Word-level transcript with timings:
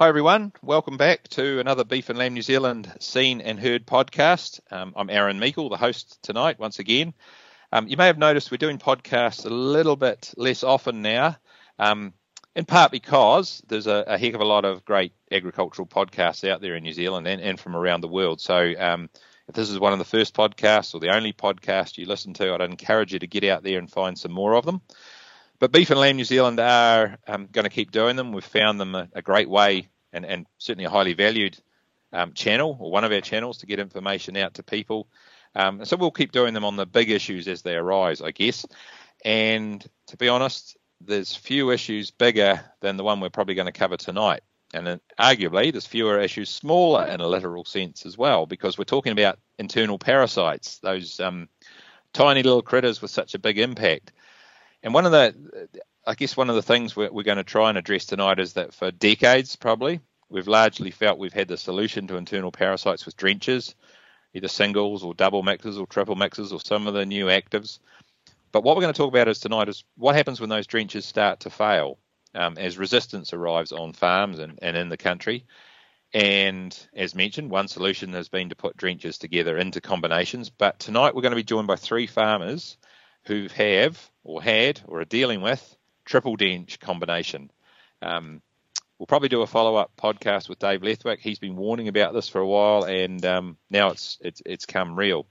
Hi, 0.00 0.06
everyone. 0.06 0.52
Welcome 0.62 0.96
back 0.96 1.26
to 1.30 1.58
another 1.58 1.82
Beef 1.82 2.08
and 2.08 2.16
Lamb 2.16 2.32
New 2.32 2.40
Zealand 2.40 2.88
Seen 3.00 3.40
and 3.40 3.58
Heard 3.58 3.84
podcast. 3.84 4.60
Um, 4.70 4.92
I'm 4.94 5.10
Aaron 5.10 5.40
Meikle, 5.40 5.70
the 5.70 5.76
host 5.76 6.22
tonight, 6.22 6.60
once 6.60 6.78
again. 6.78 7.14
Um, 7.72 7.88
you 7.88 7.96
may 7.96 8.06
have 8.06 8.16
noticed 8.16 8.52
we're 8.52 8.58
doing 8.58 8.78
podcasts 8.78 9.44
a 9.44 9.48
little 9.48 9.96
bit 9.96 10.32
less 10.36 10.62
often 10.62 11.02
now, 11.02 11.36
um, 11.80 12.14
in 12.54 12.64
part 12.64 12.92
because 12.92 13.60
there's 13.66 13.88
a, 13.88 14.04
a, 14.06 14.16
heck 14.16 14.34
of 14.34 14.40
a 14.40 14.44
lot 14.44 14.64
of 14.64 14.84
great 14.84 15.14
agricultural 15.32 15.88
podcasts 15.88 16.48
out 16.48 16.60
there 16.60 16.76
in 16.76 16.84
New 16.84 16.92
Zealand 16.92 17.26
and, 17.26 17.42
and 17.42 17.58
from 17.58 17.74
around 17.74 18.00
the 18.00 18.06
world. 18.06 18.40
So, 18.40 18.74
um, 18.78 19.10
if 19.48 19.56
this 19.56 19.68
is 19.68 19.80
one 19.80 19.92
of 19.92 19.98
the 19.98 20.04
first 20.04 20.32
podcasts 20.32 20.94
or 20.94 21.00
the 21.00 21.12
only 21.12 21.32
podcast 21.32 21.98
you 21.98 22.06
listen 22.06 22.34
to, 22.34 22.54
I'd 22.54 22.60
encourage 22.60 23.12
you 23.12 23.18
to 23.18 23.26
get 23.26 23.42
out 23.42 23.64
there 23.64 23.80
and 23.80 23.90
find 23.90 24.16
some 24.16 24.30
more 24.30 24.54
of 24.54 24.64
them. 24.64 24.80
But 25.60 25.72
Beef 25.72 25.90
and 25.90 25.98
Lamb 25.98 26.16
New 26.16 26.24
Zealand 26.24 26.60
are 26.60 27.18
um, 27.26 27.48
going 27.50 27.64
to 27.64 27.70
keep 27.70 27.90
doing 27.90 28.16
them. 28.16 28.32
We've 28.32 28.44
found 28.44 28.78
them 28.78 28.94
a, 28.94 29.08
a 29.12 29.22
great 29.22 29.48
way 29.48 29.88
and, 30.12 30.24
and, 30.24 30.46
certainly 30.58 30.84
a 30.84 30.90
highly 30.90 31.14
valued 31.14 31.58
um, 32.12 32.32
channel 32.32 32.76
or 32.80 32.90
one 32.90 33.04
of 33.04 33.12
our 33.12 33.20
channels 33.20 33.58
to 33.58 33.66
get 33.66 33.80
information 33.80 34.36
out 34.36 34.54
to 34.54 34.62
people. 34.62 35.08
Um, 35.54 35.84
so 35.84 35.96
we'll 35.96 36.10
keep 36.10 36.32
doing 36.32 36.54
them 36.54 36.64
on 36.64 36.76
the 36.76 36.86
big 36.86 37.10
issues 37.10 37.48
as 37.48 37.62
they 37.62 37.74
arise, 37.74 38.22
I 38.22 38.30
guess. 38.30 38.66
And 39.24 39.84
to 40.06 40.16
be 40.16 40.28
honest, 40.28 40.76
there's 41.00 41.34
few 41.34 41.70
issues 41.70 42.10
bigger 42.10 42.60
than 42.80 42.96
the 42.96 43.04
one 43.04 43.20
we're 43.20 43.30
probably 43.30 43.54
going 43.54 43.66
to 43.66 43.72
cover 43.72 43.96
tonight. 43.96 44.42
And 44.74 45.00
arguably, 45.18 45.72
there's 45.72 45.86
fewer 45.86 46.20
issues 46.20 46.50
smaller 46.50 47.06
in 47.06 47.20
a 47.20 47.26
literal 47.26 47.64
sense 47.64 48.04
as 48.04 48.18
well, 48.18 48.46
because 48.46 48.76
we're 48.76 48.84
talking 48.84 49.12
about 49.12 49.38
internal 49.58 49.98
parasites, 49.98 50.78
those 50.78 51.20
um, 51.20 51.48
tiny 52.12 52.42
little 52.42 52.62
critters 52.62 53.00
with 53.00 53.10
such 53.10 53.34
a 53.34 53.38
big 53.38 53.58
impact. 53.58 54.12
And 54.88 54.94
one 54.94 55.04
of 55.04 55.12
the, 55.12 55.68
I 56.06 56.14
guess 56.14 56.34
one 56.34 56.48
of 56.48 56.56
the 56.56 56.62
things 56.62 56.96
we're, 56.96 57.12
we're 57.12 57.22
going 57.22 57.36
to 57.36 57.44
try 57.44 57.68
and 57.68 57.76
address 57.76 58.06
tonight 58.06 58.38
is 58.38 58.54
that 58.54 58.72
for 58.72 58.90
decades, 58.90 59.54
probably, 59.54 60.00
we've 60.30 60.48
largely 60.48 60.90
felt 60.90 61.18
we've 61.18 61.30
had 61.30 61.48
the 61.48 61.58
solution 61.58 62.06
to 62.06 62.16
internal 62.16 62.50
parasites 62.50 63.04
with 63.04 63.14
drenches, 63.14 63.74
either 64.32 64.48
singles 64.48 65.04
or 65.04 65.12
double 65.12 65.42
mixes 65.42 65.76
or 65.76 65.86
triple 65.86 66.14
mixes 66.14 66.54
or 66.54 66.60
some 66.62 66.86
of 66.86 66.94
the 66.94 67.04
new 67.04 67.26
actives. 67.26 67.80
But 68.50 68.64
what 68.64 68.76
we're 68.76 68.80
going 68.80 68.94
to 68.94 68.96
talk 68.96 69.12
about 69.12 69.28
is 69.28 69.40
tonight 69.40 69.68
is 69.68 69.84
what 69.98 70.16
happens 70.16 70.40
when 70.40 70.48
those 70.48 70.66
drenches 70.66 71.04
start 71.04 71.40
to 71.40 71.50
fail 71.50 71.98
um, 72.34 72.56
as 72.56 72.78
resistance 72.78 73.34
arrives 73.34 73.72
on 73.72 73.92
farms 73.92 74.38
and, 74.38 74.58
and 74.62 74.74
in 74.74 74.88
the 74.88 74.96
country. 74.96 75.44
And 76.14 76.74
as 76.94 77.14
mentioned, 77.14 77.50
one 77.50 77.68
solution 77.68 78.14
has 78.14 78.30
been 78.30 78.48
to 78.48 78.56
put 78.56 78.78
drenches 78.78 79.18
together 79.18 79.58
into 79.58 79.82
combinations. 79.82 80.48
But 80.48 80.78
tonight 80.78 81.14
we're 81.14 81.20
going 81.20 81.32
to 81.32 81.36
be 81.36 81.42
joined 81.42 81.66
by 81.66 81.76
three 81.76 82.06
farmers 82.06 82.78
who 83.28 83.46
have 83.54 84.10
or 84.24 84.42
had 84.42 84.80
or 84.86 85.00
are 85.00 85.04
dealing 85.04 85.40
with 85.40 85.76
triple 86.04 86.34
drench 86.34 86.80
combination. 86.80 87.50
Um, 88.02 88.40
we'll 88.98 89.06
probably 89.06 89.28
do 89.28 89.42
a 89.42 89.46
follow 89.46 89.76
up 89.76 89.92
podcast 89.96 90.48
with 90.48 90.58
Dave 90.58 90.80
Leathwick. 90.80 91.20
He's 91.20 91.38
been 91.38 91.54
warning 91.54 91.88
about 91.88 92.14
this 92.14 92.28
for 92.28 92.40
a 92.40 92.46
while, 92.46 92.84
and 92.84 93.24
um, 93.24 93.56
now 93.70 93.90
it's 93.90 94.18
it's 94.20 94.42
it's 94.44 94.66
come 94.66 94.98
real. 94.98 95.26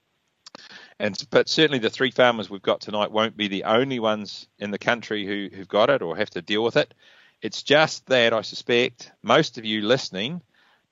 And 1.00 1.17
but 1.31 1.50
certainly 1.50 1.80
the 1.80 1.89
three 1.89 2.12
farmers 2.12 2.50
we've 2.50 2.62
got 2.62 2.81
tonight 2.81 3.12
won't 3.12 3.36
be 3.36 3.48
the 3.48 3.66
only 3.66 4.00
ones 4.00 4.48
in 4.59 4.72
the 4.72 4.80
country 4.80 5.26
who 5.26 5.50
who've 5.54 5.67
got 5.67 5.89
it 5.89 6.02
or 6.02 6.16
have 6.16 6.30
to 6.32 6.42
deal 6.42 6.64
with 6.64 6.78
it. 6.78 6.94
It's 7.42 7.64
just 7.64 8.06
that 8.08 8.34
I 8.34 8.42
suspect 8.42 9.11
most 9.22 9.58
of 9.58 9.66
you 9.66 9.82
listening 9.82 10.42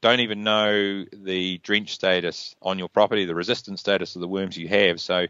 don't 0.02 0.20
even 0.20 0.44
know 0.44 1.06
the 1.14 1.58
drench 1.60 1.94
status 1.94 2.56
on 2.62 2.78
your 2.78 2.90
property, 2.90 3.26
the 3.26 3.34
resistance 3.34 3.80
status 3.80 4.16
of 4.16 4.22
the 4.22 4.28
worms 4.28 4.58
you 4.58 4.68
have. 4.68 5.02
So 5.02 5.26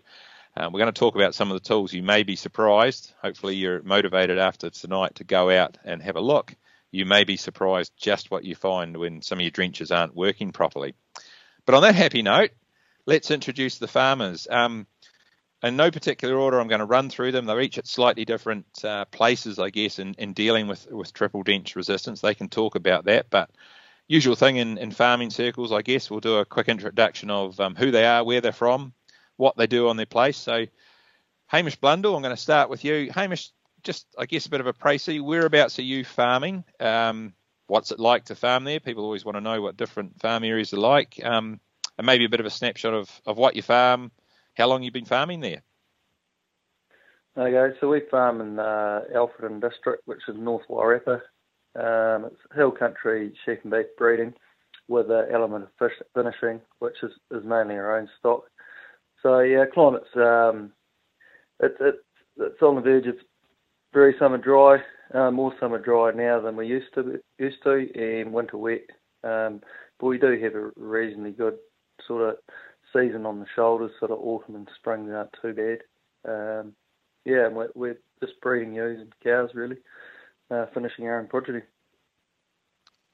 um, 0.57 0.71
we're 0.71 0.79
going 0.79 0.93
to 0.93 0.99
talk 0.99 1.15
about 1.15 1.35
some 1.35 1.51
of 1.51 1.61
the 1.61 1.67
tools. 1.67 1.93
You 1.93 2.03
may 2.03 2.23
be 2.23 2.35
surprised. 2.35 3.13
Hopefully, 3.21 3.55
you're 3.55 3.83
motivated 3.83 4.37
after 4.37 4.69
tonight 4.69 5.15
to 5.15 5.23
go 5.23 5.49
out 5.49 5.77
and 5.83 6.01
have 6.01 6.15
a 6.15 6.21
look. 6.21 6.55
You 6.91 7.05
may 7.05 7.25
be 7.25 7.35
surprised 7.35 7.91
just 7.97 8.31
what 8.31 8.45
you 8.45 8.55
find 8.55 8.95
when 8.95 9.21
some 9.21 9.39
of 9.39 9.41
your 9.41 9.51
drenches 9.51 9.91
aren't 9.91 10.15
working 10.15 10.51
properly. 10.51 10.95
But 11.65 11.75
on 11.75 11.81
that 11.81 11.95
happy 11.95 12.21
note, 12.21 12.51
let's 13.05 13.31
introduce 13.31 13.79
the 13.79 13.87
farmers. 13.87 14.47
Um, 14.49 14.87
in 15.61 15.75
no 15.75 15.91
particular 15.91 16.37
order, 16.37 16.59
I'm 16.59 16.67
going 16.67 16.79
to 16.79 16.85
run 16.85 17.09
through 17.09 17.31
them. 17.31 17.45
They're 17.45 17.59
each 17.59 17.77
at 17.77 17.88
slightly 17.88 18.23
different 18.23 18.65
uh, 18.83 19.05
places, 19.05 19.59
I 19.59 19.71
guess, 19.71 19.99
in, 19.99 20.13
in 20.17 20.33
dealing 20.33 20.67
with, 20.67 20.89
with 20.89 21.11
triple 21.11 21.44
drench 21.44 21.75
resistance. 21.75 22.21
They 22.21 22.35
can 22.35 22.49
talk 22.49 22.75
about 22.75 23.05
that, 23.05 23.29
but 23.29 23.49
usual 24.07 24.35
thing 24.35 24.57
in, 24.57 24.77
in 24.77 24.91
farming 24.91 25.31
circles, 25.31 25.71
I 25.71 25.81
guess, 25.81 26.09
we'll 26.09 26.19
do 26.19 26.38
a 26.38 26.45
quick 26.45 26.69
introduction 26.69 27.29
of 27.29 27.59
um, 27.59 27.75
who 27.75 27.91
they 27.91 28.05
are, 28.05 28.23
where 28.23 28.41
they're 28.41 28.51
from, 28.51 28.94
what 29.38 29.57
they 29.57 29.68
do 29.68 29.90
on 29.90 29.97
their 29.97 30.06
place. 30.06 30.38
So, 30.38 30.66
Hamish 31.47 31.75
Blundell, 31.75 32.16
I'm 32.16 32.22
going 32.22 32.35
to 32.35 32.41
start 32.41 32.69
with 32.69 32.84
you. 32.84 33.12
Hamish, 33.13 33.51
just 33.84 34.07
I 34.18 34.25
guess 34.25 34.46
a 34.46 34.50
bit 34.50 34.62
of 34.62 34.68
a 34.68 34.73
précis. 34.73 35.22
Whereabouts 35.22 35.79
are 35.79 35.84
you 35.84 36.03
farming? 36.03 36.63
Um, 36.79 37.34
what's 37.68 37.91
it 37.91 38.00
like 38.00 38.25
to 38.25 38.35
farm 38.35 38.63
there? 38.63 38.79
People 38.79 39.03
always 39.03 39.25
want 39.25 39.38
to 39.38 39.41
know 39.41 39.62
what 39.62 39.78
different 39.78 40.19
farm 40.22 40.44
areas 40.44 40.74
are 40.74 40.78
like, 40.78 41.19
um, 41.24 41.59
and 41.97 42.06
maybe 42.06 42.25
a 42.25 42.29
bit 42.29 42.40
of 42.40 42.45
a 42.45 42.51
snapshot 42.51 42.94
of, 42.94 43.09
of 43.25 43.38
what 43.38 43.56
you 43.56 43.62
farm, 43.62 44.12
how 44.56 44.68
long 44.68 44.84
you've 44.84 44.94
been 44.94 45.06
farming 45.06 45.40
there. 45.40 45.62
Okay, 47.38 47.75
so 47.81 47.90
we 47.90 48.01
farm 48.09 48.40
in 48.40 48.59
uh, 48.59 49.01
Alfredton 49.13 49.59
district, 49.59 50.03
which 50.06 50.22
is 50.28 50.38
North 50.38 50.63
Wairarapa. 50.69 51.22
Um, 51.75 52.25
it's 52.25 52.56
hill 52.56 52.72
country 52.72 53.34
sheep 53.45 53.59
and 53.63 53.72
beef 53.72 53.88
breeding 53.97 54.34
with 54.88 55.12
an 55.12 55.25
element 55.34 55.66
of 55.66 55.69
fish 55.78 55.97
finishing, 56.13 56.62
which 56.79 56.95
is, 57.03 57.12
is 57.31 57.44
mainly 57.44 57.75
our 57.75 57.97
own 57.97 58.07
stock. 58.19 58.44
So 59.25 59.40
yeah, 59.40 59.66
climate's 59.74 60.16
um, 60.16 60.72
it's 61.59 61.78
it's 61.81 61.97
it's 62.38 62.62
on 62.62 62.75
the 62.75 62.81
verge 62.81 63.08
of 63.08 63.16
very 63.91 64.13
summer 64.19 64.38
dry, 64.38 64.84
uh, 65.16 65.31
more 65.31 65.52
summer 65.59 65.80
dry 65.80 66.12
now 66.12 66.40
than 66.40 66.56
we 66.56 66.68
used 66.68 66.94
to 66.94 67.19
used 67.40 67.63
to, 67.63 67.88
and 67.96 68.31
winter 68.31 68.58
wet. 68.58 68.81
Um, 69.24 69.62
but 70.00 70.06
we 70.06 70.19
do 70.19 70.40
have 70.44 70.53
a 70.53 70.69
reasonably 70.75 71.31
good 71.31 71.58
sort 72.06 72.30
of 72.30 72.36
season 72.94 73.25
on 73.25 73.40
the 73.40 73.47
shoulders. 73.56 73.90
Sort 73.97 74.12
of 74.12 74.19
autumn 74.19 74.58
and 74.58 74.69
spring 74.75 75.12
aren't 75.12 75.36
too 75.42 75.53
bad. 75.53 75.80
Um, 76.31 76.74
yeah, 77.25 77.47
we're, 77.47 77.69
we're 77.74 77.97
just 78.19 78.40
breeding 78.42 78.75
ewes 78.75 79.02
and 79.02 79.12
cows 79.24 79.50
really, 79.56 79.78
uh, 80.52 80.68
finishing 80.72 81.07
our 81.07 81.19
own 81.19 81.25
progeny. 81.25 81.62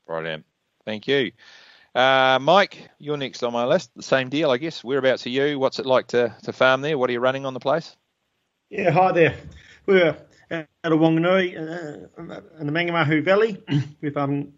Right, 0.08 0.20
Brilliant. 0.20 0.46
Thank 0.84 1.08
you. 1.08 1.32
Uh, 1.94 2.40
Mike, 2.42 2.90
you're 3.00 3.18
next 3.18 3.44
on 3.44 3.52
my 3.52 3.66
list. 3.66 3.92
The 3.96 4.04
same 4.04 4.30
deal, 4.30 4.50
I 4.50 4.58
guess. 4.58 4.84
Whereabouts 4.84 5.26
are 5.26 5.30
you? 5.30 5.60
What's 5.60 5.80
it 5.80 5.86
like 5.86 6.08
to, 6.08 6.36
to 6.44 6.54
farm 6.54 6.82
there? 6.82 6.98
What 6.98 7.10
are 7.10 7.14
you 7.14 7.20
running 7.20 7.46
on 7.46 7.54
the 7.54 7.60
place? 7.60 7.96
Yeah, 8.70 8.92
hi 8.92 9.12
there. 9.12 9.36
We're 9.86 10.18
out 10.52 10.68
of 10.84 11.00
Wanganui 11.00 11.58
uh, 11.58 12.42
in 12.60 12.68
the 12.68 12.72
Mangamahu 12.72 13.24
Valley. 13.24 13.62
We've 14.02 14.16
um, 14.16 14.54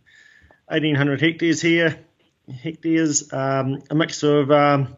1,800 0.67 1.21
hectares 1.21 1.61
here. 1.61 1.99
Hectares, 2.47 3.33
um, 3.33 3.81
a 3.89 3.95
mix 3.95 4.21
of 4.21 4.51
um, 4.51 4.95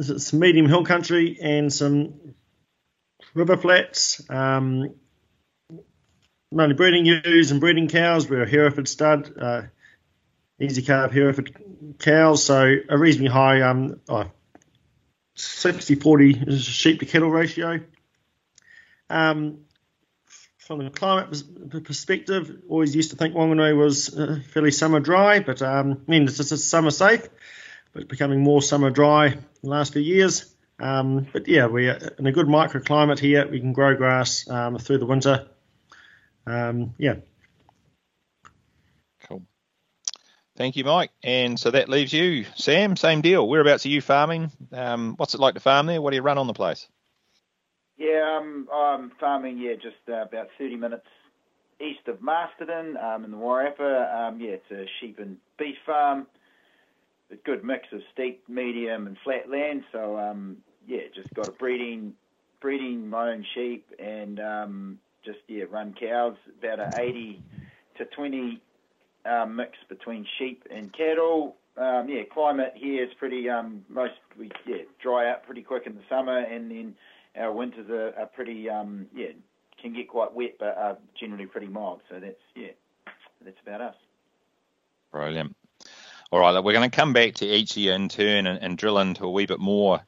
some 0.00 0.38
medium 0.38 0.66
hill 0.66 0.84
country 0.84 1.38
and 1.40 1.72
some 1.72 2.34
river 3.34 3.56
flats. 3.56 4.22
Um, 4.30 4.94
mainly 6.52 6.74
breeding 6.74 7.06
ewes 7.06 7.50
and 7.50 7.60
breeding 7.60 7.88
cows. 7.88 8.28
We're 8.28 8.42
a 8.42 8.48
Hereford 8.48 8.86
stud. 8.86 9.32
Uh, 9.40 9.62
easy 10.60 10.82
carb 10.82 11.12
Hereford 11.12 11.54
cows, 11.98 12.44
so 12.44 12.76
a 12.88 12.98
reasonably 12.98 13.30
high 13.30 13.62
um, 13.62 14.00
oh, 14.08 14.30
60-40 15.36 16.60
sheep 16.60 17.00
to 17.00 17.06
cattle 17.06 17.30
ratio. 17.30 17.80
Um, 19.08 19.60
from 20.58 20.82
a 20.82 20.90
climate 20.90 21.42
perspective, 21.84 22.62
always 22.68 22.94
used 22.94 23.10
to 23.10 23.16
think 23.16 23.34
Wanganui 23.34 23.74
was 23.74 24.14
uh, 24.14 24.40
fairly 24.50 24.70
summer 24.70 25.00
dry, 25.00 25.40
but 25.40 25.62
um, 25.62 26.02
I 26.06 26.10
mean 26.10 26.24
it's 26.24 26.36
just 26.36 26.68
summer 26.68 26.90
safe, 26.90 27.26
but 27.94 28.08
becoming 28.08 28.42
more 28.42 28.60
summer 28.60 28.90
dry 28.90 29.28
in 29.28 29.44
the 29.62 29.70
last 29.70 29.94
few 29.94 30.02
years. 30.02 30.54
Um, 30.78 31.26
but 31.32 31.48
yeah, 31.48 31.66
we're 31.66 31.98
in 32.18 32.26
a 32.26 32.32
good 32.32 32.46
microclimate 32.46 33.18
here. 33.18 33.48
We 33.48 33.60
can 33.60 33.72
grow 33.72 33.96
grass 33.96 34.48
um, 34.48 34.78
through 34.78 34.98
the 34.98 35.06
winter. 35.06 35.48
Um, 36.46 36.94
yeah, 36.98 37.16
Thank 40.58 40.74
you, 40.74 40.82
Mike. 40.82 41.12
And 41.22 41.58
so 41.58 41.70
that 41.70 41.88
leaves 41.88 42.12
you, 42.12 42.44
Sam. 42.56 42.96
Same 42.96 43.20
deal. 43.20 43.48
Whereabouts 43.48 43.86
are 43.86 43.90
you 43.90 44.00
farming? 44.00 44.50
Um, 44.72 45.14
what's 45.16 45.34
it 45.34 45.40
like 45.40 45.54
to 45.54 45.60
farm 45.60 45.86
there? 45.86 46.02
What 46.02 46.10
do 46.10 46.16
you 46.16 46.22
run 46.22 46.36
on 46.36 46.48
the 46.48 46.52
place? 46.52 46.88
Yeah, 47.96 48.38
um, 48.40 48.66
I'm 48.74 49.12
farming. 49.20 49.58
Yeah, 49.58 49.74
just 49.74 49.96
uh, 50.08 50.22
about 50.22 50.48
30 50.58 50.74
minutes 50.74 51.06
east 51.80 52.08
of 52.08 52.20
Masterton, 52.20 52.96
um, 52.96 53.24
in 53.24 53.30
the 53.30 53.36
Wairarapa. 53.36 54.12
Um, 54.12 54.40
yeah, 54.40 54.56
it's 54.56 54.70
a 54.72 54.84
sheep 55.00 55.20
and 55.20 55.36
beef 55.60 55.76
farm. 55.86 56.26
A 57.30 57.36
good 57.36 57.62
mix 57.62 57.86
of 57.92 58.00
steep, 58.12 58.42
medium, 58.48 59.06
and 59.06 59.16
flat 59.22 59.48
land. 59.48 59.84
So 59.92 60.18
um, 60.18 60.56
yeah, 60.88 61.02
just 61.14 61.32
got 61.34 61.46
a 61.46 61.52
breeding, 61.52 62.14
breeding 62.60 63.08
my 63.08 63.30
own 63.30 63.46
sheep, 63.54 63.86
and 64.00 64.40
um, 64.40 64.98
just 65.24 65.38
yeah, 65.46 65.66
run 65.70 65.94
cows. 65.94 66.34
About 66.58 66.80
a 66.80 67.00
80 67.00 67.40
to 67.98 68.06
20 68.06 68.60
um, 69.28 69.56
mix 69.56 69.72
between 69.88 70.26
sheep 70.38 70.64
and 70.70 70.92
cattle. 70.92 71.56
Um, 71.76 72.08
yeah, 72.08 72.22
climate 72.32 72.72
here 72.74 73.04
is 73.04 73.10
pretty 73.18 73.48
um, 73.48 73.84
most 73.88 74.14
we 74.38 74.50
yeah 74.66 74.82
dry 75.00 75.30
out 75.30 75.44
pretty 75.44 75.62
quick 75.62 75.84
in 75.86 75.94
the 75.94 76.02
summer, 76.08 76.38
and 76.38 76.70
then 76.70 76.94
our 77.36 77.52
winters 77.52 77.88
are, 77.90 78.18
are 78.18 78.26
pretty 78.26 78.68
um, 78.68 79.06
yeah 79.14 79.28
can 79.80 79.94
get 79.94 80.08
quite 80.08 80.34
wet, 80.34 80.56
but 80.58 80.76
are 80.76 80.98
generally 81.18 81.46
pretty 81.46 81.68
mild. 81.68 82.00
So 82.10 82.18
that's 82.20 82.34
yeah, 82.56 82.72
that's 83.44 83.58
about 83.64 83.80
us. 83.80 83.94
Brilliant. 85.12 85.54
All 86.30 86.40
right, 86.40 86.62
we're 86.62 86.74
going 86.74 86.90
to 86.90 86.94
come 86.94 87.14
back 87.14 87.34
to 87.36 87.46
each 87.46 87.70
of 87.72 87.78
you 87.78 87.92
in 87.92 88.08
turn 88.10 88.46
and, 88.46 88.62
and 88.62 88.76
drill 88.76 88.98
into 88.98 89.24
a 89.24 89.30
wee 89.30 89.46
bit 89.46 89.60
more 89.60 90.00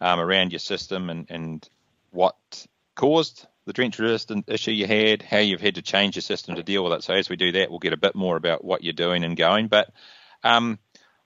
um, 0.00 0.18
around 0.18 0.50
your 0.50 0.58
system 0.58 1.08
and, 1.08 1.26
and 1.30 1.68
what 2.10 2.66
caused 2.96 3.46
the 3.68 3.74
drench 3.74 3.98
resistant 3.98 4.46
issue 4.48 4.70
you 4.70 4.86
had, 4.86 5.20
how 5.20 5.36
you've 5.36 5.60
had 5.60 5.74
to 5.74 5.82
change 5.82 6.16
your 6.16 6.22
system 6.22 6.54
to 6.54 6.62
deal 6.62 6.82
with 6.82 6.94
it. 6.94 7.04
So 7.04 7.12
as 7.12 7.28
we 7.28 7.36
do 7.36 7.52
that, 7.52 7.68
we'll 7.68 7.78
get 7.78 7.92
a 7.92 7.98
bit 7.98 8.14
more 8.14 8.34
about 8.34 8.64
what 8.64 8.82
you're 8.82 8.94
doing 8.94 9.24
and 9.24 9.36
going. 9.36 9.68
But 9.68 9.92
um, 10.42 10.78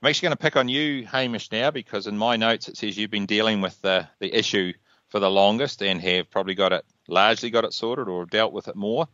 I'm 0.02 0.08
actually 0.08 0.26
going 0.26 0.36
to 0.36 0.42
pick 0.42 0.56
on 0.56 0.68
you, 0.68 1.06
Hamish, 1.06 1.52
now 1.52 1.70
because 1.70 2.08
in 2.08 2.18
my 2.18 2.36
notes 2.36 2.68
it 2.68 2.76
says 2.76 2.98
you've 2.98 3.12
been 3.12 3.26
dealing 3.26 3.60
with 3.60 3.80
the, 3.80 4.08
the 4.18 4.36
issue 4.36 4.72
for 5.06 5.20
the 5.20 5.30
longest 5.30 5.82
and 5.82 6.00
have 6.00 6.30
probably 6.30 6.56
got 6.56 6.72
it 6.72 6.84
largely 7.06 7.50
got 7.50 7.64
it 7.64 7.72
sorted 7.72 8.08
or 8.08 8.26
dealt 8.26 8.52
with 8.52 8.66
it 8.66 8.74
more. 8.74 9.06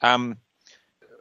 Um, 0.00 0.36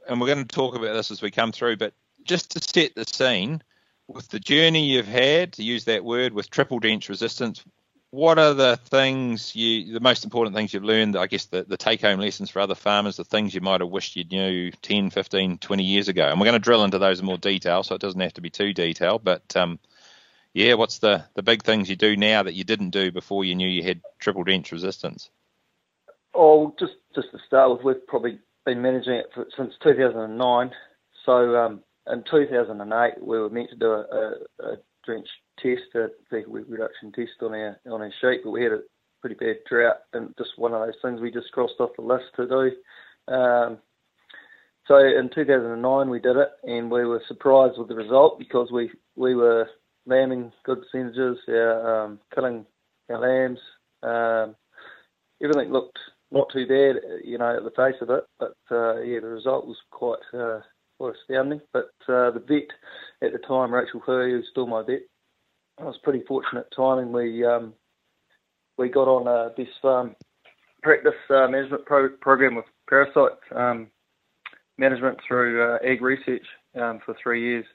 and 0.08 0.22
we're 0.22 0.28
going 0.28 0.46
to 0.46 0.56
talk 0.56 0.76
about 0.76 0.94
this 0.94 1.10
as 1.10 1.24
we 1.24 1.32
come 1.32 1.52
through, 1.52 1.78
but 1.78 1.96
just 2.24 2.52
to 2.52 2.62
set 2.62 2.94
the 2.94 3.04
scene, 3.04 3.64
with 4.08 4.30
the 4.30 4.40
journey 4.40 4.86
you've 4.86 5.08
had, 5.08 5.54
to 5.54 5.64
use 5.64 5.86
that 5.86 6.06
word, 6.06 6.34
with 6.34 6.52
triple 6.52 6.78
drench 6.80 7.10
resistance, 7.10 7.64
what 8.12 8.40
are 8.40 8.54
the 8.54 8.78
things 8.78 9.56
you, 9.56 9.94
the 9.94 10.00
most 10.00 10.24
important 10.24 10.56
things 10.56 10.74
you've 10.74 10.84
learned? 10.84 11.18
I 11.18 11.28
guess 11.28 11.46
the, 11.46 11.64
the 11.64 11.78
take 11.78 12.02
home 12.02 12.20
lessons 12.20 12.50
for 12.50 12.60
other 12.60 12.76
farmers, 12.76 13.18
the 13.18 13.26
things 13.26 13.54
you 13.54 13.62
might 13.62 13.82
have 13.82 13.90
wished 13.90 14.16
you 14.16 14.24
knew 14.24 14.72
10, 14.72 15.10
15, 15.10 15.58
20 15.58 15.84
years 15.84 16.08
ago. 16.08 16.26
And 16.28 16.40
we're 16.40 16.46
going 16.46 16.54
to 16.54 16.60
drill 16.60 16.84
into 16.84 17.00
those 17.00 17.20
in 17.20 17.26
more 17.26 17.38
detail, 17.38 17.84
so 17.84 17.96
it 17.96 18.02
doesn't 18.02 18.20
have 18.20 18.34
to 18.36 18.42
be 18.42 18.50
too 18.50 18.74
detailed. 18.74 19.24
But 19.24 19.56
um, 19.58 19.80
yeah, 20.54 20.76
what's 20.76 21.00
the, 21.00 21.26
the 21.34 21.44
big 21.44 21.64
things 21.64 21.90
you 21.90 21.96
do 21.96 22.16
now 22.16 22.44
that 22.44 22.54
you 22.54 22.64
didn't 22.64 22.92
do 22.92 23.12
before 23.12 23.44
you 23.44 23.56
knew 23.56 23.68
you 23.68 23.84
had 23.84 24.02
triple 24.20 24.44
drench 24.44 24.72
resistance? 24.72 25.30
Oh, 26.34 26.74
just 26.80 26.94
just 27.14 27.32
to 27.32 27.40
start 27.46 27.72
with, 27.72 27.84
we've 27.84 28.08
probably 28.08 28.40
been 28.66 28.82
managing 28.82 29.14
it 29.14 29.26
for, 29.34 29.48
since 29.58 29.74
2009. 29.84 30.72
So 31.26 31.56
um, 31.58 31.82
in 32.06 32.24
2008, 32.30 33.24
we 33.24 33.40
were 33.40 33.50
meant 33.50 33.72
to 33.72 33.76
do 33.76 33.92
a, 33.92 34.02
a, 34.02 34.34
a 34.64 34.78
drench 35.04 35.28
test, 35.62 35.96
a 35.96 36.10
fecal 36.30 36.54
reduction 36.54 37.12
test 37.12 37.42
on 37.42 37.54
our 37.54 37.80
on 37.90 38.02
our 38.02 38.12
sheep, 38.22 38.42
but 38.44 38.52
we 38.52 38.64
had 38.64 38.74
a 38.74 38.82
pretty 39.22 39.36
bad 39.36 39.58
drought, 39.70 39.98
and 40.14 40.34
just 40.38 40.58
one 40.58 40.74
of 40.74 40.86
those 40.86 40.96
things 41.02 41.20
we 41.20 41.32
just 41.32 41.52
crossed 41.52 41.80
off 41.80 41.96
the 41.96 42.02
list 42.02 42.26
to 42.36 42.48
do. 42.48 43.34
Um, 43.34 43.80
so 44.88 44.98
in 44.98 45.30
2009 45.34 46.10
we 46.10 46.20
did 46.20 46.38
it, 46.38 46.50
and 46.64 46.90
we 46.90 47.06
were 47.06 47.22
surprised 47.28 47.78
with 47.78 47.90
the 47.90 47.96
result 47.96 48.40
because 48.40 48.72
we 48.72 48.90
we 49.16 49.36
were 49.36 49.68
lambing 50.06 50.52
good 50.64 50.82
percentages, 50.82 51.38
our, 51.50 52.06
um, 52.06 52.20
killing 52.34 52.66
our 53.10 53.20
lambs. 53.20 53.60
Um, 54.02 54.56
everything 55.44 55.72
looked 55.72 56.00
not 56.32 56.48
too 56.52 56.68
bad, 56.68 57.02
you 57.24 57.38
know, 57.38 57.58
at 57.58 57.64
the 57.64 57.72
face 57.72 58.02
of 58.02 58.10
it, 58.10 58.24
but 58.40 58.56
uh, 58.72 59.02
yeah, 59.02 59.20
the 59.20 59.28
result 59.28 59.66
was 59.66 59.78
quite 59.92 60.20
uh, 60.34 60.62
quite 60.98 61.16
astounding. 61.16 61.62
But 61.74 61.92
uh, 62.08 62.32
the 62.32 62.44
vet 62.48 63.28
at 63.28 63.34
the 63.34 63.46
time, 63.48 63.74
Rachel 63.74 64.02
Hui, 64.06 64.32
who's 64.32 64.48
still 64.52 64.68
my 64.68 64.84
vet, 64.84 65.02
I 65.80 65.84
was 65.84 65.98
pretty 66.04 66.24
fortunate 66.28 66.68
timing. 66.76 67.12
We 67.12 67.46
um, 67.46 67.74
we 68.78 68.90
got 68.90 69.08
on 69.08 69.28
a 69.28 69.54
best 69.56 69.78
farm 69.82 70.16
practice 70.82 71.14
uh, 71.30 71.48
management 71.48 71.86
pro- 71.86 72.10
program 72.22 72.56
with 72.56 72.66
parasite 72.90 73.38
um, 73.56 73.88
management 74.78 75.20
through 75.28 75.76
uh, 75.76 75.78
Research 76.02 76.46
um, 76.80 77.00
for 77.06 77.16
three 77.22 77.44
years. 77.44 77.66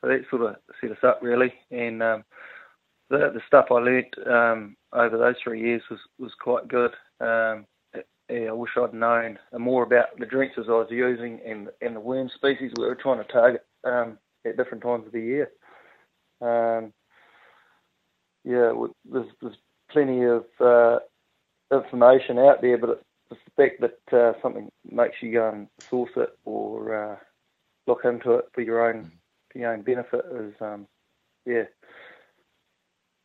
So 0.00 0.08
that 0.08 0.22
sort 0.30 0.42
of 0.42 0.56
set 0.80 0.90
us 0.90 1.02
up 1.02 1.20
really, 1.22 1.52
and 1.70 2.02
um, 2.02 2.24
the 3.10 3.30
the 3.34 3.40
stuff 3.46 3.66
I 3.70 3.74
learnt 3.74 4.14
um, 4.26 4.76
over 4.92 5.18
those 5.18 5.36
three 5.42 5.60
years 5.60 5.82
was 5.90 6.00
was 6.18 6.32
quite 6.40 6.68
good. 6.68 6.92
Um, 7.20 7.66
yeah, 8.28 8.48
I 8.48 8.52
wish 8.52 8.72
I'd 8.76 8.92
known 8.92 9.38
more 9.56 9.84
about 9.84 10.18
the 10.18 10.26
drenches 10.26 10.66
I 10.68 10.72
was 10.72 10.88
using 10.90 11.40
and 11.46 11.68
and 11.80 11.94
the 11.94 12.00
worm 12.00 12.30
species 12.34 12.72
we 12.78 12.86
were 12.86 12.94
trying 12.94 13.18
to 13.18 13.32
target 13.32 13.64
um, 13.84 14.18
at 14.44 14.56
different 14.56 14.82
times 14.82 15.06
of 15.06 15.12
the 15.12 15.20
year. 15.20 15.50
Um, 16.40 16.92
yeah, 18.46 18.72
there's, 19.10 19.26
there's 19.42 19.56
plenty 19.90 20.22
of 20.24 20.44
uh, 20.60 20.98
information 21.72 22.38
out 22.38 22.62
there, 22.62 22.78
but 22.78 23.02
it's 23.30 23.40
the 23.44 23.50
fact 23.56 23.80
that 23.80 24.16
uh, 24.16 24.40
something 24.40 24.70
makes 24.88 25.16
you 25.20 25.32
go 25.32 25.48
and 25.48 25.68
source 25.90 26.12
it 26.16 26.38
or 26.44 26.94
uh, 26.94 27.16
look 27.86 28.04
into 28.04 28.34
it 28.34 28.46
for 28.52 28.60
your 28.60 28.88
own 28.88 29.10
for 29.52 29.58
your 29.58 29.72
own 29.72 29.82
benefit 29.82 30.24
is, 30.32 30.54
um, 30.60 30.86
yeah, 31.44 31.64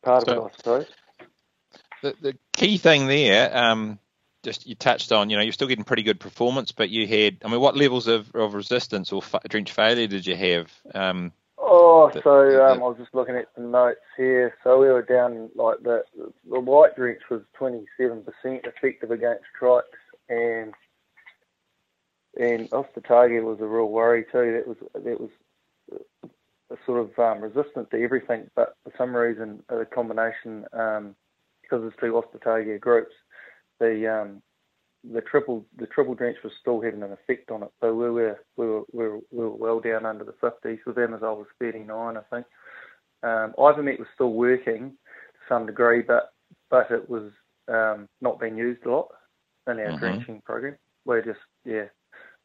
part 0.02 0.26
so, 0.26 0.32
of 0.32 0.38
it, 0.38 0.52
I 0.52 0.56
suppose. 0.56 0.86
The, 2.02 2.14
the 2.20 2.38
key 2.52 2.78
thing 2.78 3.06
there, 3.06 3.56
um, 3.56 3.98
just 4.42 4.66
you 4.66 4.74
touched 4.74 5.12
on, 5.12 5.30
you 5.30 5.36
know, 5.36 5.42
you're 5.42 5.52
still 5.52 5.68
getting 5.68 5.84
pretty 5.84 6.02
good 6.02 6.18
performance, 6.18 6.72
but 6.72 6.90
you 6.90 7.06
had, 7.06 7.38
I 7.44 7.48
mean, 7.48 7.60
what 7.60 7.76
levels 7.76 8.08
of, 8.08 8.34
of 8.34 8.54
resistance 8.54 9.12
or 9.12 9.22
fa- 9.22 9.40
drench 9.48 9.70
failure 9.70 10.08
did 10.08 10.26
you 10.26 10.34
have? 10.34 10.72
Um, 10.92 11.32
oh, 11.62 12.10
so 12.22 12.66
um, 12.66 12.82
I 12.82 12.86
was 12.86 12.98
just 12.98 13.14
looking 13.14 13.36
at 13.36 13.48
some 13.54 13.70
notes 13.70 14.00
here. 14.16 14.54
So 14.62 14.78
we 14.78 14.88
were 14.88 15.02
down 15.02 15.50
like 15.54 15.82
the 15.82 16.04
the 16.50 16.60
white 16.60 16.96
drench 16.96 17.22
was 17.30 17.42
27% 17.58 18.24
effective 18.44 19.10
against 19.10 19.44
trites, 19.58 19.82
and 20.28 20.74
and 22.38 22.70
Ostertagia 22.70 23.42
was 23.42 23.60
a 23.60 23.66
real 23.66 23.88
worry 23.88 24.24
too. 24.30 24.52
That 24.52 24.66
was 24.66 24.76
that 24.94 25.20
was 25.20 25.30
a 26.70 26.76
sort 26.86 27.00
of 27.00 27.18
um, 27.18 27.42
resistant 27.42 27.90
to 27.90 28.02
everything, 28.02 28.50
but 28.54 28.74
for 28.84 28.92
some 28.98 29.14
reason 29.14 29.62
the 29.68 29.86
combination 29.86 30.64
um, 30.72 31.14
because 31.62 31.82
there's 31.82 31.94
two 32.00 32.12
Ostertagia 32.12 32.80
groups 32.80 33.14
the 33.82 34.06
um, 34.06 34.42
the 35.04 35.20
triple 35.20 35.66
the 35.76 35.86
triple 35.86 36.14
drench 36.14 36.36
was 36.44 36.52
still 36.60 36.80
having 36.80 37.02
an 37.02 37.12
effect 37.12 37.50
on 37.50 37.62
it. 37.64 37.72
So 37.80 37.94
we 37.94 38.10
were 38.10 38.40
we 38.56 38.66
were 38.66 38.82
we 38.92 39.08
were, 39.08 39.20
we 39.30 39.38
were 39.38 39.50
well 39.50 39.80
down 39.80 40.06
under 40.06 40.24
the 40.24 40.32
50s 40.32 40.78
with 40.86 40.96
them 40.96 41.14
as 41.14 41.22
I 41.22 41.30
was 41.30 41.46
39, 41.58 42.16
I 42.16 42.20
think. 42.30 42.46
Um, 43.24 43.54
was 43.56 44.06
still 44.14 44.32
working 44.32 44.90
to 44.90 45.38
some 45.48 45.66
degree, 45.66 46.02
but 46.02 46.32
but 46.70 46.90
it 46.90 47.08
was 47.08 47.30
um, 47.68 48.08
not 48.20 48.40
being 48.40 48.56
used 48.56 48.84
a 48.84 48.90
lot 48.90 49.08
in 49.66 49.78
our 49.78 49.86
mm-hmm. 49.86 49.98
drenching 49.98 50.42
program. 50.42 50.76
We're 51.04 51.24
just 51.24 51.40
yeah, 51.64 51.84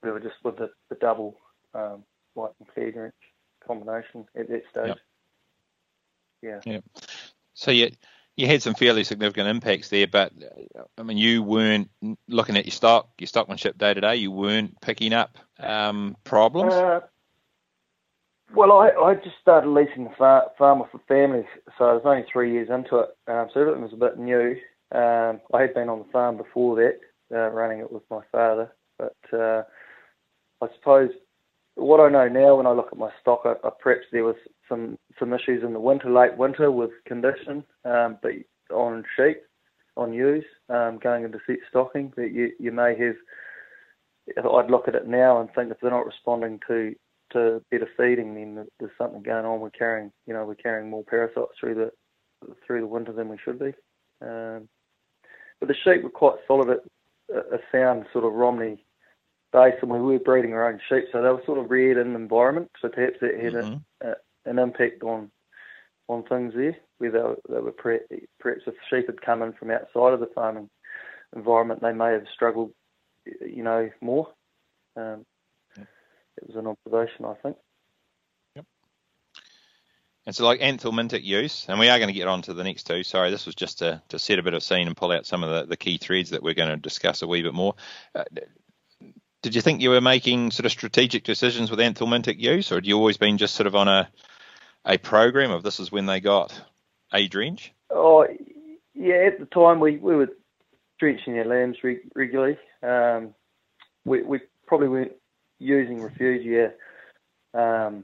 we 0.04 0.12
were 0.12 0.20
just 0.20 0.36
with 0.44 0.58
the, 0.58 0.70
the 0.90 0.96
double 0.96 1.38
um, 1.74 2.04
white 2.34 2.52
and 2.60 2.68
clear 2.70 2.92
drench 2.92 3.16
combination 3.66 4.28
at 4.36 4.48
that 4.50 4.64
stage. 4.72 4.88
Yep. 4.88 5.00
Yeah. 6.42 6.60
Yeah. 6.66 6.80
So 7.54 7.72
you 7.72 7.90
you 8.38 8.46
had 8.46 8.62
some 8.62 8.76
fairly 8.76 9.04
significant 9.04 9.48
impacts 9.48 9.90
there, 9.90 10.08
but 10.08 10.32
I 10.98 11.04
mean, 11.04 11.18
you 11.18 11.42
weren't 11.42 11.90
looking 12.28 12.56
at 12.56 12.66
your 12.66 12.72
stock, 12.72 13.10
your 13.18 13.28
stockmanship 13.28 13.78
day 13.80 13.96
to 13.96 14.02
day. 14.02 14.16
You 14.18 14.32
weren't 14.32 14.80
picking 14.80 15.12
up 15.12 15.38
um, 15.60 16.16
problems. 16.24 16.74
Uh, 16.74 17.02
well, 18.54 18.72
I, 18.74 18.90
I 18.92 19.16
just 19.16 19.38
started 19.42 19.70
leasing 19.70 20.04
the 20.06 20.12
far, 20.18 20.52
farm 20.58 20.84
for 20.92 21.02
families, 21.08 21.48
so 21.78 21.86
I 21.86 21.94
was 21.94 22.04
only 22.06 22.26
three 22.32 22.54
years 22.54 22.70
into 22.70 23.00
it, 23.00 23.10
um, 23.28 23.50
so 23.54 23.60
everything 23.60 23.82
was 23.82 23.94
a 23.94 23.98
bit 23.98 24.18
new. 24.18 24.56
Um, 24.92 25.42
I 25.54 25.62
had 25.62 25.74
been 25.74 25.90
on 25.90 26.00
the 26.00 26.12
farm 26.14 26.38
before 26.38 26.76
that, 26.78 27.00
uh, 27.36 27.50
running 27.50 27.80
it 27.80 27.92
with 27.92 28.04
my 28.10 28.22
father, 28.32 28.72
but 28.98 29.18
uh, 29.34 29.64
I 30.62 30.68
suppose 30.76 31.10
what 31.78 32.00
I 32.00 32.10
know 32.10 32.28
now 32.28 32.56
when 32.56 32.68
I 32.68 32.72
look 32.72 32.90
at 32.92 32.98
my 32.98 33.12
stock, 33.22 33.42
I, 33.46 33.54
I, 33.66 33.70
perhaps 33.80 34.06
there 34.12 34.24
was 34.24 34.36
some 34.68 34.98
some 35.20 35.34
issues 35.34 35.64
in 35.64 35.74
the 35.74 35.80
winter, 35.80 36.10
late 36.12 36.36
winter 36.36 36.72
with 36.72 36.92
condition, 37.06 37.64
um, 37.86 38.18
but 38.22 38.32
on 38.72 39.04
sheep, 39.16 39.38
on 39.96 40.12
ewes, 40.12 40.44
um, 40.70 41.00
going 41.02 41.24
into 41.24 41.40
set 41.46 41.58
stocking, 41.70 42.14
that 42.18 42.32
you 42.32 42.52
you 42.60 42.72
may 42.72 42.98
have. 42.98 43.16
I'd 44.38 44.70
look 44.70 44.90
at 44.90 44.96
it 44.96 45.08
now 45.08 45.40
and 45.40 45.50
think 45.54 45.72
if 45.72 45.78
they're 45.80 45.90
not 45.90 46.06
responding 46.06 46.60
to 46.68 46.96
to 47.32 47.62
better 47.72 47.88
feeding, 47.96 48.34
then 48.34 48.68
there's 48.80 48.92
something 48.98 49.22
going 49.22 49.46
on. 49.46 49.60
We're 49.60 49.70
carrying, 49.70 50.12
you 50.26 50.34
know, 50.34 50.46
we're 50.46 50.56
carrying 50.56 50.90
more 50.90 51.04
parasites 51.04 51.54
through 51.60 51.76
the 51.76 51.92
through 52.66 52.82
the 52.82 52.88
winter 52.88 53.14
than 53.14 53.30
we 53.30 53.38
should 53.44 53.60
be. 53.60 53.74
Um, 54.22 54.68
but 55.60 55.68
the 55.68 55.76
sheep 55.84 56.04
were 56.04 56.10
quite 56.10 56.36
solid 56.48 56.70
at 56.70 57.36
a 57.36 57.60
sound 57.72 58.06
sort 58.12 58.26
of 58.26 58.34
Romney 58.34 58.86
base, 59.52 59.76
and 59.82 59.92
we 59.92 60.00
were 60.00 60.20
breeding 60.20 60.54
our 60.54 60.70
own 60.70 60.80
sheep, 60.90 61.06
so 61.12 61.22
they 61.22 61.30
were 61.30 61.44
sort 61.46 61.60
of 61.60 61.72
reared 61.72 61.98
in 61.98 62.14
the 62.14 62.20
environment. 62.20 62.72
So 62.82 62.90
perhaps 62.90 63.18
that 63.22 63.40
had 63.40 63.54
mm-hmm. 63.54 64.08
a, 64.08 64.12
a, 64.12 64.16
an 64.46 64.60
impact 64.60 65.04
on 65.04 65.32
on 66.08 66.24
things 66.24 66.54
there, 66.56 66.78
where 67.00 67.12
they 67.12 67.20
were, 67.20 67.38
they 67.50 67.60
were 67.60 67.72
perhaps 68.40 68.62
if 68.68 68.76
sheep 68.90 69.08
had 69.08 69.22
come 69.22 69.42
in 69.42 69.54
from 69.54 69.72
outside 69.72 70.14
of 70.14 70.20
the 70.20 70.30
farming 70.34 70.70
environment, 71.36 71.82
they 71.82 71.94
may 71.94 72.12
have 72.14 72.26
struggled, 72.34 72.72
you 73.26 73.64
know, 73.64 73.90
more. 74.02 74.30
Um, 74.96 75.26
It 76.40 76.48
was 76.48 76.56
an 76.56 76.68
observation, 76.68 77.26
I 77.26 77.34
think. 77.42 77.58
Yep. 78.56 78.66
And 80.28 80.36
so, 80.36 80.46
like 80.46 80.60
anthelmintic 80.60 81.24
use, 81.24 81.66
and 81.68 81.80
we 81.80 81.90
are 81.90 81.98
going 81.98 82.10
to 82.10 82.14
get 82.14 82.28
on 82.28 82.44
to 82.44 82.54
the 82.54 82.64
next 82.64 82.84
two. 82.84 83.02
Sorry, 83.02 83.32
this 83.32 83.48
was 83.48 83.56
just 83.56 83.80
to, 83.80 84.02
to 84.10 84.20
set 84.20 84.38
a 84.38 84.44
bit 84.44 84.54
of 84.54 84.62
scene 84.62 84.86
and 84.86 84.96
pull 84.96 85.12
out 85.12 85.26
some 85.26 85.44
of 85.44 85.50
the, 85.50 85.66
the 85.66 85.78
key 85.78 85.98
threads 85.98 86.30
that 86.30 86.44
we're 86.44 86.54
going 86.54 86.70
to 86.70 86.78
discuss 86.78 87.24
a 87.24 87.28
wee 87.28 87.42
bit 87.42 87.56
more. 87.56 87.74
Uh, 88.14 88.26
did 89.48 89.56
you 89.56 89.62
think 89.62 89.82
you 89.82 89.92
were 89.92 90.02
making 90.02 90.52
sort 90.52 90.66
of 90.66 90.74
strategic 90.74 91.24
decisions 91.24 91.72
with 91.72 91.80
anthelmintic 91.80 92.38
use, 92.38 92.70
or 92.70 92.76
had 92.76 92.86
you 92.86 92.98
always 92.98 93.16
been 93.16 93.38
just 93.38 93.56
sort 93.56 93.66
of 93.66 93.76
on 93.76 93.88
a 93.88 94.10
a 94.84 94.98
program 94.98 95.52
of 95.52 95.64
this 95.64 95.80
is 95.80 95.90
when 95.90 96.06
they 96.06 96.20
got 96.20 96.62
a 97.14 97.30
drench? 97.30 97.72
Oh, 97.90 98.28
yeah. 98.94 99.30
At 99.32 99.40
the 99.40 99.46
time, 99.46 99.80
we, 99.80 99.96
we 99.96 100.18
were 100.18 100.28
drenching 101.00 101.40
our 101.40 101.46
lambs 101.46 101.78
re- 101.82 102.02
regularly. 102.14 102.58
Um, 102.84 103.34
we, 104.04 104.22
we 104.22 104.42
probably 104.66 104.90
weren't 104.90 105.14
using 105.60 106.00
refugia 106.00 106.74
um, 107.54 108.04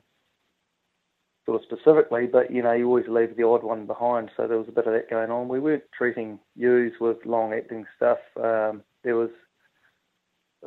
sort 1.46 1.62
of 1.62 1.68
specifically, 1.68 2.26
but 2.26 2.52
you 2.52 2.64
know, 2.64 2.72
you 2.72 2.88
always 2.88 3.10
leave 3.10 3.36
the 3.36 3.46
odd 3.46 3.64
one 3.64 3.86
behind. 3.86 4.32
So 4.38 4.48
there 4.48 4.58
was 4.58 4.70
a 4.70 4.74
bit 4.74 4.88
of 4.88 4.94
that 4.94 5.10
going 5.10 5.30
on. 5.30 5.50
We 5.50 5.60
weren't 5.60 5.84
treating 5.98 6.40
ewes 6.56 6.94
with 7.02 7.26
long-acting 7.26 7.86
stuff. 7.98 8.20
Um, 8.38 8.82
there 9.04 9.18
was 9.18 9.30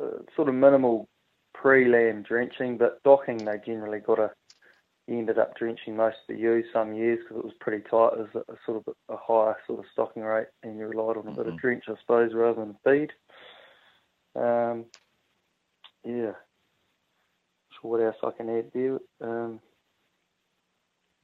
uh, 0.01 0.23
sort 0.35 0.49
of 0.49 0.55
minimal 0.55 1.07
pre-lamb 1.53 2.23
drenching, 2.23 2.77
but 2.77 3.01
docking 3.03 3.37
they 3.37 3.57
generally 3.65 3.99
got 3.99 4.19
a. 4.19 4.31
Ended 5.09 5.39
up 5.39 5.55
drenching 5.55 5.95
most 5.95 6.17
of 6.27 6.35
the 6.35 6.41
ewes 6.41 6.65
some 6.73 6.93
years 6.93 7.19
because 7.23 7.37
it 7.37 7.45
was 7.45 7.53
pretty 7.61 7.81
tight. 7.89 8.09
It 8.19 8.27
was 8.27 8.27
a, 8.35 8.51
a 8.51 8.55
sort 8.65 8.83
of 8.85 8.93
a, 9.07 9.13
a 9.13 9.17
higher 9.17 9.55
sort 9.65 9.79
of 9.79 9.85
stocking 9.93 10.21
rate, 10.21 10.47
and 10.63 10.77
you 10.77 10.85
relied 10.85 11.15
on 11.15 11.19
a 11.19 11.19
mm-hmm. 11.27 11.35
bit 11.35 11.47
of 11.47 11.53
mm-hmm. 11.53 11.61
drench, 11.61 11.85
I 11.87 11.93
suppose, 12.01 12.33
rather 12.33 12.59
than 12.65 12.75
feed. 12.83 13.13
Um, 14.35 14.85
yeah. 16.03 16.33
Sure 17.79 17.91
what 17.91 18.01
else 18.01 18.17
I 18.21 18.31
can 18.31 18.49
add 18.49 18.71
there. 18.73 18.99
Um, 19.21 19.61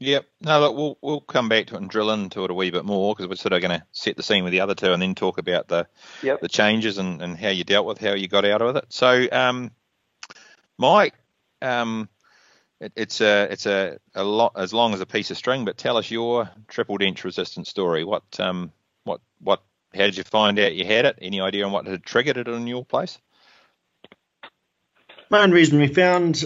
Yep. 0.03 0.25
No, 0.41 0.60
look, 0.60 0.75
we'll 0.75 0.98
we'll 1.01 1.22
come 1.22 1.48
back 1.48 1.67
to 1.67 1.75
it 1.75 1.81
and 1.81 1.89
drill 1.89 2.12
into 2.12 2.43
it 2.43 2.51
a 2.51 2.53
wee 2.53 2.72
bit 2.72 2.83
more 2.83 3.15
because 3.15 3.29
we're 3.29 3.36
sort 3.36 3.53
of 3.53 3.62
going 3.62 3.79
to 3.79 3.86
set 3.93 4.17
the 4.17 4.24
scene 4.24 4.43
with 4.43 4.51
the 4.51 4.60
other 4.60 4.75
two 4.75 4.91
and 4.91 5.01
then 5.01 5.15
talk 5.15 5.38
about 5.38 5.69
the 5.69 5.88
yep. 6.22 6.41
the 6.41 6.50
changes 6.50 6.98
and, 6.98 7.22
and 7.22 7.38
how 7.38 7.48
you 7.48 7.63
dealt 7.63 7.86
with 7.86 8.00
how 8.00 8.13
you 8.13 8.27
got 8.27 8.43
out 8.43 8.62
of 8.62 8.75
it. 8.75 8.86
So, 8.89 9.27
um, 9.31 9.72
Mike, 10.77 11.13
um, 11.62 12.10
it, 12.81 12.91
it's 12.98 13.22
a 13.22 13.43
it's 13.50 13.65
a, 13.65 13.98
a 14.13 14.25
lot 14.25 14.51
as 14.57 14.74
long 14.74 14.93
as 14.93 15.00
a 15.00 15.05
piece 15.05 15.31
of 15.31 15.38
string, 15.38 15.63
but 15.63 15.77
tell 15.77 15.95
us 15.95 16.12
your 16.12 16.50
triple 16.67 16.98
drench 16.98 17.24
resistant 17.24 17.65
story. 17.65 18.03
What 18.03 18.24
um 18.41 18.74
what 19.05 19.22
what 19.39 19.63
how 19.95 20.03
did 20.03 20.17
you 20.17 20.24
find 20.24 20.60
out 20.60 20.75
you 20.75 20.86
had 20.86 21.05
it? 21.05 21.17
Any 21.22 21.39
idea 21.39 21.65
on 21.65 21.72
what 21.72 21.88
had 21.88 22.03
triggered 22.03 22.38
it 22.38 22.50
in 22.50 22.67
your 22.67 22.83
place? 22.83 23.19
Main 25.33 25.49
reason 25.49 25.79
we 25.79 25.87
found 25.87 26.43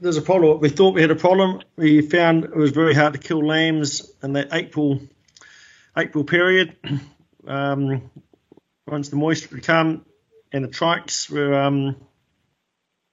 there's 0.00 0.16
a 0.16 0.22
problem. 0.22 0.58
We 0.58 0.70
thought 0.70 0.94
we 0.94 1.02
had 1.02 1.10
a 1.10 1.14
problem. 1.14 1.60
We 1.76 2.00
found 2.00 2.44
it 2.44 2.56
was 2.56 2.70
very 2.70 2.94
hard 2.94 3.12
to 3.12 3.18
kill 3.18 3.46
lambs 3.46 4.10
in 4.22 4.32
that 4.32 4.54
April 4.54 5.02
April 5.98 6.24
period. 6.24 6.74
Um, 7.46 8.10
once 8.86 9.10
the 9.10 9.16
moisture 9.16 9.54
had 9.54 9.64
come 9.64 10.06
and 10.50 10.64
the 10.64 10.68
trikes 10.68 11.28
were 11.28 11.60
um, 11.60 11.96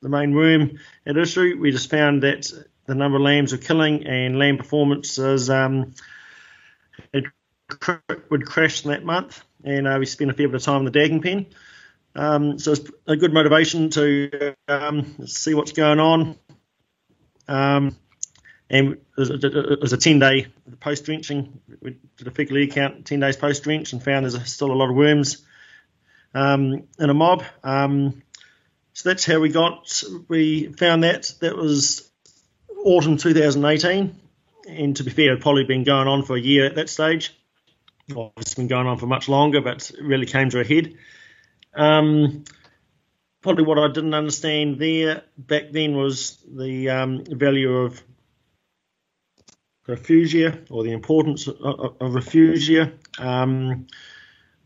the 0.02 0.08
main 0.08 0.34
worm 0.34 0.80
at 1.06 1.18
issue, 1.18 1.58
we 1.60 1.72
just 1.72 1.90
found 1.90 2.24
that 2.24 2.50
the 2.86 2.96
number 2.96 3.18
of 3.18 3.24
lambs 3.24 3.52
were 3.52 3.58
killing 3.58 4.08
and 4.08 4.40
lamb 4.40 4.58
performances 4.58 5.50
um, 5.50 5.96
would 7.12 8.46
crash 8.46 8.86
in 8.86 8.92
that 8.92 9.04
month. 9.04 9.44
And 9.66 9.86
uh, 9.86 9.98
we 10.00 10.06
spent 10.06 10.32
a 10.32 10.34
fair 10.34 10.48
bit 10.48 10.56
of 10.56 10.64
time 10.64 10.80
in 10.80 10.86
the 10.86 10.92
dagging 10.92 11.22
pen. 11.22 11.48
Um, 12.16 12.60
so 12.60 12.72
it's 12.72 12.90
a 13.08 13.16
good 13.16 13.34
motivation 13.34 13.90
to 13.92 14.56
um, 14.68 15.26
see 15.26 15.54
what's 15.54 15.72
going 15.72 16.00
on. 16.00 16.38
Um, 17.48 17.96
and 18.70 18.98
it 19.18 19.82
was 19.82 19.94
a 19.94 19.98
10 19.98 20.20
day 20.20 20.48
post 20.80 21.06
drenching. 21.06 21.60
We 21.82 21.98
did 22.18 22.28
a 22.28 22.32
figure 22.32 22.68
count 22.68 23.06
10 23.06 23.20
days 23.20 23.36
post 23.36 23.64
drench 23.64 23.94
and 23.94 24.04
found 24.04 24.26
there's 24.26 24.52
still 24.52 24.72
a 24.72 24.74
lot 24.74 24.90
of 24.90 24.96
worms 24.96 25.44
um, 26.34 26.84
in 27.00 27.10
a 27.10 27.14
mob. 27.14 27.44
Um, 27.64 28.22
so 28.94 29.10
that's 29.10 29.26
how 29.26 29.40
we 29.40 29.50
got, 29.50 30.04
we 30.28 30.74
found 30.74 31.04
that. 31.04 31.34
That 31.40 31.56
was 31.56 32.10
autumn 32.84 33.18
2018. 33.18 34.16
And 34.68 34.96
to 34.98 35.04
be 35.04 35.10
fair, 35.10 35.34
it 35.34 35.42
probably 35.42 35.64
been 35.64 35.84
going 35.84 36.08
on 36.08 36.24
for 36.24 36.36
a 36.36 36.40
year 36.40 36.66
at 36.66 36.76
that 36.76 36.90
stage. 36.90 37.36
Well, 38.14 38.34
it's 38.38 38.56
been 38.56 38.68
going 38.68 38.88
on 38.88 38.98
for 38.98 39.08
much 39.08 39.30
longer, 39.30 39.62
but 39.62 39.90
it 39.90 40.04
really 40.04 40.26
came 40.26 40.50
to 40.52 40.60
a 40.60 40.64
head. 40.64 40.96
Um, 41.74 42.44
probably 43.42 43.64
what 43.64 43.80
I 43.80 43.88
didn't 43.88 44.14
understand 44.14 44.80
there 44.80 45.24
back 45.38 45.72
then 45.72 45.96
was 45.96 46.44
the 46.48 46.90
um, 46.90 47.24
value 47.26 47.78
of 47.78 48.02
refugia 49.88 50.70
or 50.70 50.84
the 50.84 50.92
importance 50.92 51.48
of, 51.48 51.56
of 51.56 52.12
refugia. 52.12 52.94
Um, 53.18 53.88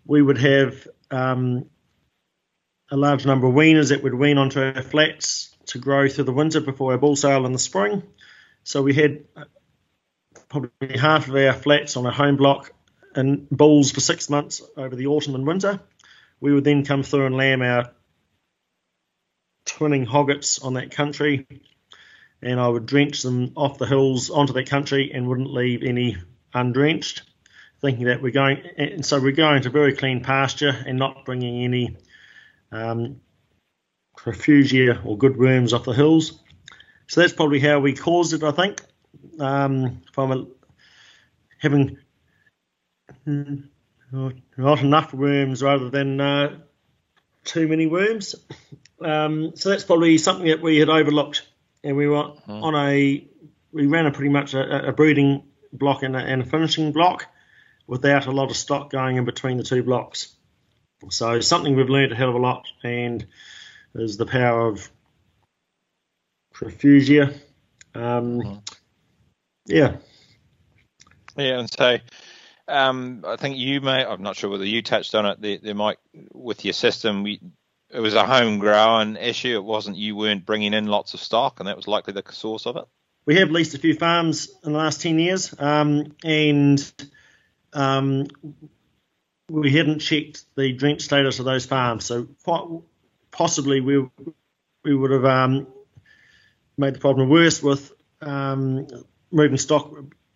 we 0.05 0.21
would 0.21 0.37
have 0.37 0.87
um, 1.11 1.65
a 2.91 2.97
large 2.97 3.25
number 3.25 3.47
of 3.47 3.53
weaners 3.53 3.89
that 3.89 4.03
would 4.03 4.13
wean 4.13 4.37
onto 4.37 4.61
our 4.61 4.81
flats 4.81 5.55
to 5.67 5.79
grow 5.79 6.09
through 6.09 6.25
the 6.25 6.33
winter 6.33 6.59
before 6.59 6.91
our 6.91 6.97
bull 6.97 7.15
sale 7.15 7.45
in 7.45 7.53
the 7.53 7.59
spring. 7.59 8.03
So 8.63 8.81
we 8.81 8.93
had 8.93 9.23
probably 10.49 10.97
half 10.97 11.27
of 11.27 11.35
our 11.35 11.53
flats 11.53 11.95
on 11.97 12.05
a 12.05 12.11
home 12.11 12.35
block 12.35 12.71
and 13.15 13.49
bulls 13.49 13.91
for 13.91 13.99
six 13.99 14.29
months 14.29 14.61
over 14.75 14.95
the 14.95 15.07
autumn 15.07 15.35
and 15.35 15.47
winter. 15.47 15.79
We 16.39 16.53
would 16.53 16.63
then 16.63 16.85
come 16.85 17.03
through 17.03 17.25
and 17.25 17.37
lamb 17.37 17.61
our 17.61 17.91
twinning 19.65 20.05
hoggets 20.05 20.59
on 20.59 20.73
that 20.73 20.91
country, 20.91 21.47
and 22.41 22.59
I 22.59 22.67
would 22.67 22.85
drench 22.85 23.21
them 23.21 23.53
off 23.55 23.77
the 23.77 23.85
hills 23.85 24.29
onto 24.29 24.53
that 24.53 24.69
country 24.69 25.11
and 25.13 25.27
wouldn't 25.27 25.53
leave 25.53 25.83
any 25.83 26.17
undrenched, 26.53 27.23
thinking 27.81 28.05
that 28.05 28.21
we're 28.21 28.31
going. 28.31 28.61
And 28.77 29.05
so 29.05 29.19
we're 29.21 29.31
going 29.31 29.63
to 29.63 29.69
very 29.69 29.95
clean 29.95 30.21
pasture 30.21 30.75
and 30.85 30.99
not 30.99 31.25
bringing 31.25 31.63
any 31.63 31.97
um, 32.71 33.21
refugia 34.17 35.05
or 35.05 35.17
good 35.17 35.37
worms 35.37 35.73
off 35.73 35.85
the 35.85 35.93
hills. 35.93 36.39
So 37.07 37.21
that's 37.21 37.33
probably 37.33 37.59
how 37.59 37.79
we 37.79 37.93
caused 37.93 38.33
it, 38.33 38.43
I 38.43 38.51
think, 38.51 38.81
um, 39.39 40.01
from 40.13 40.31
a, 40.31 40.45
having 41.59 41.97
not 44.13 44.81
enough 44.81 45.13
worms 45.13 45.63
rather 45.63 45.89
than 45.89 46.21
uh, 46.21 46.59
too 47.43 47.67
many 47.67 47.87
worms. 47.87 48.35
Um, 49.01 49.55
so 49.55 49.69
that's 49.69 49.83
probably 49.83 50.17
something 50.17 50.47
that 50.47 50.61
we 50.61 50.77
had 50.77 50.89
overlooked, 50.89 51.45
and 51.83 51.97
we 51.97 52.07
were 52.07 52.23
mm-hmm. 52.23 52.51
on 52.51 52.75
a 52.75 53.27
we 53.71 53.87
ran 53.87 54.05
a 54.05 54.11
pretty 54.11 54.29
much 54.29 54.53
a, 54.53 54.89
a 54.89 54.91
breeding 54.93 55.43
block 55.73 56.03
and 56.03 56.15
a, 56.15 56.19
and 56.19 56.43
a, 56.43 56.45
finishing 56.45 56.91
block 56.91 57.25
without 57.87 58.27
a 58.27 58.31
lot 58.31 58.49
of 58.49 58.55
stock 58.55 58.91
going 58.91 59.17
in 59.17 59.25
between 59.25 59.57
the 59.57 59.63
two 59.63 59.83
blocks. 59.83 60.35
So 61.09 61.41
something 61.41 61.75
we've 61.75 61.89
learned 61.89 62.11
a 62.13 62.15
hell 62.15 62.29
of 62.29 62.35
a 62.35 62.39
lot, 62.39 62.65
and 62.83 63.25
is 63.95 64.17
the 64.17 64.25
power 64.25 64.67
of 64.67 64.89
refugia. 66.55 67.33
Um, 67.95 68.39
mm-hmm. 68.39 68.59
Yeah. 69.65 69.97
Yeah, 71.35 71.59
and 71.59 71.69
so 71.69 71.97
um, 72.67 73.23
I 73.27 73.35
think 73.35 73.57
you 73.57 73.81
may. 73.81 74.05
I'm 74.05 74.23
not 74.23 74.35
sure 74.35 74.49
whether 74.49 74.65
you 74.65 74.81
touched 74.81 75.15
on 75.15 75.25
it. 75.25 75.63
There, 75.63 75.75
might 75.75 75.97
with 76.33 76.63
your 76.63 76.73
system. 76.73 77.23
We, 77.23 77.41
it 77.89 77.99
was 77.99 78.13
a 78.13 78.25
homegrown 78.25 79.17
issue. 79.17 79.55
It 79.55 79.63
wasn't 79.63 79.97
you 79.97 80.15
weren't 80.15 80.45
bringing 80.45 80.73
in 80.73 80.87
lots 80.87 81.13
of 81.13 81.19
stock, 81.19 81.59
and 81.59 81.67
that 81.67 81.75
was 81.75 81.87
likely 81.87 82.13
the 82.13 82.23
source 82.31 82.65
of 82.65 82.77
it. 82.77 82.85
We 83.25 83.35
have 83.37 83.51
leased 83.51 83.73
a 83.73 83.79
few 83.79 83.95
farms 83.95 84.49
in 84.63 84.73
the 84.73 84.77
last 84.77 85.01
ten 85.01 85.19
years, 85.19 85.53
um, 85.59 86.15
and 86.23 86.93
um, 87.73 88.27
we 89.49 89.71
hadn't 89.71 89.99
checked 89.99 90.45
the 90.55 90.73
drench 90.73 91.01
status 91.01 91.39
of 91.39 91.45
those 91.45 91.65
farms. 91.65 92.05
So 92.05 92.27
quite 92.43 92.65
possibly 93.31 93.81
we 93.81 94.07
we 94.83 94.95
would 94.95 95.11
have 95.11 95.25
um, 95.25 95.67
made 96.77 96.95
the 96.95 96.99
problem 96.99 97.29
worse 97.29 97.61
with 97.61 97.91
um, 98.21 98.87
moving 99.31 99.57
stock 99.57 99.93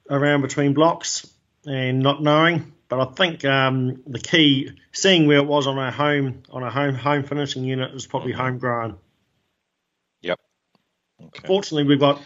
around 0.10 0.42
between 0.42 0.74
blocks 0.74 1.26
and 1.66 2.00
not 2.00 2.22
knowing. 2.22 2.74
But 2.90 3.02
I 3.02 3.06
think 3.14 3.44
um, 3.44 4.02
the 4.08 4.20
key, 4.20 4.72
seeing 4.94 5.28
where 5.28 5.40
it 5.40 5.46
was 5.46 5.68
on 5.68 5.78
our 5.78 5.92
home 5.92 6.44
on 6.50 6.64
our 6.64 6.72
home 6.72 6.96
home 6.96 7.24
finishing 7.24 7.66
unit, 7.66 7.94
was 7.94 8.08
probably 8.08 8.32
mm-hmm. 8.32 8.42
homegrown. 8.42 8.98
Yep. 10.22 10.40
Okay. 11.22 11.48
Fortunately, 11.48 11.84
we've 11.84 12.00
got 12.00 12.22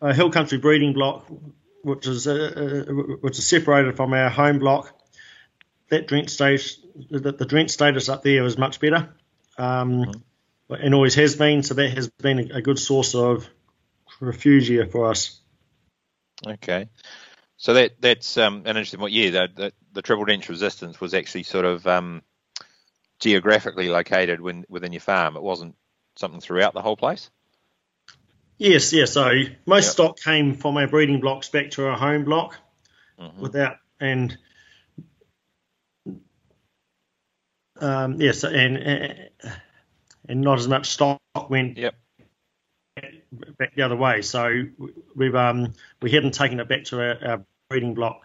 a 0.00 0.14
hill 0.14 0.30
country 0.30 0.58
breeding 0.58 0.92
block, 0.92 1.26
which 1.82 2.06
is 2.06 2.28
uh, 2.28 2.84
uh, 2.88 2.92
which 3.22 3.38
is 3.38 3.48
separated 3.48 3.96
from 3.96 4.12
our 4.12 4.30
home 4.30 4.60
block. 4.60 4.96
That 5.88 6.06
drench 6.06 6.30
status, 6.30 6.78
the, 7.10 7.32
the 7.32 7.44
drench 7.44 7.70
status 7.70 8.08
up 8.08 8.22
there 8.22 8.44
is 8.44 8.56
much 8.56 8.78
better, 8.78 9.10
um, 9.58 10.04
mm-hmm. 10.04 10.74
and 10.74 10.94
always 10.94 11.16
has 11.16 11.34
been. 11.34 11.64
So 11.64 11.74
that 11.74 11.90
has 11.90 12.08
been 12.08 12.38
a, 12.52 12.58
a 12.58 12.62
good 12.62 12.78
source 12.78 13.16
of 13.16 13.48
refugia 14.20 14.90
for 14.90 15.10
us. 15.10 15.40
Okay. 16.46 16.88
So 17.64 17.72
that 17.72 17.98
that's 17.98 18.36
um, 18.36 18.56
an 18.66 18.76
interesting 18.76 19.00
point. 19.00 19.14
Yeah, 19.14 19.30
the, 19.30 19.48
the, 19.54 19.72
the 19.94 20.02
triple 20.02 20.26
resistance 20.26 21.00
was 21.00 21.14
actually 21.14 21.44
sort 21.44 21.64
of 21.64 21.86
um, 21.86 22.20
geographically 23.20 23.88
located 23.88 24.42
when, 24.42 24.66
within 24.68 24.92
your 24.92 25.00
farm. 25.00 25.34
It 25.34 25.42
wasn't 25.42 25.74
something 26.14 26.42
throughout 26.42 26.74
the 26.74 26.82
whole 26.82 26.98
place. 26.98 27.30
Yes, 28.58 28.92
yes. 28.92 29.14
So 29.14 29.30
most 29.64 29.86
yep. 29.86 29.92
stock 29.92 30.20
came 30.20 30.56
from 30.56 30.76
our 30.76 30.86
breeding 30.86 31.20
blocks 31.20 31.48
back 31.48 31.70
to 31.70 31.86
our 31.86 31.96
home 31.96 32.24
block, 32.24 32.58
mm-hmm. 33.18 33.40
without 33.40 33.78
and 33.98 34.36
um, 37.80 38.20
yes, 38.20 38.44
and 38.44 38.76
and 38.76 40.40
not 40.42 40.58
as 40.58 40.68
much 40.68 40.90
stock 40.90 41.18
went 41.48 41.78
yep 41.78 41.94
back 43.58 43.74
the 43.74 43.82
other 43.82 43.96
way. 43.96 44.20
So 44.20 44.64
we've 45.16 45.34
um, 45.34 45.72
we 46.02 46.10
hadn't 46.10 46.34
taken 46.34 46.60
it 46.60 46.68
back 46.68 46.84
to 46.84 47.00
our, 47.00 47.28
our 47.30 47.44
breeding 47.74 47.94
block 47.94 48.22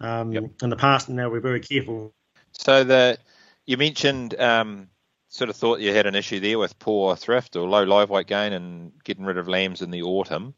um, 0.00 0.32
yep. 0.32 0.44
in 0.62 0.70
the 0.70 0.76
past, 0.76 1.08
and 1.08 1.16
now 1.16 1.28
we're 1.28 1.40
very 1.40 1.58
careful. 1.58 2.14
So 2.52 2.84
the 2.84 3.18
you 3.66 3.76
mentioned 3.76 4.38
um, 4.40 4.88
sort 5.28 5.50
of 5.50 5.56
thought 5.56 5.80
you 5.80 5.92
had 5.92 6.06
an 6.06 6.14
issue 6.14 6.38
there 6.38 6.56
with 6.56 6.78
poor 6.78 7.16
thrift 7.16 7.56
or 7.56 7.68
low 7.68 7.82
live 7.82 8.10
weight 8.10 8.28
gain 8.28 8.52
and 8.52 8.92
getting 9.02 9.24
rid 9.24 9.38
of 9.38 9.48
lambs 9.48 9.82
in 9.82 9.90
the 9.90 10.02
autumn. 10.02 10.54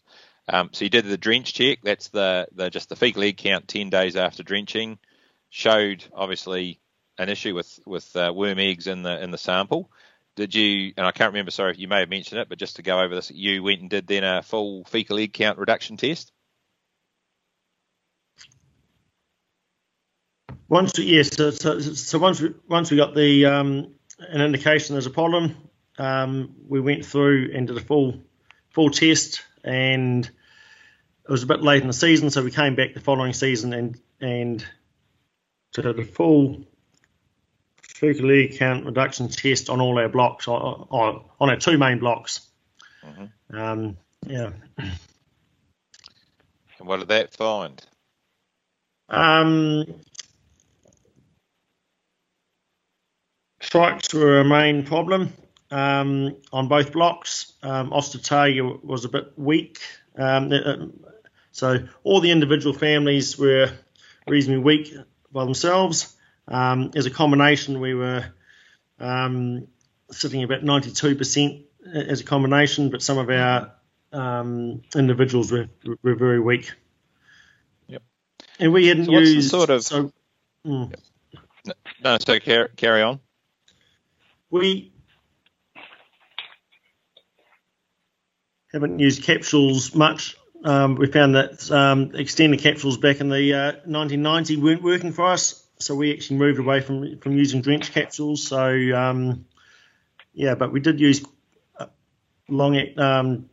Um, 0.46 0.68
so 0.72 0.84
you 0.84 0.90
did 0.90 1.06
the 1.06 1.16
drench 1.16 1.54
check. 1.54 1.78
That's 1.82 2.08
the, 2.08 2.48
the 2.52 2.68
just 2.68 2.90
the 2.90 2.96
fecal 2.96 3.22
egg 3.22 3.38
count 3.38 3.66
10 3.66 3.88
days 3.88 4.14
after 4.14 4.42
drenching. 4.42 4.98
Showed 5.48 6.04
obviously 6.12 6.80
an 7.16 7.30
issue 7.30 7.54
with 7.54 7.80
with 7.86 8.14
uh, 8.14 8.30
worm 8.34 8.58
eggs 8.58 8.86
in 8.88 9.02
the 9.02 9.22
in 9.22 9.30
the 9.30 9.38
sample. 9.38 9.90
Did 10.36 10.54
you? 10.54 10.92
And 10.98 11.06
I 11.06 11.12
can't 11.12 11.32
remember. 11.32 11.50
Sorry, 11.50 11.76
you 11.78 11.88
may 11.88 12.00
have 12.00 12.10
mentioned 12.10 12.42
it, 12.42 12.50
but 12.50 12.58
just 12.58 12.76
to 12.76 12.82
go 12.82 13.00
over 13.00 13.14
this, 13.14 13.30
you 13.30 13.62
went 13.62 13.80
and 13.80 13.88
did 13.88 14.06
then 14.06 14.24
a 14.24 14.42
full 14.42 14.84
fecal 14.84 15.18
egg 15.18 15.32
count 15.32 15.58
reduction 15.58 15.96
test. 15.96 16.30
Once, 20.72 20.98
yes. 20.98 21.36
So, 21.36 21.50
so, 21.50 21.80
so 21.80 22.18
once 22.18 22.40
we 22.40 22.54
once 22.66 22.90
we 22.90 22.96
got 22.96 23.14
the 23.14 23.44
um, 23.44 23.92
an 24.18 24.40
indication 24.40 24.94
there's 24.94 25.04
a 25.04 25.10
problem, 25.10 25.54
um, 25.98 26.54
we 26.66 26.80
went 26.80 27.04
through 27.04 27.50
and 27.54 27.66
did 27.66 27.76
a 27.76 27.80
full 27.80 28.22
full 28.70 28.88
test, 28.88 29.42
and 29.62 30.24
it 30.24 31.30
was 31.30 31.42
a 31.42 31.46
bit 31.46 31.60
late 31.60 31.82
in 31.82 31.88
the 31.88 31.92
season, 31.92 32.30
so 32.30 32.42
we 32.42 32.50
came 32.50 32.74
back 32.74 32.94
the 32.94 33.00
following 33.00 33.34
season 33.34 33.74
and 33.74 34.00
and 34.18 34.64
did 35.74 35.84
a 35.84 36.04
full 36.06 36.64
egg 38.02 38.56
count 38.56 38.86
reduction 38.86 39.28
test 39.28 39.68
on 39.68 39.78
all 39.78 39.98
our 39.98 40.08
blocks, 40.08 40.48
on, 40.48 41.22
on 41.38 41.50
our 41.50 41.56
two 41.56 41.76
main 41.76 41.98
blocks. 41.98 42.48
Mm-hmm. 43.04 43.58
Um, 43.58 43.98
yeah. 44.26 44.52
And 44.78 46.88
what 46.88 47.00
did 47.00 47.08
that 47.08 47.34
find? 47.34 47.84
Um, 49.10 50.00
strikes 53.72 54.12
were 54.12 54.38
a 54.38 54.44
main 54.44 54.84
problem 54.84 55.32
um, 55.70 56.36
on 56.52 56.68
both 56.68 56.92
blocks. 56.92 57.54
Um, 57.62 57.90
Ostertagia 57.90 58.84
was 58.84 59.06
a 59.06 59.08
bit 59.08 59.32
weak. 59.38 59.78
Um, 60.14 60.52
uh, 60.52 60.76
so 61.52 61.78
all 62.04 62.20
the 62.20 62.30
individual 62.30 62.74
families 62.74 63.38
were 63.38 63.72
reasonably 64.28 64.62
weak 64.62 64.94
by 65.32 65.46
themselves. 65.46 66.14
Um, 66.46 66.90
as 66.94 67.06
a 67.06 67.10
combination, 67.10 67.80
we 67.80 67.94
were 67.94 68.26
um, 69.00 69.68
sitting 70.10 70.42
about 70.42 70.60
92% 70.60 71.64
as 71.94 72.20
a 72.20 72.24
combination, 72.24 72.90
but 72.90 73.00
some 73.00 73.16
of 73.16 73.30
our 73.30 73.72
um, 74.12 74.82
individuals 74.94 75.50
were, 75.50 75.70
were 76.02 76.14
very 76.14 76.40
weak. 76.40 76.70
Yep. 77.86 78.02
And 78.58 78.70
we 78.74 78.88
hadn't 78.88 79.06
so 79.06 79.12
used 79.12 79.48
sort 79.48 79.70
of. 79.70 79.82
So, 79.82 80.12
mm. 80.66 80.94
yep. 81.64 81.78
No, 82.04 82.18
so 82.20 82.38
carry, 82.38 82.68
carry 82.76 83.00
on 83.00 83.18
we 84.52 84.92
haven't 88.70 89.00
used 89.00 89.24
capsules 89.24 89.94
much. 89.94 90.36
Um, 90.64 90.94
we 90.94 91.06
found 91.06 91.34
that 91.34 91.68
um, 91.72 92.12
extended 92.14 92.60
capsules 92.60 92.98
back 92.98 93.20
in 93.20 93.28
the 93.28 93.54
uh, 93.54 93.72
1990 93.84 94.58
weren't 94.58 94.82
working 94.82 95.12
for 95.12 95.24
us, 95.24 95.66
so 95.78 95.96
we 95.96 96.12
actually 96.12 96.36
moved 96.36 96.60
away 96.60 96.80
from 96.80 97.18
from 97.18 97.36
using 97.36 97.62
drench 97.62 97.92
capsules. 97.92 98.46
So 98.46 98.68
um, 98.94 99.46
yeah, 100.32 100.54
but 100.54 100.70
we 100.70 100.78
did 100.78 101.00
use 101.00 101.24
uh, 101.80 101.86
long 102.48 102.78
um, 102.98 103.50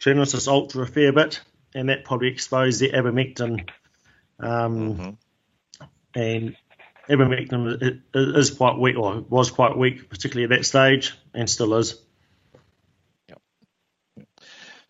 Genesis 0.00 0.48
Ultra 0.48 0.82
a 0.82 0.86
fair 0.86 1.12
bit, 1.12 1.40
and 1.74 1.88
that 1.88 2.04
probably 2.04 2.28
exposed 2.28 2.80
the 2.80 2.90
abamectin. 2.90 3.68
Um, 4.38 4.94
mm-hmm. 4.94 5.10
And 6.14 6.56
ivermectin 7.10 8.02
is 8.14 8.50
quite 8.50 8.78
weak, 8.78 8.96
or 8.96 9.20
was 9.20 9.50
quite 9.50 9.76
weak, 9.76 10.08
particularly 10.08 10.44
at 10.44 10.56
that 10.58 10.64
stage, 10.64 11.14
and 11.34 11.48
still 11.50 11.74
is. 11.74 12.00
Yep. 13.28 13.40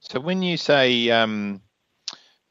So 0.01 0.21
when 0.21 0.43
you 0.43 0.57
say 0.57 1.11
um, 1.11 1.63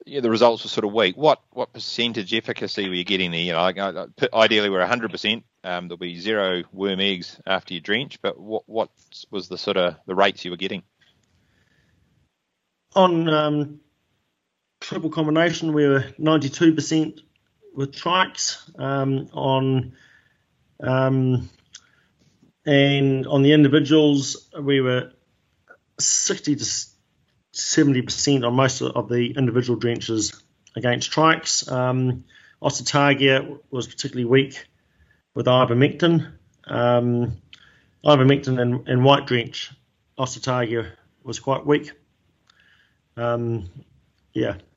yeah, 0.10 0.22
the 0.22 0.30
results 0.30 0.64
were 0.64 0.70
sort 0.70 0.86
of 0.86 0.94
weak, 0.94 1.16
what 1.16 1.42
what 1.52 1.72
percentage 1.72 2.34
efficacy 2.34 2.90
were 2.90 2.96
you 2.96 3.04
getting 3.04 3.32
there? 3.32 3.42
You 3.42 3.54
know, 3.54 4.08
ideally 4.34 4.70
we're 4.70 4.86
100%. 4.86 5.44
Um, 5.64 5.88
there'll 5.88 5.98
be 5.98 6.20
zero 6.20 6.64
worm 6.72 7.00
eggs 7.00 7.40
after 7.46 7.74
you 7.74 7.80
drench, 7.80 8.22
but 8.22 8.40
what 8.40 8.64
what 8.66 8.90
was 9.30 9.50
the 9.50 9.58
sort 9.58 9.78
of 9.78 9.96
the 10.06 10.16
rates 10.16 10.44
you 10.46 10.52
were 10.52 10.58
getting? 10.58 10.84
On 12.96 13.30
um, 13.30 13.80
triple 14.80 15.12
combination, 15.12 15.74
we 15.74 15.88
were 15.88 16.06
92% 16.20 17.20
with 17.76 17.94
trikes 17.94 18.58
um, 18.80 19.30
on 19.34 19.94
um, 20.82 21.50
and 22.66 23.28
on 23.28 23.42
the 23.42 23.54
individuals 23.54 24.50
we 24.60 24.82
were 24.82 25.12
60 26.00 26.56
to 26.56 26.66
70 27.52 28.02
percent 28.04 28.46
on 28.46 28.54
most 28.54 28.82
of 28.82 29.10
the 29.10 29.34
individual 29.36 29.80
drenches 29.80 30.42
against 30.76 31.12
trikes. 31.12 31.70
Um, 31.72 32.26
Ostertagia 32.62 33.60
was 33.72 33.88
particularly 33.88 34.26
weak 34.26 34.68
with 35.34 35.46
ivermectin. 35.46 36.32
Um, 36.66 37.42
ivermectin 38.06 38.60
and, 38.60 38.88
and 38.88 39.04
white 39.04 39.26
drench, 39.26 39.72
Ostertagia 40.18 40.92
was 41.24 41.40
quite 41.40 41.66
weak. 41.66 41.92
Um, 43.18 43.70
yeah. 44.34 44.56
Yeah. 44.56 44.69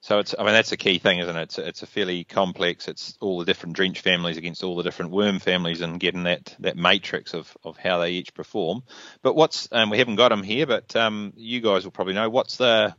So 0.00 0.20
it's, 0.20 0.34
I 0.38 0.44
mean, 0.44 0.52
that's 0.52 0.70
a 0.72 0.76
key 0.76 0.98
thing, 0.98 1.18
isn't 1.18 1.36
it? 1.36 1.42
It's, 1.42 1.58
it's 1.58 1.82
a 1.82 1.86
fairly 1.86 2.22
complex. 2.22 2.86
It's 2.86 3.18
all 3.20 3.38
the 3.38 3.44
different 3.44 3.74
drench 3.74 4.00
families 4.00 4.36
against 4.36 4.62
all 4.62 4.76
the 4.76 4.84
different 4.84 5.10
worm 5.10 5.40
families, 5.40 5.80
and 5.80 5.98
getting 5.98 6.22
that 6.22 6.54
that 6.60 6.76
matrix 6.76 7.34
of, 7.34 7.56
of 7.64 7.76
how 7.76 7.98
they 7.98 8.12
each 8.12 8.32
perform. 8.32 8.84
But 9.22 9.34
what's 9.34 9.68
um, 9.72 9.90
we 9.90 9.98
haven't 9.98 10.16
got 10.16 10.28
them 10.28 10.44
here, 10.44 10.66
but 10.66 10.94
um, 10.94 11.32
you 11.36 11.60
guys 11.60 11.84
will 11.84 11.90
probably 11.90 12.14
know 12.14 12.30
what's 12.30 12.56
the 12.58 12.94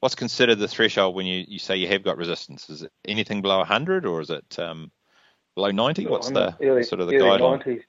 what's 0.00 0.14
considered 0.14 0.58
the 0.58 0.68
threshold 0.68 1.14
when 1.14 1.26
you, 1.26 1.44
you 1.46 1.58
say 1.60 1.76
you 1.76 1.86
have 1.88 2.02
got 2.02 2.16
resistance? 2.16 2.68
Is 2.68 2.82
it 2.82 2.92
anything 3.04 3.40
below 3.40 3.58
100 3.58 4.04
or 4.04 4.20
is 4.20 4.30
it 4.30 4.58
um, 4.58 4.90
below 5.54 5.70
90? 5.70 6.06
What's 6.08 6.28
the 6.30 6.56
early, 6.60 6.82
sort 6.82 7.00
of 7.00 7.06
the 7.06 7.16
early 7.16 7.38
guideline? 7.38 7.64
90s. 7.64 7.82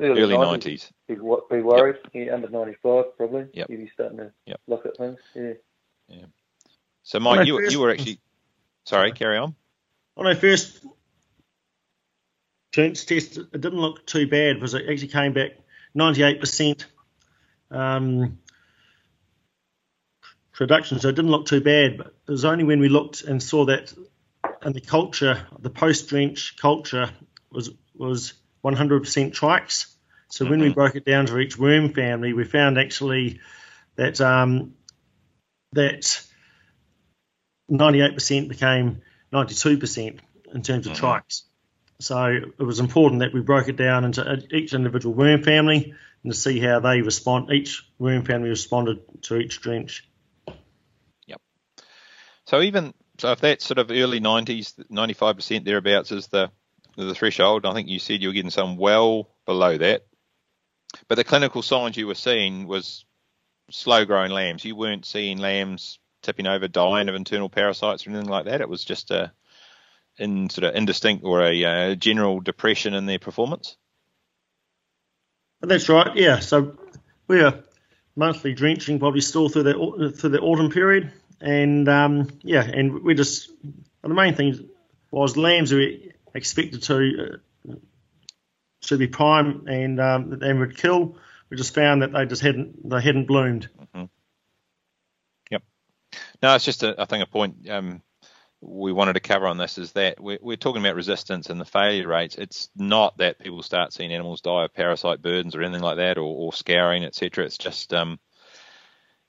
Early, 0.00 0.22
Early 0.22 0.36
90s. 0.36 0.62
90s. 0.62 0.90
Be, 1.08 1.14
be 1.14 1.62
worried. 1.62 1.96
Yeah, 2.14 2.32
under 2.34 2.48
95 2.48 3.18
probably. 3.18 3.48
Yep. 3.52 3.68
You'd 3.68 3.80
be 3.80 3.90
starting 3.92 4.16
to 4.16 4.32
Yep. 4.46 4.60
look 4.66 4.86
at 4.86 4.96
things. 4.96 5.18
Yeah. 5.34 5.52
Yeah. 6.08 6.24
So, 7.02 7.20
Mike, 7.20 7.46
you, 7.46 7.56
first- 7.58 7.72
you 7.72 7.80
were 7.80 7.90
actually. 7.90 8.20
Sorry, 8.86 9.12
carry 9.12 9.38
on. 9.38 9.54
On 10.16 10.26
our 10.26 10.34
first 10.34 10.84
drench 12.72 13.06
test, 13.06 13.36
it 13.36 13.52
didn't 13.52 13.78
look 13.80 14.06
too 14.06 14.26
bad 14.26 14.56
because 14.56 14.74
it 14.74 14.88
actually 14.88 15.08
came 15.08 15.32
back 15.32 15.52
98% 15.96 16.84
um, 17.70 18.38
production, 20.52 20.98
so 21.00 21.08
it 21.08 21.14
didn't 21.14 21.30
look 21.30 21.46
too 21.46 21.60
bad. 21.60 21.98
But 21.98 22.08
it 22.28 22.30
was 22.30 22.44
only 22.44 22.64
when 22.64 22.80
we 22.80 22.88
looked 22.88 23.22
and 23.22 23.42
saw 23.42 23.64
that 23.66 23.92
in 24.64 24.72
the 24.72 24.80
culture, 24.80 25.46
the 25.58 25.70
post 25.70 26.08
drench 26.08 26.56
culture 26.56 27.10
was 27.50 27.70
was 27.94 28.34
100% 28.64 29.32
trikes. 29.32 29.94
So 30.28 30.46
when 30.46 30.60
we 30.60 30.70
Mhm. 30.70 30.74
broke 30.74 30.96
it 30.96 31.04
down 31.04 31.26
to 31.26 31.38
each 31.38 31.58
worm 31.58 31.92
family, 31.92 32.32
we 32.32 32.44
found 32.44 32.78
actually 32.78 33.40
that 33.96 34.20
um, 34.20 34.74
that 35.72 36.22
98% 37.70 38.48
became 38.48 39.02
92% 39.32 40.20
in 40.52 40.62
terms 40.62 40.86
of 40.86 40.92
Mhm. 40.92 41.00
trikes. 41.00 41.42
So 42.00 42.26
it 42.26 42.62
was 42.62 42.80
important 42.80 43.20
that 43.20 43.32
we 43.32 43.40
broke 43.40 43.68
it 43.68 43.76
down 43.76 44.04
into 44.04 44.42
each 44.50 44.72
individual 44.72 45.14
worm 45.14 45.42
family 45.42 45.94
and 46.22 46.32
to 46.32 46.38
see 46.38 46.58
how 46.58 46.80
they 46.80 47.02
respond. 47.02 47.50
Each 47.52 47.84
worm 47.98 48.24
family 48.24 48.48
responded 48.48 49.00
to 49.22 49.36
each 49.36 49.60
drench. 49.60 50.08
Yep. 51.26 51.40
So 52.46 52.62
even 52.62 52.94
so, 53.18 53.32
if 53.32 53.40
that's 53.40 53.66
sort 53.66 53.78
of 53.78 53.90
early 53.90 54.18
90s, 54.18 54.74
95% 54.88 55.66
thereabouts 55.66 56.10
is 56.10 56.28
the 56.28 56.50
the 56.96 57.14
threshold. 57.14 57.66
I 57.66 57.74
think 57.74 57.88
you 57.88 57.98
said 57.98 58.20
you 58.20 58.28
were 58.28 58.34
getting 58.34 58.50
some 58.50 58.76
well 58.76 59.28
below 59.46 59.76
that. 59.78 60.06
But 61.06 61.14
the 61.16 61.24
clinical 61.24 61.62
signs 61.62 61.96
you 61.96 62.06
were 62.06 62.14
seeing 62.14 62.66
was 62.66 63.04
slow 63.70 64.04
growing 64.04 64.32
lambs. 64.32 64.64
You 64.64 64.74
weren't 64.74 65.06
seeing 65.06 65.38
lambs 65.38 65.98
tipping 66.22 66.46
over, 66.46 66.68
dying 66.68 67.08
of 67.08 67.14
internal 67.14 67.48
parasites 67.48 68.06
or 68.06 68.10
anything 68.10 68.28
like 68.28 68.46
that. 68.46 68.60
It 68.60 68.68
was 68.68 68.84
just 68.84 69.10
a 69.10 69.32
in 70.16 70.50
sort 70.50 70.64
of 70.64 70.74
indistinct 70.74 71.24
or 71.24 71.42
a 71.42 71.64
uh, 71.64 71.94
general 71.94 72.40
depression 72.40 72.94
in 72.94 73.06
their 73.06 73.18
performance. 73.18 73.76
That's 75.60 75.88
right, 75.88 76.14
yeah. 76.16 76.40
So 76.40 76.78
we 77.26 77.40
are 77.42 77.62
monthly 78.16 78.54
drenching 78.54 78.98
probably 78.98 79.20
still 79.20 79.48
through 79.48 79.62
the 79.64 80.12
through 80.16 80.30
the 80.30 80.40
autumn 80.40 80.70
period, 80.70 81.12
and 81.40 81.88
um, 81.88 82.28
yeah, 82.42 82.62
and 82.62 83.02
we 83.02 83.14
just 83.14 83.50
the 84.02 84.08
main 84.08 84.34
thing 84.34 84.68
was 85.10 85.36
lambs 85.36 85.72
we 85.72 86.12
expected 86.34 86.82
to 86.84 87.40
uh, 87.68 87.74
to 88.82 88.96
be 88.96 89.06
prime 89.06 89.66
and 89.66 90.00
um, 90.00 90.30
that 90.30 90.40
they 90.40 90.52
would 90.52 90.76
kill. 90.76 91.16
We 91.50 91.56
just 91.56 91.74
found 91.74 92.02
that 92.02 92.12
they 92.12 92.26
just 92.26 92.42
hadn't 92.42 92.88
they 92.88 93.00
hadn't 93.00 93.26
bloomed. 93.26 93.68
No, 96.42 96.54
it's 96.54 96.64
just 96.64 96.82
a, 96.82 96.94
I 96.98 97.04
think 97.04 97.22
a 97.22 97.30
point 97.30 97.68
um, 97.68 98.02
we 98.60 98.92
wanted 98.92 99.14
to 99.14 99.20
cover 99.20 99.46
on 99.46 99.58
this 99.58 99.78
is 99.78 99.92
that 99.92 100.20
we're, 100.20 100.38
we're 100.40 100.56
talking 100.56 100.82
about 100.82 100.94
resistance 100.94 101.50
and 101.50 101.60
the 101.60 101.64
failure 101.64 102.08
rates. 102.08 102.36
It's 102.36 102.68
not 102.76 103.18
that 103.18 103.38
people 103.38 103.62
start 103.62 103.92
seeing 103.92 104.12
animals 104.12 104.40
die 104.40 104.64
of 104.64 104.74
parasite 104.74 105.22
burdens 105.22 105.54
or 105.54 105.62
anything 105.62 105.82
like 105.82 105.96
that, 105.96 106.18
or, 106.18 106.22
or 106.22 106.52
scouring, 106.52 107.04
etc. 107.04 107.44
It's 107.44 107.58
just 107.58 107.92
um, 107.94 108.18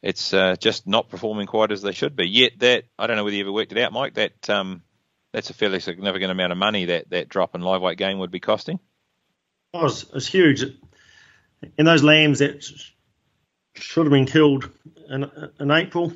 it's 0.01 0.33
uh, 0.33 0.55
just 0.59 0.87
not 0.87 1.09
performing 1.09 1.47
quite 1.47 1.71
as 1.71 1.81
they 1.81 1.91
should 1.91 2.15
be. 2.15 2.27
Yet 2.27 2.53
that 2.59 2.85
I 2.97 3.07
don't 3.07 3.15
know 3.15 3.23
whether 3.23 3.35
you 3.35 3.43
ever 3.43 3.51
worked 3.51 3.71
it 3.71 3.77
out, 3.77 3.93
Mike. 3.93 4.15
That 4.15 4.49
um, 4.49 4.83
that's 5.31 5.49
a 5.49 5.53
fairly 5.53 5.79
significant 5.79 6.31
amount 6.31 6.51
of 6.51 6.57
money 6.57 6.85
that 6.85 7.09
that 7.11 7.29
drop 7.29 7.55
in 7.55 7.61
live 7.61 7.81
weight 7.81 7.97
gain 7.97 8.19
would 8.19 8.31
be 8.31 8.39
costing. 8.39 8.79
Oh, 9.73 9.85
it's, 9.85 10.05
it's 10.13 10.27
huge. 10.27 10.63
In 11.77 11.85
those 11.85 12.03
lambs 12.03 12.39
that 12.39 12.65
should 13.75 14.05
have 14.05 14.11
been 14.11 14.25
killed 14.25 14.69
in, 15.09 15.29
in 15.59 15.71
April, 15.71 16.11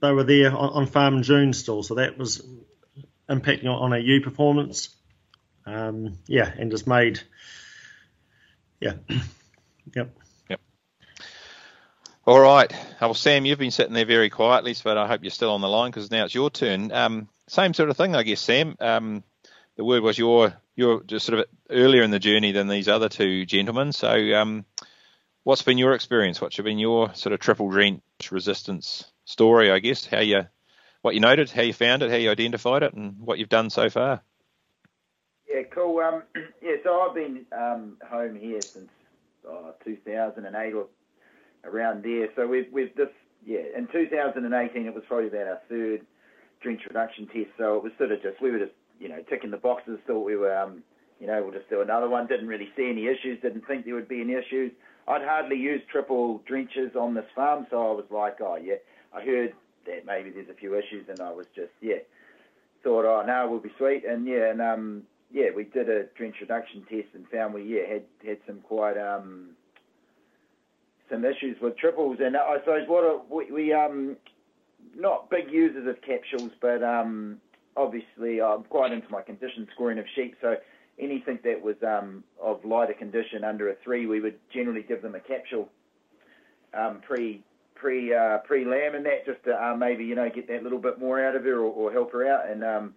they 0.00 0.12
were 0.12 0.24
there 0.24 0.56
on, 0.56 0.70
on 0.70 0.86
farm 0.86 1.18
in 1.18 1.22
June 1.22 1.52
still, 1.52 1.82
so 1.82 1.96
that 1.96 2.18
was 2.18 2.46
impacting 3.28 3.66
on, 3.66 3.92
our 3.92 3.98
ewe 3.98 4.20
performance. 4.20 4.94
Um, 5.64 6.18
yeah, 6.26 6.50
and 6.58 6.70
just 6.70 6.86
made, 6.86 7.20
yeah, 8.80 8.94
yep. 9.94 10.16
Yep. 10.48 10.60
All 12.26 12.40
right. 12.40 12.72
Well, 13.00 13.14
Sam, 13.14 13.44
you've 13.44 13.58
been 13.58 13.70
sitting 13.70 13.94
there 13.94 14.04
very 14.04 14.30
quietly, 14.30 14.74
but 14.82 14.98
I 14.98 15.06
hope 15.06 15.22
you're 15.22 15.30
still 15.30 15.52
on 15.52 15.60
the 15.60 15.68
line 15.68 15.90
because 15.90 16.10
now 16.10 16.24
it's 16.24 16.34
your 16.34 16.50
turn. 16.50 16.90
Um, 16.92 17.28
same 17.48 17.74
sort 17.74 17.90
of 17.90 17.96
thing, 17.96 18.16
I 18.16 18.22
guess, 18.22 18.40
Sam. 18.40 18.76
Um, 18.80 19.22
the 19.76 19.84
word 19.84 20.02
was 20.02 20.18
you're 20.18 20.54
you're 20.74 21.02
just 21.02 21.26
sort 21.26 21.40
of 21.40 21.46
earlier 21.70 22.02
in 22.02 22.10
the 22.10 22.18
journey 22.18 22.52
than 22.52 22.68
these 22.68 22.88
other 22.88 23.08
two 23.08 23.46
gentlemen. 23.46 23.92
So, 23.92 24.10
um, 24.34 24.64
what's 25.44 25.62
been 25.62 25.78
your 25.78 25.94
experience? 25.94 26.40
What's 26.40 26.56
been 26.56 26.78
your 26.78 27.14
sort 27.14 27.32
of 27.32 27.40
triple 27.40 27.70
drench 27.70 28.02
resistance 28.30 29.11
story? 29.24 29.70
I 29.70 29.78
guess 29.78 30.06
how 30.06 30.20
you 30.20 30.46
what 31.02 31.14
you 31.14 31.20
noted, 31.20 31.50
how 31.50 31.62
you 31.62 31.72
found 31.72 32.02
it, 32.02 32.10
how 32.10 32.16
you 32.16 32.30
identified 32.30 32.82
it, 32.82 32.94
and 32.94 33.18
what 33.18 33.38
you've 33.38 33.48
done 33.48 33.70
so 33.70 33.90
far. 33.90 34.22
Yeah, 35.52 35.62
cool. 35.74 35.98
Um, 35.98 36.22
yeah, 36.62 36.76
so 36.84 37.00
I've 37.00 37.14
been 37.14 37.44
um, 37.56 37.96
home 38.08 38.36
here 38.36 38.60
since 38.60 38.88
oh, 39.46 39.74
2008 39.84 40.74
or 40.74 40.86
around 41.64 42.04
there. 42.04 42.28
So 42.36 42.46
we've 42.46 42.68
we've 42.72 42.94
just 42.96 43.12
yeah, 43.44 43.60
in 43.76 43.88
2018 43.92 44.86
it 44.86 44.94
was 44.94 45.04
probably 45.06 45.28
about 45.28 45.46
our 45.46 45.60
third 45.68 46.06
drench 46.62 46.82
reduction 46.86 47.26
test. 47.26 47.50
So 47.58 47.76
it 47.76 47.82
was 47.82 47.92
sort 47.98 48.12
of 48.12 48.22
just 48.22 48.40
we 48.40 48.50
were 48.50 48.58
just 48.58 48.72
you 48.98 49.08
know 49.08 49.22
ticking 49.28 49.50
the 49.50 49.56
boxes. 49.56 49.98
Thought 50.06 50.24
we 50.24 50.36
were 50.36 50.56
um, 50.56 50.82
you 51.20 51.26
know 51.26 51.42
we'll 51.42 51.52
just 51.52 51.68
do 51.68 51.80
another 51.80 52.08
one. 52.08 52.26
Didn't 52.26 52.48
really 52.48 52.68
see 52.76 52.88
any 52.88 53.06
issues. 53.06 53.40
Didn't 53.42 53.66
think 53.66 53.84
there 53.84 53.94
would 53.94 54.08
be 54.08 54.20
any 54.20 54.34
issues. 54.34 54.72
I'd 55.08 55.22
hardly 55.22 55.56
used 55.56 55.88
triple 55.88 56.40
drenches 56.46 56.94
on 56.94 57.14
this 57.14 57.24
farm, 57.34 57.66
so 57.70 57.76
I 57.78 57.92
was 57.92 58.06
like, 58.10 58.36
oh 58.40 58.56
yeah. 58.56 58.76
I 59.14 59.22
heard 59.24 59.54
that 59.86 60.06
maybe 60.06 60.30
there's 60.30 60.48
a 60.48 60.54
few 60.54 60.76
issues, 60.76 61.08
and 61.08 61.20
I 61.20 61.32
was 61.32 61.46
just 61.54 61.72
yeah 61.80 61.98
thought, 62.82 63.04
oh 63.04 63.24
no, 63.26 63.48
we'll 63.48 63.60
be 63.60 63.72
sweet, 63.78 64.04
and 64.04 64.26
yeah, 64.26 64.50
and 64.50 64.60
um 64.60 65.02
yeah, 65.30 65.46
we 65.54 65.64
did 65.64 65.88
a 65.88 66.04
drench 66.16 66.36
reduction 66.40 66.82
test 66.82 67.08
and 67.14 67.26
found 67.28 67.54
we 67.54 67.62
yeah 67.64 67.86
had 67.86 68.02
had 68.26 68.38
some 68.46 68.60
quite 68.60 68.98
um 68.98 69.50
some 71.10 71.24
issues 71.24 71.60
with 71.60 71.76
triples, 71.76 72.18
and 72.20 72.36
I 72.36 72.58
suppose 72.60 72.88
what 72.88 73.04
a, 73.04 73.20
we, 73.30 73.50
we 73.50 73.72
um 73.72 74.16
not 74.96 75.30
big 75.30 75.50
users 75.50 75.86
of 75.86 76.02
capsules, 76.02 76.52
but 76.60 76.82
um 76.82 77.40
obviously 77.76 78.40
I'm 78.42 78.64
quite 78.64 78.92
into 78.92 79.08
my 79.10 79.22
condition 79.22 79.66
scoring 79.74 79.98
of 79.98 80.04
sheep, 80.14 80.36
so 80.40 80.56
anything 80.98 81.38
that 81.44 81.62
was 81.62 81.76
um 81.82 82.24
of 82.42 82.64
lighter 82.64 82.94
condition 82.94 83.44
under 83.44 83.70
a 83.70 83.76
three, 83.84 84.06
we 84.06 84.20
would 84.20 84.38
generally 84.52 84.82
give 84.82 85.02
them 85.02 85.14
a 85.14 85.20
capsule 85.20 85.68
um 86.74 87.00
pre 87.06 87.42
pre 87.82 88.14
uh, 88.14 88.38
pre 88.38 88.64
lamb 88.64 88.94
and 88.94 89.04
that 89.04 89.26
just 89.26 89.42
to 89.44 89.52
uh, 89.52 89.76
maybe 89.76 90.04
you 90.04 90.14
know 90.14 90.30
get 90.30 90.46
that 90.48 90.62
little 90.62 90.78
bit 90.78 91.00
more 91.00 91.22
out 91.22 91.34
of 91.34 91.44
her 91.44 91.58
or, 91.58 91.72
or 91.72 91.92
help 91.92 92.12
her 92.12 92.26
out. 92.26 92.48
And 92.48 92.62
um, 92.62 92.94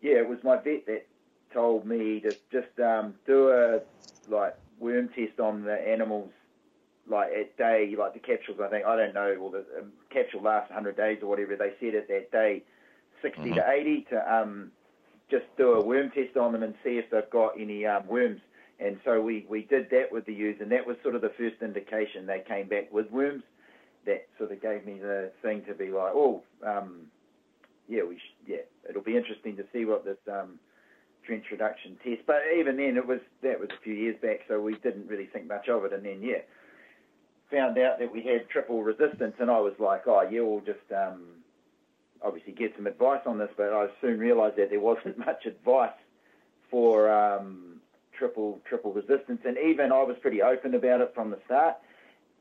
yeah, 0.00 0.14
it 0.14 0.28
was 0.28 0.38
my 0.42 0.56
vet 0.56 0.86
that 0.86 1.06
told 1.52 1.86
me 1.86 2.20
to 2.20 2.34
just 2.50 2.80
um, 2.80 3.14
do 3.26 3.50
a 3.50 3.80
like 4.28 4.56
worm 4.80 5.08
test 5.08 5.38
on 5.38 5.62
the 5.62 5.74
animals 5.74 6.30
like 7.08 7.30
at 7.32 7.56
day 7.58 7.94
like 7.96 8.14
the 8.14 8.18
capsules. 8.18 8.58
I 8.60 8.68
think 8.68 8.86
I 8.86 8.96
don't 8.96 9.14
know. 9.14 9.36
Well, 9.38 9.50
the 9.50 9.80
um, 9.80 9.92
capsule 10.10 10.42
lasts 10.42 10.70
100 10.70 10.96
days 10.96 11.18
or 11.22 11.26
whatever. 11.26 11.54
They 11.54 11.72
said 11.78 11.94
at 11.94 12.08
that 12.08 12.32
day 12.32 12.62
60 13.20 13.42
mm-hmm. 13.42 13.54
to 13.54 13.70
80 13.70 14.06
to 14.10 14.34
um, 14.34 14.72
just 15.30 15.44
do 15.58 15.72
a 15.72 15.84
worm 15.84 16.10
test 16.10 16.38
on 16.38 16.52
them 16.52 16.62
and 16.62 16.74
see 16.82 16.96
if 16.96 17.10
they've 17.10 17.30
got 17.30 17.60
any 17.60 17.84
um, 17.84 18.06
worms. 18.06 18.40
And 18.78 18.98
so 19.04 19.22
we, 19.22 19.46
we 19.48 19.62
did 19.62 19.88
that 19.90 20.12
with 20.12 20.26
the 20.26 20.34
ewes, 20.34 20.58
and 20.60 20.70
that 20.70 20.86
was 20.86 20.98
sort 21.02 21.14
of 21.14 21.22
the 21.22 21.32
first 21.38 21.62
indication 21.62 22.26
they 22.26 22.44
came 22.46 22.68
back 22.68 22.92
with 22.92 23.10
worms 23.10 23.42
that 24.06 24.26
sort 24.38 24.52
of 24.52 24.62
gave 24.62 24.86
me 24.86 24.98
the 24.98 25.30
thing 25.42 25.62
to 25.68 25.74
be 25.74 25.90
like, 25.90 26.12
oh, 26.14 26.42
um, 26.66 27.06
yeah, 27.88 28.02
we 28.02 28.16
sh- 28.16 28.46
yeah, 28.46 28.64
it'll 28.88 29.02
be 29.02 29.16
interesting 29.16 29.56
to 29.56 29.64
see 29.72 29.84
what 29.84 30.04
this 30.04 30.18
um, 30.30 30.58
drench 31.26 31.44
reduction 31.50 31.96
test. 32.02 32.22
But 32.26 32.42
even 32.58 32.76
then, 32.76 32.96
it 32.96 33.06
was 33.06 33.20
that 33.42 33.60
was 33.60 33.68
a 33.70 33.82
few 33.82 33.94
years 33.94 34.16
back, 34.22 34.40
so 34.48 34.60
we 34.60 34.74
didn't 34.76 35.08
really 35.08 35.26
think 35.26 35.46
much 35.46 35.68
of 35.68 35.84
it. 35.84 35.92
And 35.92 36.04
then 36.04 36.22
yeah, 36.22 36.42
found 37.50 37.78
out 37.78 37.98
that 37.98 38.12
we 38.12 38.22
had 38.22 38.48
triple 38.48 38.82
resistance, 38.82 39.34
and 39.38 39.50
I 39.50 39.60
was 39.60 39.74
like, 39.78 40.02
oh 40.06 40.22
yeah, 40.22 40.40
we'll 40.40 40.60
just 40.60 40.90
um, 40.94 41.24
obviously 42.22 42.52
get 42.52 42.74
some 42.76 42.86
advice 42.86 43.22
on 43.26 43.38
this. 43.38 43.50
But 43.56 43.72
I 43.72 43.88
soon 44.00 44.18
realised 44.18 44.56
that 44.56 44.70
there 44.70 44.80
wasn't 44.80 45.18
much 45.26 45.46
advice 45.46 45.90
for 46.70 47.10
um, 47.10 47.80
triple 48.16 48.60
triple 48.68 48.92
resistance, 48.92 49.40
and 49.44 49.56
even 49.58 49.92
I 49.92 50.02
was 50.02 50.16
pretty 50.20 50.42
open 50.42 50.74
about 50.74 51.00
it 51.00 51.12
from 51.14 51.30
the 51.30 51.38
start. 51.44 51.76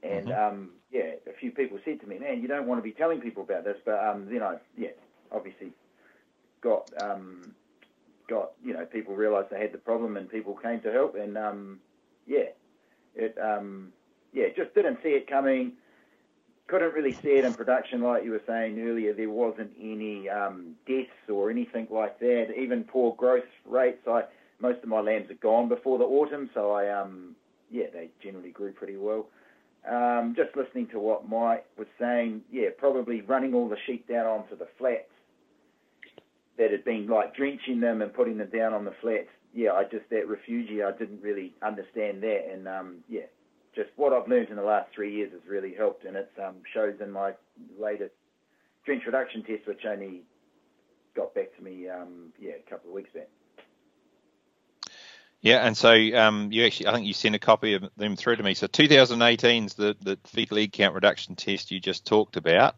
And 0.04 0.28
mm-hmm. 0.28 0.56
um, 0.56 0.70
yeah, 0.96 1.16
a 1.28 1.38
few 1.38 1.52
people 1.52 1.78
said 1.84 2.00
to 2.02 2.08
me, 2.08 2.18
"Man, 2.20 2.42
you 2.42 2.48
don't 2.48 2.68
want 2.68 2.80
to 2.80 2.84
be 2.84 2.94
telling 2.94 3.20
people 3.20 3.44
about 3.44 3.66
this," 3.66 3.78
but 3.84 4.00
um, 4.02 4.32
know, 4.40 4.58
yeah, 4.78 4.96
obviously 5.32 5.74
got 6.62 6.86
um, 6.98 7.54
got 8.30 8.52
you 8.64 8.74
know 8.74 8.86
people 8.86 9.14
realised 9.14 9.50
they 9.52 9.60
had 9.60 9.74
the 9.74 9.78
problem 9.78 10.16
and 10.16 10.30
people 10.30 10.56
came 10.56 10.80
to 10.82 10.92
help, 10.92 11.16
and 11.16 11.38
um, 11.38 11.80
yeah, 12.26 12.50
it 13.14 13.38
um, 13.38 13.92
yeah 14.32 14.46
just 14.56 14.74
didn't 14.74 15.00
see 15.04 15.10
it 15.10 15.30
coming. 15.30 15.74
Couldn't 16.68 16.94
really 16.94 17.18
see 17.22 17.38
it 17.38 17.44
in 17.46 17.54
production, 17.54 18.02
like 18.02 18.24
you 18.24 18.32
were 18.32 18.42
saying 18.48 18.80
earlier. 18.80 19.14
There 19.14 19.30
wasn't 19.30 19.72
any 19.80 20.30
um, 20.30 20.76
deaths 20.88 21.30
or 21.30 21.52
anything 21.52 21.88
like 21.92 22.20
that. 22.20 22.48
Even 22.58 22.86
poor 22.86 23.14
growth 23.16 23.44
rates. 23.66 24.08
I 24.08 24.24
most 24.62 24.82
of 24.82 24.88
my 24.88 25.02
lambs 25.02 25.30
are 25.30 25.36
gone 25.36 25.68
before 25.68 25.98
the 25.98 26.06
autumn, 26.06 26.50
so 26.54 26.72
I 26.72 26.90
um, 26.90 27.36
yeah, 27.70 27.88
they 27.92 28.10
generally 28.24 28.52
grew 28.52 28.72
pretty 28.72 28.96
well. 28.96 29.28
Um, 29.90 30.34
just 30.36 30.56
listening 30.56 30.88
to 30.88 31.00
what 31.00 31.30
Mike 31.30 31.66
was 31.78 31.88
saying, 32.00 32.42
yeah, 32.52 32.70
probably 32.76 33.22
running 33.22 33.54
all 33.54 33.70
the 33.70 33.78
sheep 33.86 34.08
down 34.08 34.26
onto 34.26 34.58
the 34.58 34.68
flats 34.80 35.12
that 36.58 36.72
had 36.72 36.84
been 36.84 37.08
like 37.08 37.36
drenching 37.36 37.82
them 37.82 38.02
and 38.02 38.14
putting 38.14 38.38
them 38.38 38.50
down 38.50 38.74
on 38.74 38.86
the 38.86 38.94
flats. 39.02 39.30
Yeah, 39.54 39.74
I 39.74 39.84
just 39.84 40.10
that 40.10 40.28
refugia, 40.28 40.92
I 40.92 40.98
didn't 40.98 41.22
really 41.22 41.54
understand 41.62 42.24
that, 42.24 42.48
and 42.52 42.68
um, 42.68 42.96
yeah, 43.08 43.28
just 43.76 43.90
what 43.96 44.12
I've 44.12 44.28
learned 44.28 44.50
in 44.50 44.56
the 44.56 44.64
last 44.64 44.90
three 44.94 45.14
years 45.14 45.32
has 45.34 45.42
really 45.48 45.74
helped, 45.74 46.06
and 46.06 46.16
it 46.16 46.32
um, 46.44 46.56
shows 46.74 46.96
in 47.00 47.12
my 47.12 47.34
latest 47.80 48.14
drench 48.86 49.04
reduction 49.06 49.44
test, 49.44 49.68
which 49.68 49.86
only 49.88 50.24
got 51.16 51.34
back 51.36 51.56
to 51.58 51.64
me, 51.64 51.88
um, 51.90 52.34
yeah, 52.40 52.54
a 52.66 52.70
couple 52.70 52.90
of 52.90 52.96
weeks 52.96 53.10
back. 53.14 53.30
Yeah, 55.46 55.58
and 55.58 55.78
so 55.78 55.92
um, 55.92 56.52
you 56.52 56.66
actually, 56.66 56.88
I 56.88 56.94
think 56.94 57.06
you 57.06 57.14
sent 57.14 57.36
a 57.36 57.40
copy 57.40 57.76
of 57.76 57.88
them 57.98 58.16
through 58.16 58.38
to 58.38 58.42
me. 58.42 58.56
So 58.56 58.66
2018 58.66 59.66
is 59.66 59.76
the, 59.76 59.96
the 60.02 60.18
fecal 60.26 60.58
egg 60.58 60.74
count 60.74 60.96
reduction 60.96 61.36
test 61.36 61.70
you 61.70 61.80
just 61.80 62.08
talked 62.08 62.36
about. 62.36 62.78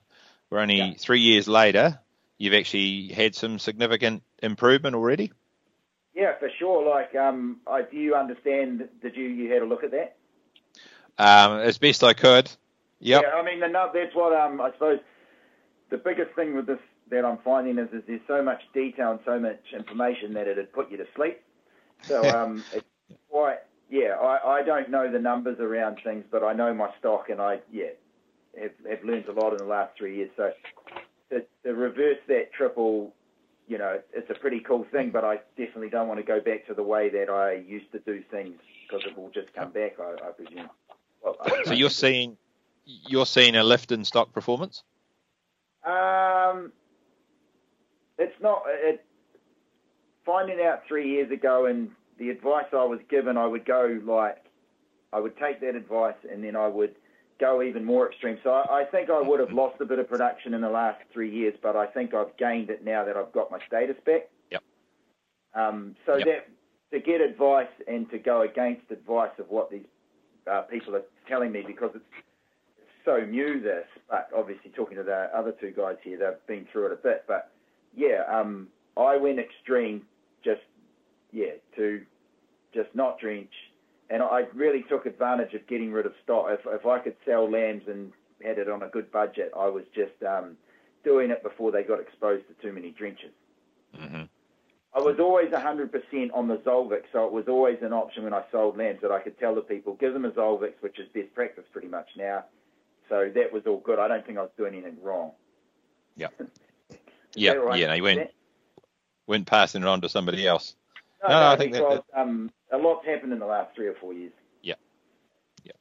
We're 0.49 0.59
only 0.59 0.79
yeah. 0.79 0.93
three 0.99 1.21
years 1.21 1.47
later. 1.47 1.97
You've 2.37 2.53
actually 2.53 3.07
had 3.07 3.35
some 3.35 3.57
significant 3.57 4.21
improvement 4.43 4.97
already. 4.97 5.31
Yeah, 6.13 6.37
for 6.39 6.49
sure. 6.59 6.85
Like, 6.85 7.15
um, 7.15 7.61
I, 7.65 7.83
do 7.83 7.95
you 7.95 8.15
understand? 8.15 8.89
Did 9.01 9.15
you 9.15 9.23
you 9.23 9.49
had 9.49 9.61
a 9.61 9.65
look 9.65 9.85
at 9.85 9.91
that? 9.91 10.17
Um, 11.17 11.59
as 11.61 11.77
best 11.77 12.03
I 12.03 12.11
could. 12.11 12.51
Yep. 12.99 13.21
Yeah, 13.21 13.29
I 13.29 13.45
mean, 13.45 13.61
the, 13.61 13.69
that's 13.93 14.13
what 14.13 14.33
um, 14.33 14.59
I 14.59 14.73
suppose 14.73 14.99
the 15.89 15.97
biggest 15.97 16.35
thing 16.35 16.53
with 16.53 16.67
this 16.67 16.79
that 17.11 17.23
I'm 17.23 17.37
finding 17.45 17.77
is, 17.77 17.87
is 17.93 18.03
there's 18.07 18.19
so 18.27 18.43
much 18.43 18.59
detail 18.73 19.11
and 19.11 19.21
so 19.23 19.39
much 19.39 19.61
information 19.73 20.33
that 20.33 20.49
it'd 20.49 20.73
put 20.73 20.91
you 20.91 20.97
to 20.97 21.05
sleep. 21.15 21.39
So 22.03 22.23
um, 22.29 22.63
it's 22.73 22.85
quite 23.29 23.59
yeah. 23.89 24.15
I, 24.21 24.59
I 24.59 24.63
don't 24.63 24.89
know 24.89 25.11
the 25.11 25.19
numbers 25.19 25.59
around 25.59 25.99
things, 26.03 26.25
but 26.29 26.43
I 26.43 26.53
know 26.53 26.73
my 26.73 26.89
stock, 26.99 27.29
and 27.29 27.41
I 27.41 27.59
yeah 27.71 27.89
have, 28.59 28.71
have 28.89 29.03
learned 29.03 29.27
a 29.27 29.33
lot 29.33 29.53
in 29.53 29.59
the 29.59 29.65
last 29.65 29.97
three 29.97 30.17
years. 30.17 30.31
So 30.35 30.51
to, 31.31 31.43
to 31.63 31.73
reverse 31.73 32.17
that 32.27 32.51
triple, 32.53 33.13
you 33.67 33.77
know, 33.77 33.99
it's 34.13 34.29
a 34.29 34.35
pretty 34.35 34.59
cool 34.59 34.85
thing. 34.91 35.11
But 35.11 35.23
I 35.23 35.37
definitely 35.57 35.89
don't 35.89 36.07
want 36.07 36.19
to 36.19 36.25
go 36.25 36.39
back 36.39 36.67
to 36.67 36.73
the 36.73 36.83
way 36.83 37.09
that 37.09 37.29
I 37.29 37.53
used 37.53 37.91
to 37.91 37.99
do 37.99 38.23
things 38.31 38.55
because 38.87 39.05
it 39.05 39.17
will 39.17 39.29
just 39.29 39.53
come 39.53 39.71
back. 39.71 39.93
I, 39.99 40.27
I 40.27 40.31
presume. 40.31 40.69
Well, 41.23 41.35
so 41.65 41.73
you're 41.73 41.89
seeing 41.89 42.37
you're 42.85 43.25
seeing 43.25 43.55
a 43.55 43.63
lift 43.63 43.91
in 43.91 44.05
stock 44.05 44.31
performance. 44.31 44.83
Um, 45.85 46.71
it's 48.17 48.35
not. 48.41 48.63
It 48.67 49.05
finding 50.27 50.59
out 50.59 50.83
three 50.87 51.09
years 51.09 51.31
ago 51.31 51.65
and 51.65 51.89
the 52.19 52.29
advice 52.29 52.65
I 52.73 52.83
was 52.83 52.99
given, 53.09 53.37
I 53.37 53.47
would 53.47 53.65
go 53.65 53.99
like, 54.05 54.43
I 55.13 55.19
would 55.19 55.37
take 55.37 55.61
that 55.61 55.75
advice 55.75 56.17
and 56.29 56.43
then 56.43 56.55
I 56.55 56.67
would 56.67 56.95
go 57.39 57.63
even 57.63 57.85
more 57.85 58.11
extreme. 58.11 58.37
So 58.43 58.49
I, 58.51 58.81
I 58.81 58.83
think 58.83 59.09
I 59.09 59.21
would 59.21 59.39
have 59.39 59.51
lost 59.51 59.79
a 59.81 59.85
bit 59.85 59.99
of 59.99 60.09
production 60.09 60.53
in 60.53 60.61
the 60.61 60.69
last 60.69 60.99
three 61.13 61.33
years, 61.33 61.55
but 61.63 61.75
I 61.75 61.87
think 61.87 62.13
I've 62.13 62.35
gained 62.37 62.69
it 62.69 62.83
now 62.83 63.05
that 63.05 63.15
I've 63.15 63.31
got 63.31 63.49
my 63.49 63.59
status 63.65 63.95
back. 64.05 64.29
Yep. 64.51 64.63
Um, 65.55 65.95
so 66.05 66.17
yep. 66.17 66.25
that 66.25 66.47
to 66.91 66.99
get 66.99 67.21
advice 67.21 67.67
and 67.87 68.09
to 68.11 68.19
go 68.19 68.41
against 68.41 68.91
advice 68.91 69.31
of 69.39 69.49
what 69.49 69.71
these 69.71 69.85
uh, 70.51 70.61
people 70.61 70.95
are 70.95 71.03
telling 71.27 71.51
me 71.51 71.63
because 71.65 71.91
it's 71.93 72.05
so 73.05 73.19
new 73.19 73.61
this, 73.61 73.85
but 74.09 74.29
obviously 74.35 74.71
talking 74.71 74.97
to 74.97 75.03
the 75.03 75.29
other 75.35 75.53
two 75.53 75.71
guys 75.71 75.95
here, 76.03 76.17
they've 76.17 76.47
been 76.47 76.67
through 76.71 76.87
it 76.87 76.91
a 76.91 76.95
bit. 76.95 77.23
But 77.27 77.51
yeah, 77.95 78.23
um, 78.29 78.67
I 78.97 79.17
went 79.17 79.39
extreme, 79.39 80.03
yeah, 81.31 81.53
to 81.75 82.01
just 82.73 82.89
not 82.93 83.19
drench, 83.19 83.51
and 84.09 84.21
I 84.21 84.45
really 84.53 84.83
took 84.83 85.05
advantage 85.05 85.53
of 85.53 85.65
getting 85.67 85.91
rid 85.91 86.05
of 86.05 86.13
stock. 86.23 86.47
If 86.49 86.61
if 86.65 86.85
I 86.85 86.99
could 86.99 87.15
sell 87.25 87.49
lambs 87.49 87.83
and 87.87 88.11
had 88.43 88.57
it 88.57 88.69
on 88.69 88.83
a 88.83 88.87
good 88.87 89.11
budget, 89.11 89.51
I 89.57 89.67
was 89.67 89.83
just 89.95 90.21
um, 90.23 90.57
doing 91.03 91.31
it 91.31 91.43
before 91.43 91.71
they 91.71 91.83
got 91.83 91.99
exposed 91.99 92.45
to 92.47 92.53
too 92.61 92.73
many 92.73 92.91
drenches. 92.91 93.31
Mm-hmm. 93.97 94.23
I 94.95 94.99
was 94.99 95.19
always 95.19 95.49
100% 95.51 96.29
on 96.33 96.47
the 96.47 96.57
Zolvix, 96.57 97.03
so 97.11 97.25
it 97.25 97.31
was 97.31 97.45
always 97.47 97.77
an 97.81 97.93
option 97.93 98.23
when 98.23 98.33
I 98.33 98.43
sold 98.51 98.77
lambs 98.77 98.99
that 99.01 99.11
I 99.11 99.19
could 99.19 99.37
tell 99.39 99.53
the 99.53 99.61
people, 99.61 99.93
give 99.93 100.13
them 100.13 100.25
a 100.25 100.31
Zolvix, 100.31 100.73
which 100.79 100.97
is 100.99 101.07
best 101.13 101.33
practice 101.35 101.65
pretty 101.71 101.87
much 101.87 102.07
now. 102.17 102.45
So 103.07 103.31
that 103.35 103.53
was 103.53 103.63
all 103.67 103.77
good. 103.77 103.99
I 103.99 104.07
don't 104.07 104.25
think 104.25 104.37
I 104.37 104.41
was 104.41 104.51
doing 104.57 104.73
anything 104.73 104.97
wrong. 105.01 105.31
Yeah. 106.15 106.27
yeah, 107.35 107.51
right? 107.51 107.79
yeah. 107.79 107.87
No, 107.87 107.93
you 107.93 108.03
went, 108.03 108.31
went 109.27 109.45
passing 109.45 109.83
it 109.83 109.87
on 109.87 110.01
to 110.01 110.09
somebody 110.09 110.47
else. 110.47 110.75
No, 111.23 111.29
no, 111.29 111.39
no 111.39 111.47
I 111.47 111.55
think 111.57 111.73
that, 111.73 112.03
that... 112.13 112.19
Um, 112.19 112.51
a 112.71 112.77
lot's 112.77 113.05
happened 113.05 113.33
in 113.33 113.39
the 113.39 113.45
last 113.45 113.75
three 113.75 113.87
or 113.87 113.95
four 113.95 114.13
years. 114.13 114.33
Yeah. 114.61 114.75
Yeah. 115.63 115.71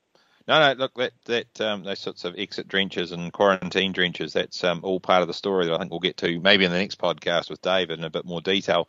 No, 0.46 0.60
no, 0.60 0.72
look, 0.78 0.94
that, 0.94 1.12
that 1.26 1.60
um, 1.60 1.84
those 1.84 1.98
sorts 1.98 2.24
of 2.24 2.34
exit 2.38 2.68
drenches 2.68 3.12
and 3.12 3.32
quarantine 3.32 3.92
drenches, 3.92 4.32
that's 4.32 4.62
um, 4.64 4.80
all 4.82 5.00
part 5.00 5.22
of 5.22 5.28
the 5.28 5.34
story 5.34 5.66
that 5.66 5.74
I 5.74 5.78
think 5.78 5.90
we'll 5.90 6.00
get 6.00 6.16
to 6.18 6.40
maybe 6.40 6.64
in 6.64 6.70
the 6.70 6.78
next 6.78 6.98
podcast 6.98 7.50
with 7.50 7.62
David 7.62 7.98
in 7.98 8.04
a 8.04 8.10
bit 8.10 8.24
more 8.24 8.40
detail. 8.40 8.88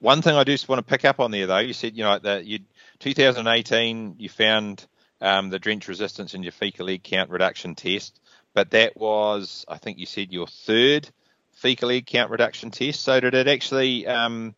One 0.00 0.22
thing 0.22 0.36
I 0.36 0.44
just 0.44 0.68
want 0.68 0.80
to 0.80 0.90
pick 0.90 1.04
up 1.04 1.20
on 1.20 1.30
there, 1.30 1.46
though, 1.46 1.58
you 1.58 1.72
said, 1.72 1.96
you 1.96 2.04
know, 2.04 2.18
that 2.18 2.44
you 2.44 2.60
2018, 2.98 4.16
you 4.18 4.28
found 4.28 4.86
um, 5.20 5.50
the 5.50 5.58
drench 5.58 5.88
resistance 5.88 6.34
in 6.34 6.42
your 6.42 6.52
fecal 6.52 6.90
egg 6.90 7.02
count 7.02 7.30
reduction 7.30 7.74
test, 7.74 8.20
but 8.52 8.70
that 8.70 8.96
was, 8.96 9.64
I 9.68 9.78
think 9.78 9.98
you 9.98 10.06
said, 10.06 10.32
your 10.32 10.46
third 10.46 11.08
fecal 11.52 11.90
egg 11.90 12.06
count 12.06 12.30
reduction 12.30 12.70
test. 12.70 13.02
So 13.02 13.20
did 13.20 13.34
it 13.34 13.48
actually? 13.48 14.06
Um, 14.06 14.54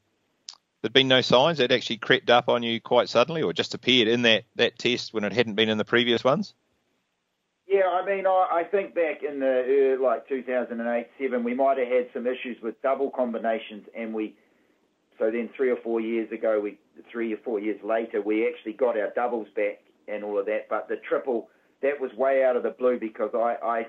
there'd 0.86 0.92
been 0.92 1.08
no 1.08 1.20
signs. 1.20 1.58
It 1.58 1.72
actually 1.72 1.96
crept 1.96 2.30
up 2.30 2.48
on 2.48 2.62
you 2.62 2.80
quite 2.80 3.08
suddenly, 3.08 3.42
or 3.42 3.52
just 3.52 3.74
appeared 3.74 4.06
in 4.06 4.22
that 4.22 4.44
that 4.54 4.78
test 4.78 5.12
when 5.12 5.24
it 5.24 5.32
hadn't 5.32 5.54
been 5.54 5.68
in 5.68 5.78
the 5.78 5.84
previous 5.84 6.22
ones. 6.22 6.54
Yeah, 7.66 7.88
I 7.88 8.06
mean, 8.06 8.24
I, 8.24 8.46
I 8.52 8.64
think 8.70 8.94
back 8.94 9.24
in 9.28 9.40
the 9.40 9.96
uh, 9.98 10.02
like 10.02 10.28
2008, 10.28 11.08
seven, 11.20 11.42
we 11.42 11.54
might 11.54 11.78
have 11.78 11.88
had 11.88 12.06
some 12.14 12.28
issues 12.28 12.56
with 12.62 12.80
double 12.82 13.10
combinations, 13.10 13.88
and 13.96 14.14
we. 14.14 14.36
So 15.18 15.30
then, 15.32 15.50
three 15.56 15.70
or 15.70 15.76
four 15.76 16.00
years 16.00 16.30
ago, 16.30 16.60
we 16.60 16.78
three 17.10 17.32
or 17.32 17.38
four 17.38 17.58
years 17.58 17.80
later, 17.82 18.22
we 18.22 18.46
actually 18.46 18.74
got 18.74 18.96
our 18.96 19.10
doubles 19.16 19.48
back 19.56 19.80
and 20.06 20.22
all 20.22 20.38
of 20.38 20.46
that. 20.46 20.68
But 20.70 20.88
the 20.88 20.96
triple, 20.96 21.48
that 21.82 22.00
was 22.00 22.12
way 22.12 22.44
out 22.44 22.54
of 22.54 22.62
the 22.62 22.70
blue 22.70 23.00
because 23.00 23.30
I, 23.34 23.56
I 23.60 23.86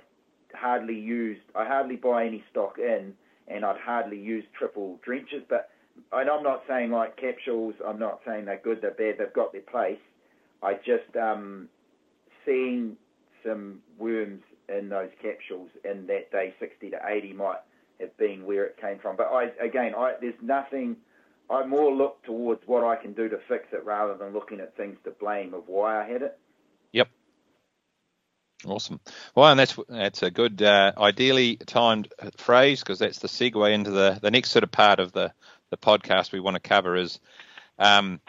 hardly 0.55 0.97
used, 0.97 1.41
I 1.53 1.65
hardly 1.65 1.97
buy 1.97 2.25
any 2.25 2.43
stock 2.49 2.79
in, 2.79 3.13
and 3.47 3.63
I'd 3.65 3.77
hardly 3.77 4.17
use 4.17 4.45
triple 4.57 4.99
drenches. 5.05 5.43
But 5.47 5.69
and 6.11 6.29
I'm 6.29 6.43
not 6.43 6.63
saying 6.67 6.91
like 6.91 7.17
capsules, 7.17 7.75
I'm 7.85 7.99
not 7.99 8.21
saying 8.25 8.45
they're 8.45 8.61
good, 8.63 8.81
they're 8.81 8.91
bad, 8.91 9.15
they've 9.19 9.33
got 9.33 9.51
their 9.51 9.61
place. 9.61 9.99
I 10.63 10.73
just 10.73 11.15
um, 11.15 11.69
seeing 12.45 12.97
some 13.45 13.79
worms 13.97 14.41
in 14.69 14.89
those 14.89 15.09
capsules 15.21 15.69
in 15.85 16.07
that 16.07 16.31
day 16.31 16.53
60 16.59 16.89
to 16.91 16.99
80 17.05 17.33
might 17.33 17.59
have 17.99 18.15
been 18.17 18.45
where 18.45 18.65
it 18.65 18.77
came 18.79 18.99
from. 18.99 19.15
But 19.15 19.27
I 19.27 19.51
again, 19.63 19.93
I, 19.95 20.13
there's 20.19 20.35
nothing. 20.41 20.97
I 21.49 21.65
more 21.65 21.93
look 21.95 22.23
towards 22.23 22.61
what 22.65 22.83
I 22.83 22.97
can 23.01 23.13
do 23.13 23.29
to 23.29 23.37
fix 23.47 23.67
it 23.71 23.85
rather 23.85 24.17
than 24.17 24.33
looking 24.33 24.59
at 24.59 24.75
things 24.75 24.97
to 25.05 25.11
blame 25.11 25.53
of 25.53 25.63
why 25.67 26.03
I 26.03 26.07
had 26.07 26.21
it. 26.21 26.37
Yep. 26.91 27.07
Awesome. 28.65 28.99
Well, 29.33 29.49
and 29.51 29.59
that's 29.59 29.77
that's 29.87 30.23
a 30.23 30.31
good, 30.31 30.61
uh, 30.61 30.91
ideally 30.97 31.57
timed 31.57 32.11
phrase 32.37 32.81
because 32.81 32.99
that's 32.99 33.19
the 33.19 33.27
segue 33.27 33.73
into 33.73 33.91
the, 33.91 34.19
the 34.21 34.31
next 34.31 34.49
sort 34.49 34.63
of 34.63 34.71
part 34.71 34.99
of 34.99 35.13
the, 35.13 35.31
the 35.69 35.77
podcast 35.77 36.31
we 36.31 36.39
want 36.39 36.55
to 36.55 36.59
cover 36.59 36.95
is 36.95 37.19
um, 37.79 38.19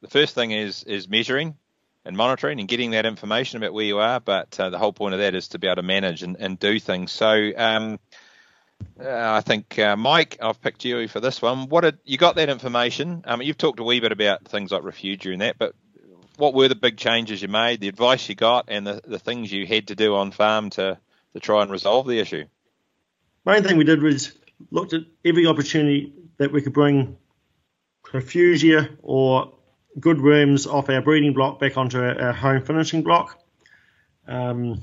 the 0.00 0.08
first 0.08 0.34
thing 0.34 0.50
is 0.50 0.84
is 0.84 1.08
measuring 1.08 1.56
and 2.04 2.16
monitoring 2.16 2.60
and 2.60 2.68
getting 2.68 2.92
that 2.92 3.06
information 3.06 3.56
about 3.56 3.72
where 3.72 3.84
you 3.84 3.98
are. 3.98 4.20
But 4.20 4.58
uh, 4.60 4.70
the 4.70 4.78
whole 4.78 4.92
point 4.92 5.14
of 5.14 5.20
that 5.20 5.34
is 5.34 5.48
to 5.48 5.58
be 5.58 5.66
able 5.66 5.76
to 5.76 5.82
manage 5.82 6.22
and, 6.22 6.36
and 6.38 6.58
do 6.58 6.78
things. 6.78 7.10
So 7.10 7.52
um, 7.56 7.98
uh, 9.00 9.08
I 9.08 9.40
think 9.40 9.78
uh, 9.78 9.96
Mike, 9.96 10.38
I've 10.40 10.60
picked 10.60 10.84
you 10.84 11.08
for 11.08 11.20
this 11.20 11.42
one. 11.42 11.68
What 11.68 11.82
did 11.82 11.98
you 12.04 12.18
got 12.18 12.36
that 12.36 12.48
information? 12.48 13.24
Um, 13.26 13.42
you've 13.42 13.58
talked 13.58 13.80
a 13.80 13.84
wee 13.84 14.00
bit 14.00 14.12
about 14.12 14.44
things 14.44 14.70
like 14.70 14.82
refugia 14.82 15.32
and 15.32 15.40
that, 15.40 15.58
but 15.58 15.74
what 16.36 16.54
were 16.54 16.68
the 16.68 16.74
big 16.74 16.96
changes 16.96 17.40
you 17.40 17.48
made, 17.48 17.80
the 17.80 17.88
advice 17.88 18.28
you 18.28 18.34
got, 18.34 18.66
and 18.68 18.86
the, 18.86 19.00
the 19.04 19.18
things 19.18 19.50
you 19.50 19.66
had 19.66 19.88
to 19.88 19.94
do 19.94 20.14
on 20.14 20.30
farm 20.30 20.70
to 20.70 20.98
to 21.32 21.40
try 21.40 21.62
and 21.62 21.70
resolve 21.70 22.06
the 22.06 22.18
issue? 22.18 22.44
Main 23.44 23.62
thing 23.62 23.76
we 23.76 23.84
did 23.84 24.02
was 24.02 24.32
looked 24.70 24.92
at 24.92 25.02
every 25.24 25.46
opportunity 25.46 26.12
that 26.38 26.52
we 26.52 26.62
could 26.62 26.72
bring 26.72 27.16
refugia 28.04 28.96
or 29.02 29.52
good 29.98 30.20
worms 30.20 30.66
off 30.66 30.90
our 30.90 31.02
breeding 31.02 31.32
block 31.32 31.58
back 31.58 31.76
onto 31.76 31.98
our, 31.98 32.20
our 32.20 32.32
home 32.32 32.62
finishing 32.62 33.02
block. 33.02 33.38
Um, 34.28 34.80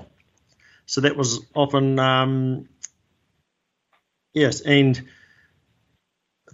so 0.86 1.02
that 1.02 1.16
was 1.16 1.46
often 1.56 2.00
um, 2.00 2.68
Yes, 4.34 4.62
and 4.62 5.00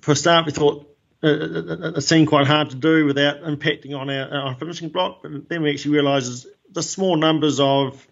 for 0.02 0.12
a 0.12 0.16
start, 0.16 0.46
we 0.46 0.52
thought 0.52 0.86
uh, 1.24 1.28
uh, 1.28 1.32
uh, 1.32 1.92
it 1.96 2.02
seemed 2.02 2.28
quite 2.28 2.48
hard 2.48 2.70
to 2.72 2.76
do 2.76 3.06
without 3.06 3.42
impacting 3.42 3.98
on 3.98 4.10
our, 4.10 4.30
our 4.30 4.56
finishing 4.56 4.90
block. 4.90 5.20
But 5.24 5.48
then 5.50 5.64
we 5.64 5.72
actually 5.72 5.96
realised 5.96 6.48
the 6.72 6.84
small 6.84 7.16
numbers 7.16 7.60
of 7.60 8.06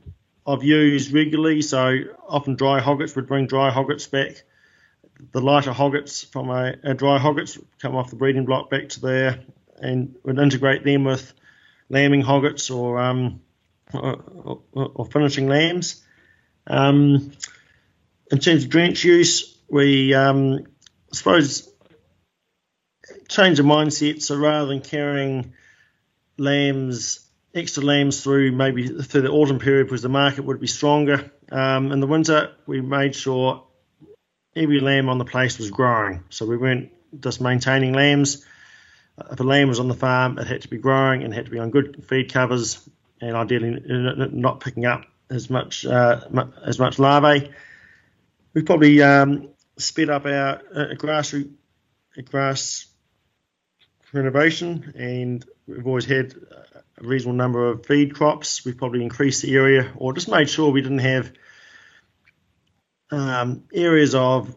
of 0.45 0.63
ewes 0.63 1.11
regularly, 1.11 1.61
so 1.61 1.99
often 2.25 2.55
dry 2.55 2.79
hoggets 2.79 3.15
would 3.17 3.27
bring 3.27 3.47
dry 3.47 3.69
hoggets 3.69 4.07
back. 4.07 4.43
The 5.31 5.41
lighter 5.41 5.73
hoggets 5.73 6.23
from 6.23 6.49
a, 6.49 6.75
a 6.83 6.93
dry 6.93 7.17
hoggets 7.17 7.57
come 7.81 7.95
off 7.95 8.09
the 8.09 8.15
breeding 8.15 8.45
block 8.45 8.69
back 8.69 8.89
to 8.89 9.01
there 9.01 9.39
and 9.79 10.15
would 10.23 10.37
integrate 10.37 10.83
them 10.83 11.03
with 11.03 11.33
lambing 11.89 12.21
hoggets 12.21 12.69
or 12.69 12.99
um, 12.99 13.41
or, 13.93 14.61
or, 14.73 14.91
or, 14.95 15.05
finishing 15.05 15.47
lambs. 15.47 16.03
Um, 16.65 17.31
in 18.31 18.39
terms 18.39 18.65
of 18.65 18.69
drench 18.69 19.03
use, 19.03 19.57
we, 19.69 20.13
um, 20.13 20.65
I 21.11 21.15
suppose, 21.15 21.69
change 23.29 23.57
the 23.57 23.63
mindset. 23.63 24.21
So 24.21 24.35
rather 24.35 24.67
than 24.67 24.81
carrying 24.81 25.53
lambs, 26.37 27.25
extra 27.53 27.83
lambs 27.83 28.21
through 28.21 28.51
maybe 28.51 28.87
through 28.87 29.21
the 29.21 29.31
autumn 29.31 29.59
period 29.59 29.87
because 29.87 30.01
the 30.01 30.09
market 30.09 30.43
would 30.43 30.59
be 30.59 30.67
stronger, 30.67 31.31
um, 31.51 31.91
in 31.91 31.99
the 31.99 32.07
winter 32.07 32.51
we 32.65 32.81
made 32.81 33.15
sure 33.15 33.66
every 34.57 34.79
lamb 34.79 35.09
on 35.09 35.17
the 35.17 35.25
place 35.25 35.57
was 35.57 35.71
growing. 35.71 36.23
So 36.29 36.45
we 36.45 36.57
weren't 36.57 36.91
just 37.19 37.41
maintaining 37.41 37.93
lambs. 37.93 38.45
If 39.31 39.39
a 39.39 39.43
lamb 39.43 39.67
was 39.67 39.79
on 39.79 39.87
the 39.87 39.95
farm, 39.95 40.37
it 40.37 40.47
had 40.47 40.61
to 40.61 40.67
be 40.67 40.77
growing 40.77 41.23
and 41.23 41.33
had 41.33 41.45
to 41.45 41.51
be 41.51 41.59
on 41.59 41.71
good 41.71 42.05
feed 42.07 42.31
covers, 42.31 42.87
and 43.19 43.35
ideally 43.35 43.81
not 43.87 44.59
picking 44.59 44.85
up 44.85 45.05
as 45.29 45.49
much 45.49 45.85
uh, 45.85 46.21
as 46.63 46.77
much 46.77 46.99
larvae. 46.99 47.51
We 48.53 48.61
probably 48.61 49.01
um, 49.01 49.49
sped 49.77 50.09
up 50.09 50.25
our 50.25 50.61
uh, 50.73 50.93
grass 50.95 51.33
grass 52.25 52.85
renovation, 54.13 54.93
and 54.95 55.45
we've 55.67 55.87
always 55.87 56.05
had 56.05 56.33
a 56.97 57.03
reasonable 57.03 57.37
number 57.37 57.69
of 57.69 57.85
feed 57.85 58.13
crops. 58.13 58.65
We've 58.65 58.77
probably 58.77 59.03
increased 59.03 59.41
the 59.41 59.55
area, 59.55 59.91
or 59.95 60.13
just 60.13 60.29
made 60.29 60.49
sure 60.49 60.71
we 60.71 60.81
didn't 60.81 60.99
have 60.99 61.31
um, 63.11 63.63
areas 63.73 64.15
of 64.15 64.55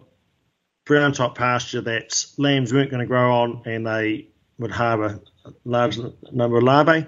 brown 0.84 1.12
top 1.12 1.36
pasture 1.36 1.80
that 1.80 2.24
lambs 2.36 2.72
weren't 2.72 2.90
going 2.90 3.00
to 3.00 3.06
grow 3.06 3.42
on, 3.42 3.62
and 3.66 3.86
they 3.86 4.28
would 4.58 4.70
harbour 4.70 5.20
a 5.44 5.52
large 5.64 5.98
number 6.32 6.58
of 6.58 6.62
larvae. 6.62 7.06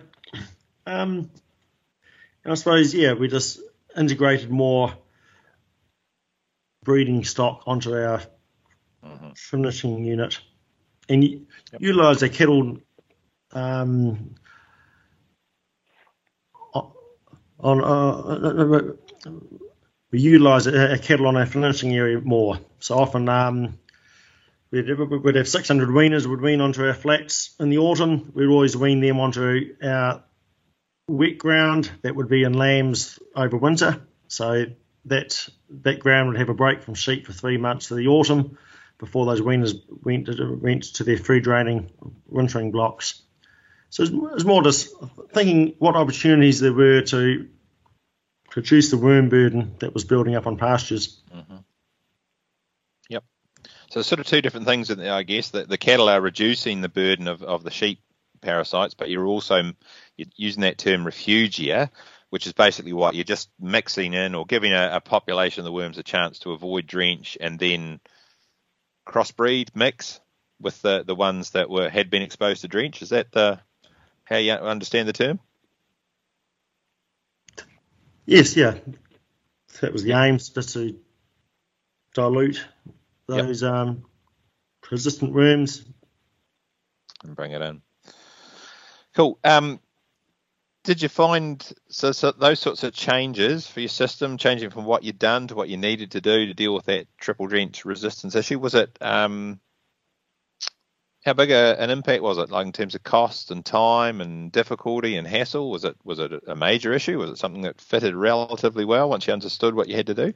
Um, 0.86 1.30
I 2.44 2.54
suppose, 2.54 2.94
yeah, 2.94 3.12
we 3.12 3.28
just 3.28 3.60
integrated 3.96 4.50
more 4.50 4.92
breeding 6.82 7.24
stock 7.24 7.62
onto 7.66 7.94
our 7.94 8.22
mm-hmm. 9.04 9.30
finishing 9.36 10.04
unit 10.04 10.40
and 11.08 11.22
yep. 11.22 11.40
utilize 11.78 12.22
a 12.22 12.28
kettle 12.28 12.78
um, 13.52 14.34
on 17.60 17.84
uh, 17.84 18.92
we 20.12 20.20
utilize 20.20 20.66
a, 20.66 20.98
kettle 20.98 21.26
on 21.26 21.36
our 21.36 21.46
finishing 21.46 21.94
area 21.96 22.20
more. 22.20 22.60
So 22.78 22.98
often 22.98 23.28
um, 23.28 23.78
we'd, 24.70 24.86
we'd 24.88 25.34
have 25.34 25.48
600 25.48 25.88
weaners 25.88 26.26
would 26.26 26.42
wean 26.42 26.60
onto 26.60 26.86
our 26.86 26.94
flats 26.94 27.54
in 27.58 27.70
the 27.70 27.78
autumn. 27.78 28.30
We'd 28.34 28.46
always 28.46 28.76
wean 28.76 29.00
them 29.00 29.18
onto 29.18 29.74
our 29.82 30.22
wet 31.08 31.38
ground 31.38 31.90
that 32.02 32.14
would 32.14 32.28
be 32.28 32.44
in 32.44 32.52
lambs 32.52 33.18
over 33.34 33.56
winter. 33.56 34.06
So 34.28 34.66
that 35.06 35.48
that 35.82 35.98
ground 35.98 36.28
would 36.28 36.38
have 36.38 36.50
a 36.50 36.54
break 36.54 36.82
from 36.82 36.94
sheep 36.94 37.26
for 37.26 37.32
three 37.32 37.56
months 37.56 37.88
to 37.88 37.94
the 37.94 38.06
autumn 38.06 38.56
before 38.98 39.26
those 39.26 39.40
weaners 39.40 39.74
went 40.04 40.26
to, 40.26 40.58
went 40.60 40.84
to 40.94 41.04
their 41.04 41.16
free 41.16 41.40
draining 41.40 41.90
wintering 42.28 42.70
blocks. 42.70 43.22
So 43.90 44.04
it 44.04 44.12
was 44.12 44.44
more 44.44 44.62
just 44.62 44.94
thinking 45.32 45.74
what 45.78 45.96
opportunities 45.96 46.60
there 46.60 46.72
were 46.72 47.02
to 47.02 47.48
reduce 48.54 48.90
the 48.90 48.98
worm 48.98 49.28
burden 49.28 49.74
that 49.80 49.94
was 49.94 50.04
building 50.04 50.34
up 50.34 50.46
on 50.46 50.56
pastures. 50.56 51.20
Mm-hmm. 51.34 51.56
Yep. 53.08 53.24
So 53.90 54.02
sort 54.02 54.20
of 54.20 54.26
two 54.26 54.42
different 54.42 54.66
things, 54.66 54.90
I 54.90 55.22
guess. 55.22 55.50
That 55.50 55.68
the 55.68 55.78
cattle 55.78 56.08
are 56.08 56.20
reducing 56.20 56.80
the 56.80 56.88
burden 56.88 57.28
of, 57.28 57.42
of 57.42 57.62
the 57.64 57.70
sheep 57.70 58.00
parasites, 58.40 58.94
but 58.94 59.08
you're 59.08 59.26
also 59.26 59.72
using 60.36 60.62
that 60.62 60.78
term 60.78 61.04
refugia, 61.04 61.90
which 62.30 62.46
is 62.46 62.52
basically 62.52 62.92
what 62.92 63.14
you're 63.14 63.24
just 63.24 63.48
mixing 63.60 64.14
in 64.14 64.34
or 64.34 64.44
giving 64.44 64.72
a, 64.72 64.90
a 64.94 65.00
population 65.00 65.60
of 65.60 65.64
the 65.64 65.72
worms 65.72 65.98
a 65.98 66.02
chance 66.02 66.40
to 66.40 66.52
avoid 66.52 66.86
drench 66.86 67.38
and 67.40 67.58
then 67.58 68.00
crossbreed 69.06 69.74
mix 69.74 70.20
with 70.60 70.80
the, 70.82 71.02
the 71.04 71.14
ones 71.14 71.50
that 71.50 71.68
were 71.68 71.88
had 71.88 72.10
been 72.10 72.22
exposed 72.22 72.62
to 72.62 72.68
drench. 72.68 73.02
Is 73.02 73.10
that 73.10 73.32
the 73.32 73.60
how 74.24 74.36
you 74.36 74.52
understand 74.52 75.08
the 75.08 75.12
term? 75.12 75.40
Yes, 78.24 78.56
yeah. 78.56 78.78
That 79.80 79.92
was 79.92 80.04
the 80.04 80.12
aim, 80.12 80.38
just 80.38 80.74
to 80.74 80.98
dilute 82.14 82.64
those 83.26 83.62
yep. 83.62 83.72
um, 83.72 84.04
resistant 84.90 85.32
worms. 85.32 85.84
And 87.24 87.34
bring 87.34 87.52
it 87.52 87.62
in. 87.62 87.82
Cool. 89.14 89.38
Um, 89.44 89.80
did 90.84 91.00
you 91.00 91.08
find 91.08 91.72
so, 91.88 92.12
so, 92.12 92.32
those 92.32 92.58
sorts 92.58 92.82
of 92.82 92.92
changes 92.92 93.66
for 93.66 93.80
your 93.80 93.88
system, 93.88 94.36
changing 94.36 94.70
from 94.70 94.84
what 94.84 95.04
you'd 95.04 95.18
done 95.18 95.46
to 95.48 95.54
what 95.54 95.68
you 95.68 95.76
needed 95.76 96.12
to 96.12 96.20
do 96.20 96.46
to 96.46 96.54
deal 96.54 96.74
with 96.74 96.86
that 96.86 97.06
triple 97.18 97.46
drench 97.46 97.84
resistance 97.84 98.34
issue? 98.34 98.58
Was 98.58 98.74
it 98.74 98.96
um, 99.00 99.60
how 101.24 101.32
big 101.32 101.50
a, 101.50 101.80
an 101.80 101.90
impact 101.90 102.22
was 102.22 102.38
it, 102.38 102.50
like 102.50 102.66
in 102.66 102.72
terms 102.72 102.94
of 102.94 103.02
cost 103.02 103.50
and 103.50 103.64
time 103.64 104.20
and 104.20 104.50
difficulty 104.50 105.16
and 105.16 105.26
hassle? 105.26 105.70
Was 105.70 105.84
it 105.84 105.96
was 106.04 106.18
it 106.18 106.32
a 106.46 106.56
major 106.56 106.92
issue? 106.92 107.18
Was 107.18 107.30
it 107.30 107.38
something 107.38 107.62
that 107.62 107.80
fitted 107.80 108.14
relatively 108.14 108.84
well 108.84 109.08
once 109.08 109.26
you 109.26 109.32
understood 109.32 109.74
what 109.74 109.88
you 109.88 109.96
had 109.96 110.08
to 110.08 110.14
do? 110.14 110.34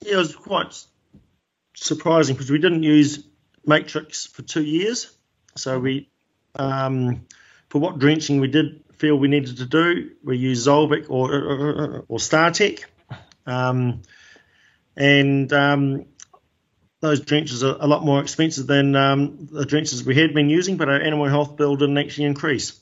Yeah, 0.00 0.14
it 0.14 0.16
was 0.16 0.34
quite 0.34 0.82
surprising 1.74 2.34
because 2.34 2.50
we 2.50 2.58
didn't 2.58 2.82
use 2.82 3.26
Matrix 3.66 4.26
for 4.26 4.42
two 4.42 4.64
years, 4.64 5.14
so 5.56 5.78
we 5.78 6.08
um, 6.54 7.26
for 7.68 7.80
what 7.80 7.98
drenching 7.98 8.40
we 8.40 8.48
did 8.48 8.82
feel 8.94 9.16
we 9.16 9.28
needed 9.28 9.58
to 9.58 9.66
do, 9.66 10.12
we 10.24 10.38
used 10.38 10.66
Zolvix 10.66 11.06
or 11.10 11.34
or, 11.34 12.04
or 12.08 12.18
Startect, 12.18 12.84
um, 13.44 14.00
and 14.96 15.52
um, 15.52 16.06
those 17.00 17.20
drenches 17.20 17.62
are 17.62 17.76
a 17.78 17.86
lot 17.86 18.04
more 18.04 18.20
expensive 18.20 18.66
than 18.66 18.96
um, 18.96 19.48
the 19.50 19.66
drenches 19.66 20.04
we 20.04 20.14
had 20.14 20.34
been 20.34 20.50
using, 20.50 20.76
but 20.76 20.88
our 20.88 21.00
animal 21.00 21.26
health 21.26 21.56
bill 21.56 21.76
didn't 21.76 21.98
actually 21.98 22.24
increase. 22.24 22.78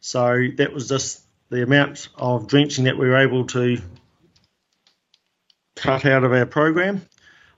So 0.00 0.48
that 0.56 0.72
was 0.72 0.88
just 0.88 1.22
the 1.50 1.62
amount 1.62 2.08
of 2.16 2.48
drenching 2.48 2.84
that 2.84 2.98
we 2.98 3.08
were 3.08 3.18
able 3.18 3.46
to 3.46 3.78
cut 5.76 6.04
out 6.04 6.24
of 6.24 6.32
our 6.32 6.46
program, 6.46 7.02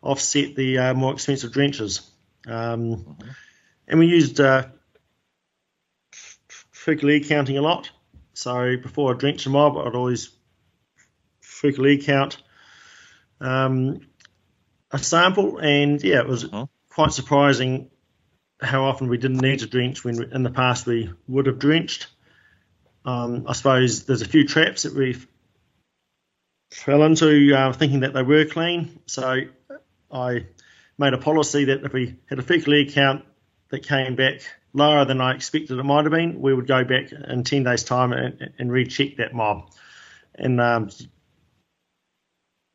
offset 0.03 0.55
the 0.55 0.79
uh, 0.79 0.95
more 0.95 1.13
expensive 1.13 1.53
drenches. 1.53 2.01
Um. 2.47 3.17
And 3.91 3.99
we 3.99 4.07
used 4.07 4.39
uh, 4.39 4.67
fecal 6.13 7.11
egg 7.11 7.27
counting 7.29 7.59
a 7.59 7.61
lot. 7.61 7.91
So 8.35 8.77
before 8.77 9.13
I 9.13 9.19
drench 9.19 9.45
a 9.47 9.51
mob, 9.51 9.77
I'd 9.77 9.97
always 9.97 10.31
fecal 11.41 11.89
egg 11.89 12.05
count 12.05 12.41
um, 13.41 14.03
a 14.91 14.99
sample, 14.99 15.59
and 15.59 16.03
yeah, 16.03 16.21
it 16.21 16.27
was 16.27 16.45
uh-huh. 16.45 16.67
quite 16.91 17.13
surprising 17.13 17.91
how 18.61 18.85
often 18.85 19.09
we 19.09 19.19
didn't 19.19 19.39
need 19.39 19.61
to 19.61 19.67
drench 19.67 20.05
when 20.05 20.23
in 20.33 20.43
the 20.43 20.51
past 20.51 20.87
we 20.87 21.11
would 21.29 21.47
have 21.47 21.59
drenched. 21.59 22.09
Um, 23.05 23.47
I 23.49 23.55
suppose 23.55 24.05
there's 24.05 24.23
a 24.23 24.29
few 24.29 24.47
traps 24.47 24.83
that 24.83 24.95
we 24.95 25.17
fell 26.71 27.03
into 27.03 27.55
uh, 27.55 27.73
thinking 27.73 28.01
that 28.01 28.13
they 28.13 28.23
were 28.23 28.45
clean. 28.45 29.01
So 29.07 29.43
I 30.13 30.47
made 30.99 31.15
a 31.15 31.19
policy 31.19 31.67
that 31.67 31.85
if 31.85 31.93
we 31.93 32.17
had 32.27 32.39
a 32.39 32.43
fecal 32.43 32.75
egg 32.75 32.93
count 32.93 33.25
that 33.71 33.87
came 33.87 34.17
back 34.17 34.43
lower 34.73 35.05
than 35.05 35.21
I 35.21 35.35
expected 35.35 35.79
it 35.79 35.83
might 35.83 36.05
have 36.05 36.13
been, 36.13 36.41
we 36.41 36.53
would 36.53 36.67
go 36.67 36.85
back 36.85 37.13
in 37.13 37.45
10 37.45 37.65
days' 37.65 37.85
time 37.85 38.13
and, 38.13 38.53
and 38.59 38.71
recheck 38.71 39.17
that 39.17 39.35
mob. 39.35 39.71
And 40.35 40.61
um, 40.61 40.91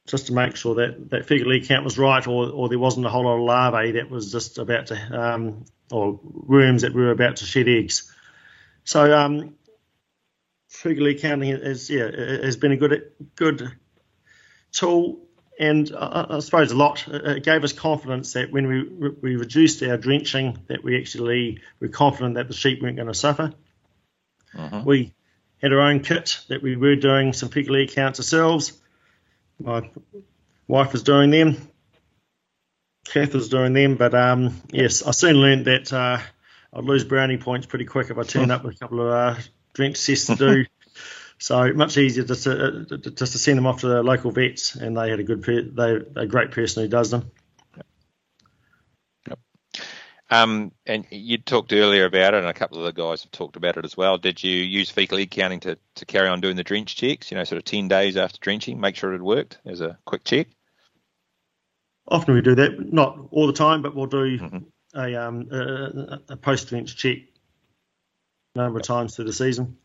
just 0.05 0.27
to 0.27 0.33
make 0.33 0.55
sure 0.55 0.75
that 0.75 1.09
that 1.09 1.25
fecal 1.25 1.51
egg 1.51 1.67
count 1.67 1.83
was 1.83 1.97
right, 1.97 2.25
or, 2.27 2.49
or 2.49 2.69
there 2.69 2.79
wasn't 2.79 3.05
a 3.05 3.09
whole 3.09 3.25
lot 3.25 3.35
of 3.35 3.41
larvae 3.41 3.93
that 3.93 4.09
was 4.09 4.31
just 4.31 4.57
about 4.57 4.87
to, 4.87 4.95
um, 4.95 5.65
or 5.91 6.19
worms 6.23 6.83
that 6.83 6.93
were 6.93 7.11
about 7.11 7.37
to 7.37 7.45
shed 7.45 7.67
eggs. 7.67 8.11
So 8.83 9.11
um, 9.17 9.55
counting 10.83 11.49
is 11.49 11.89
yeah 11.89 12.11
has 12.43 12.57
been 12.57 12.71
a 12.71 12.77
good 12.77 13.11
good 13.35 13.71
tool, 14.71 15.25
and 15.59 15.91
I, 15.97 16.27
I 16.29 16.39
suppose 16.39 16.71
a 16.71 16.75
lot. 16.75 17.07
It 17.07 17.43
gave 17.43 17.63
us 17.63 17.73
confidence 17.73 18.33
that 18.33 18.51
when 18.51 18.67
we 18.67 19.09
we 19.09 19.35
reduced 19.37 19.81
our 19.81 19.97
drenching, 19.97 20.59
that 20.67 20.83
we 20.83 20.99
actually 20.99 21.61
were 21.79 21.87
confident 21.87 22.35
that 22.35 22.47
the 22.47 22.53
sheep 22.53 22.81
weren't 22.81 22.97
going 22.97 23.07
to 23.07 23.15
suffer. 23.15 23.53
Uh-huh. 24.55 24.83
We 24.85 25.13
had 25.61 25.73
our 25.73 25.81
own 25.81 26.01
kit 26.01 26.41
that 26.49 26.61
we 26.61 26.75
were 26.75 26.95
doing 26.95 27.33
some 27.33 27.49
fecal 27.49 27.75
egg 27.75 27.91
counts 27.91 28.19
ourselves 28.19 28.79
my 29.59 29.89
wife 30.67 30.91
was 30.91 31.03
doing 31.03 31.31
them. 31.31 31.57
Kath 33.05 33.33
was 33.33 33.49
doing 33.49 33.73
them, 33.73 33.95
but 33.95 34.13
um, 34.15 34.61
yes, 34.71 35.03
I 35.03 35.11
soon 35.11 35.35
learned 35.35 35.65
that 35.65 35.93
uh, 35.93 36.19
I'd 36.73 36.83
lose 36.83 37.03
brownie 37.03 37.37
points 37.37 37.67
pretty 37.67 37.85
quick 37.85 38.09
if 38.09 38.17
I 38.17 38.23
turned 38.23 38.51
up 38.51 38.63
with 38.63 38.75
a 38.75 38.79
couple 38.79 39.01
of 39.01 39.09
uh, 39.09 39.35
drink 39.73 39.95
tests 39.95 40.27
to 40.27 40.35
do. 40.35 40.65
so 41.37 41.73
much 41.73 41.97
easier 41.97 42.23
just 42.23 42.43
to, 42.43 42.85
uh, 42.91 42.97
just 42.97 43.33
to 43.33 43.37
send 43.37 43.57
them 43.57 43.67
off 43.67 43.81
to 43.81 43.87
the 43.87 44.01
local 44.01 44.31
vets, 44.31 44.75
and 44.75 44.97
they 44.97 45.09
had 45.09 45.19
a 45.19 45.23
good, 45.23 45.43
they 45.43 46.21
a 46.21 46.25
great 46.25 46.51
person 46.51 46.83
who 46.83 46.89
does 46.89 47.11
them. 47.11 47.31
Um, 50.31 50.71
and 50.87 51.05
you 51.11 51.37
talked 51.37 51.71
earlier 51.71 52.05
about 52.05 52.33
it, 52.33 52.39
and 52.39 52.47
a 52.47 52.53
couple 52.53 52.79
of 52.79 52.83
the 52.83 52.99
guys 52.99 53.21
have 53.21 53.31
talked 53.31 53.57
about 53.57 53.77
it 53.77 53.85
as 53.85 53.95
well. 53.95 54.17
Did 54.17 54.43
you 54.43 54.51
use 54.51 54.89
fecal 54.89 55.19
egg 55.19 55.29
counting 55.29 55.59
to, 55.61 55.77
to 55.95 56.05
carry 56.05 56.27
on 56.29 56.41
doing 56.41 56.55
the 56.55 56.63
drench 56.63 56.95
checks? 56.95 57.29
You 57.29 57.37
know, 57.37 57.43
sort 57.43 57.57
of 57.57 57.65
ten 57.65 57.87
days 57.87 58.17
after 58.17 58.39
drenching, 58.39 58.79
make 58.79 58.95
sure 58.95 59.13
it 59.13 59.21
worked 59.21 59.59
as 59.65 59.81
a 59.81 59.99
quick 60.03 60.23
check. 60.23 60.47
Often 62.07 62.35
we 62.35 62.41
do 62.41 62.55
that, 62.55 62.91
not 62.91 63.19
all 63.31 63.47
the 63.47 63.53
time, 63.53 63.81
but 63.81 63.95
we'll 63.95 64.07
do 64.07 64.39
mm-hmm. 64.39 64.99
a, 64.99 65.15
um, 65.15 65.47
a, 65.51 66.19
a 66.29 66.37
post 66.37 66.69
drench 66.69 66.95
check 66.95 67.17
a 68.55 68.59
number 68.59 68.79
of 68.79 68.85
times 68.85 69.15
through 69.15 69.25
the 69.25 69.33
season. 69.33 69.77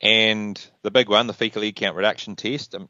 And 0.00 0.58
the 0.82 0.90
big 0.90 1.10
one, 1.10 1.26
the 1.26 1.34
fecal 1.34 1.62
egg 1.62 1.76
count 1.76 1.96
reduction 1.96 2.36
test, 2.36 2.74
um, 2.74 2.88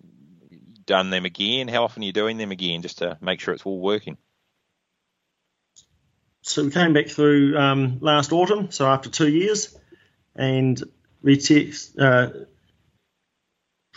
done 0.87 1.11
them 1.11 1.25
again. 1.25 1.67
How 1.67 1.85
often 1.85 2.03
are 2.03 2.07
you 2.07 2.13
doing 2.13 2.37
them 2.37 2.53
again, 2.53 2.83
just 2.83 2.99
to 2.99 3.19
make 3.21 3.41
sure 3.41 3.53
it's 3.53 3.67
all 3.67 3.81
working? 3.81 4.17
So 6.43 6.65
we 6.65 6.71
came 6.71 6.93
back 6.93 7.09
through 7.09 7.57
um, 7.59 7.99
last 8.01 8.33
autumn, 8.33 8.71
so 8.71 8.87
after 8.87 9.11
two 9.11 9.29
years, 9.29 9.77
and 10.35 10.83
retest, 11.25 11.99
uh, 11.99 12.31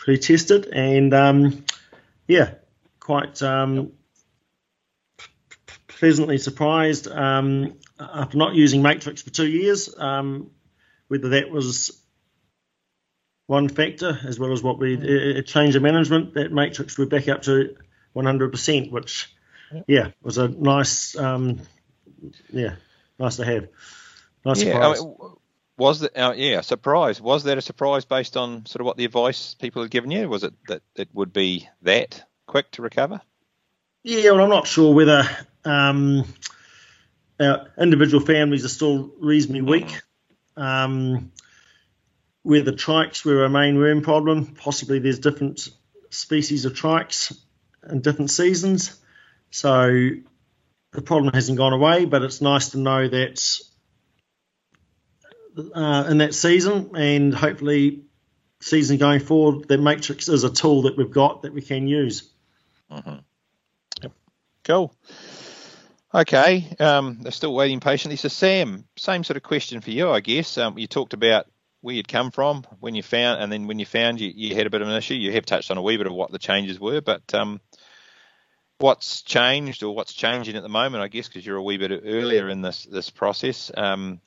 retested, 0.06 0.68
and 0.72 1.14
um, 1.14 1.64
yeah, 2.26 2.54
quite 3.00 3.42
um, 3.42 3.92
pleasantly 5.88 6.38
surprised 6.38 7.08
um, 7.08 7.78
after 7.98 8.36
not 8.36 8.54
using 8.54 8.82
Matrix 8.82 9.22
for 9.22 9.30
two 9.30 9.48
years, 9.48 9.94
um, 9.96 10.50
whether 11.08 11.30
that 11.30 11.50
was 11.50 12.00
one 13.46 13.68
factor 13.68 14.18
as 14.26 14.38
well 14.38 14.52
as 14.52 14.62
what 14.62 14.78
we 14.78 14.94
it 14.96 15.46
changed 15.46 15.76
the 15.76 15.80
management 15.80 16.34
that 16.34 16.50
Matrix 16.50 16.96
we're 16.98 17.06
back 17.06 17.28
up 17.28 17.42
to 17.42 17.76
100%, 18.16 18.90
which 18.90 19.30
yeah 19.86 20.10
was 20.22 20.38
a 20.38 20.48
nice 20.48 21.16
um, 21.16 21.60
yeah, 22.52 22.76
nice 23.18 23.36
to 23.36 23.44
have. 23.44 23.68
Nice 24.44 24.62
yeah, 24.62 24.72
surprise. 24.72 25.00
I 25.00 25.04
mean, 25.04 25.16
was 25.76 26.00
that 26.00 26.16
uh, 26.16 26.34
yeah 26.36 26.60
surprise? 26.60 27.20
Was 27.20 27.44
that 27.44 27.58
a 27.58 27.62
surprise 27.62 28.04
based 28.04 28.36
on 28.36 28.66
sort 28.66 28.80
of 28.80 28.86
what 28.86 28.96
the 28.96 29.04
advice 29.04 29.54
people 29.54 29.82
had 29.82 29.90
given 29.90 30.10
you? 30.10 30.28
Was 30.28 30.44
it 30.44 30.54
that 30.68 30.82
it 30.96 31.08
would 31.12 31.32
be 31.32 31.68
that 31.82 32.24
quick 32.46 32.70
to 32.72 32.82
recover? 32.82 33.20
Yeah, 34.02 34.32
well, 34.32 34.42
I'm 34.42 34.50
not 34.50 34.66
sure 34.66 34.94
whether 34.94 35.24
um, 35.64 36.24
our 37.40 37.68
individual 37.78 38.24
families 38.24 38.64
are 38.64 38.68
still 38.68 39.12
reasonably 39.18 39.62
weak. 39.62 40.02
Um, 40.56 41.32
where 42.44 42.62
the 42.62 42.72
trikes 42.72 43.24
were 43.24 43.44
a 43.44 43.50
main 43.50 43.78
worm 43.78 44.02
problem, 44.02 44.54
possibly 44.54 44.98
there's 44.98 45.18
different 45.18 45.68
species 46.10 46.66
of 46.66 46.74
trikes 46.74 47.36
in 47.88 48.02
different 48.02 48.30
seasons. 48.30 49.00
So 49.50 50.10
the 50.94 51.02
problem 51.02 51.34
hasn't 51.34 51.58
gone 51.58 51.72
away, 51.72 52.04
but 52.04 52.22
it's 52.22 52.40
nice 52.40 52.70
to 52.70 52.78
know 52.78 53.08
that 53.08 53.60
uh, 55.74 56.06
in 56.08 56.18
that 56.18 56.34
season 56.34 56.92
and 56.96 57.34
hopefully 57.34 58.04
season 58.60 58.96
going 58.96 59.20
forward, 59.20 59.68
that 59.68 59.80
Matrix 59.80 60.28
is 60.28 60.44
a 60.44 60.50
tool 60.50 60.82
that 60.82 60.96
we've 60.96 61.10
got 61.10 61.42
that 61.42 61.52
we 61.52 61.62
can 61.62 61.88
use. 61.88 62.30
Mm-hmm. 62.90 63.16
Yep. 64.02 64.12
Cool. 64.62 64.94
Okay, 66.14 66.76
um, 66.78 67.18
they're 67.22 67.32
still 67.32 67.52
waiting 67.52 67.80
patiently. 67.80 68.16
So, 68.16 68.28
Sam, 68.28 68.84
same 68.96 69.24
sort 69.24 69.36
of 69.36 69.42
question 69.42 69.80
for 69.80 69.90
you, 69.90 70.10
I 70.10 70.20
guess. 70.20 70.56
Um, 70.58 70.78
you 70.78 70.86
talked 70.86 71.12
about 71.12 71.46
where 71.80 71.96
you'd 71.96 72.06
come 72.06 72.30
from 72.30 72.64
when 72.78 72.94
you 72.94 73.02
found, 73.02 73.42
and 73.42 73.50
then 73.50 73.66
when 73.66 73.80
you 73.80 73.84
found 73.84 74.20
you, 74.20 74.32
you 74.32 74.54
had 74.54 74.66
a 74.66 74.70
bit 74.70 74.80
of 74.80 74.88
an 74.88 74.94
issue. 74.94 75.14
You 75.14 75.32
have 75.32 75.44
touched 75.44 75.72
on 75.72 75.76
a 75.76 75.82
wee 75.82 75.96
bit 75.96 76.06
of 76.06 76.12
what 76.12 76.30
the 76.30 76.38
changes 76.38 76.78
were, 76.78 77.00
but 77.00 77.34
um, 77.34 77.60
what's 78.84 79.22
changed 79.22 79.82
or 79.82 79.94
what's 79.94 80.12
changing 80.12 80.56
at 80.56 80.62
the 80.62 80.68
moment, 80.68 81.02
I 81.02 81.08
guess, 81.08 81.26
because 81.26 81.46
you're 81.46 81.56
a 81.56 81.62
wee 81.62 81.78
bit 81.78 82.02
earlier 82.04 82.50
in 82.50 82.60
this 82.60 82.84
this 82.84 83.08
process. 83.08 83.70
Um, 83.74 84.20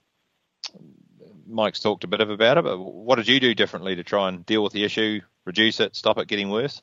Mike's 1.48 1.80
talked 1.80 2.04
a 2.04 2.08
bit 2.08 2.22
of 2.22 2.32
about 2.32 2.58
it, 2.58 2.64
but 2.64 2.80
what 2.80 3.18
did 3.18 3.28
you 3.28 3.40
do 3.40 3.54
differently 3.54 3.98
to 3.98 4.04
try 4.04 4.30
and 4.30 4.44
deal 4.48 4.64
with 4.64 4.74
the 4.74 4.84
issue, 4.84 5.22
reduce 5.46 5.80
it, 5.80 5.96
stop 5.96 6.18
it 6.18 6.28
getting 6.28 6.50
worse? 6.50 6.82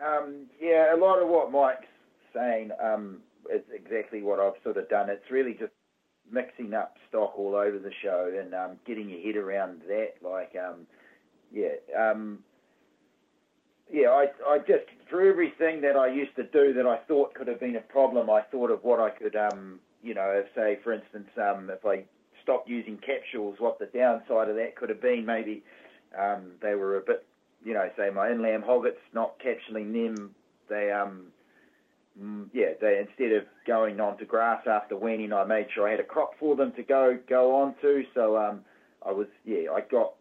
Um, 0.00 0.46
yeah, 0.62 0.94
a 0.94 0.96
lot 0.96 1.20
of 1.20 1.28
what 1.28 1.50
Mike's 1.50 1.86
saying 2.32 2.70
um, 2.80 3.18
is 3.52 3.62
exactly 3.74 4.22
what 4.22 4.38
I've 4.38 4.62
sort 4.62 4.76
of 4.76 4.88
done. 4.88 5.10
It's 5.10 5.28
really 5.28 5.54
just 5.54 5.72
mixing 6.30 6.72
up 6.72 6.94
stock 7.08 7.36
all 7.36 7.56
over 7.56 7.80
the 7.80 7.92
show 8.00 8.32
and 8.40 8.54
um, 8.54 8.78
getting 8.86 9.10
your 9.10 9.20
head 9.22 9.34
around 9.36 9.80
that. 9.88 10.14
Like, 10.22 10.54
um, 10.54 10.86
yeah, 11.52 11.74
um, 11.98 12.44
yeah, 13.92 14.08
I, 14.08 14.26
I 14.46 14.58
just 14.58 14.84
for 15.08 15.22
everything 15.22 15.80
that 15.82 15.96
I 15.96 16.08
used 16.08 16.36
to 16.36 16.44
do 16.44 16.72
that 16.74 16.86
I 16.86 16.98
thought 17.08 17.34
could 17.34 17.48
have 17.48 17.60
been 17.60 17.76
a 17.76 17.80
problem, 17.80 18.30
I 18.30 18.42
thought 18.42 18.70
of 18.70 18.84
what 18.84 19.00
I 19.00 19.10
could, 19.10 19.34
um, 19.34 19.80
you 20.02 20.14
know, 20.14 20.44
say 20.54 20.78
for 20.84 20.92
instance, 20.92 21.28
um, 21.36 21.70
if 21.70 21.84
I 21.84 22.04
stopped 22.42 22.68
using 22.68 22.98
capsules, 22.98 23.56
what 23.58 23.78
the 23.78 23.86
downside 23.86 24.48
of 24.48 24.56
that 24.56 24.76
could 24.76 24.88
have 24.88 25.02
been. 25.02 25.26
Maybe 25.26 25.62
um, 26.18 26.52
they 26.62 26.74
were 26.74 26.96
a 26.96 27.00
bit, 27.00 27.26
you 27.64 27.74
know, 27.74 27.88
say 27.96 28.10
my 28.10 28.30
inland 28.30 28.64
hoggets, 28.64 29.00
not 29.12 29.34
capsuling 29.40 29.92
them, 29.92 30.34
they, 30.68 30.92
um, 30.92 31.26
mm, 32.20 32.46
yeah, 32.52 32.72
they 32.80 33.04
instead 33.06 33.32
of 33.32 33.44
going 33.66 34.00
on 34.00 34.16
to 34.18 34.24
grass 34.24 34.66
after 34.66 34.96
weaning, 34.96 35.32
I 35.32 35.44
made 35.44 35.66
sure 35.74 35.88
I 35.88 35.92
had 35.92 36.00
a 36.00 36.04
crop 36.04 36.32
for 36.38 36.54
them 36.54 36.72
to 36.76 36.82
go 36.82 37.18
go 37.28 37.56
on 37.56 37.74
to. 37.82 38.04
So 38.14 38.36
um, 38.36 38.60
I 39.04 39.10
was, 39.10 39.26
yeah, 39.44 39.70
I 39.74 39.80
got, 39.80 40.14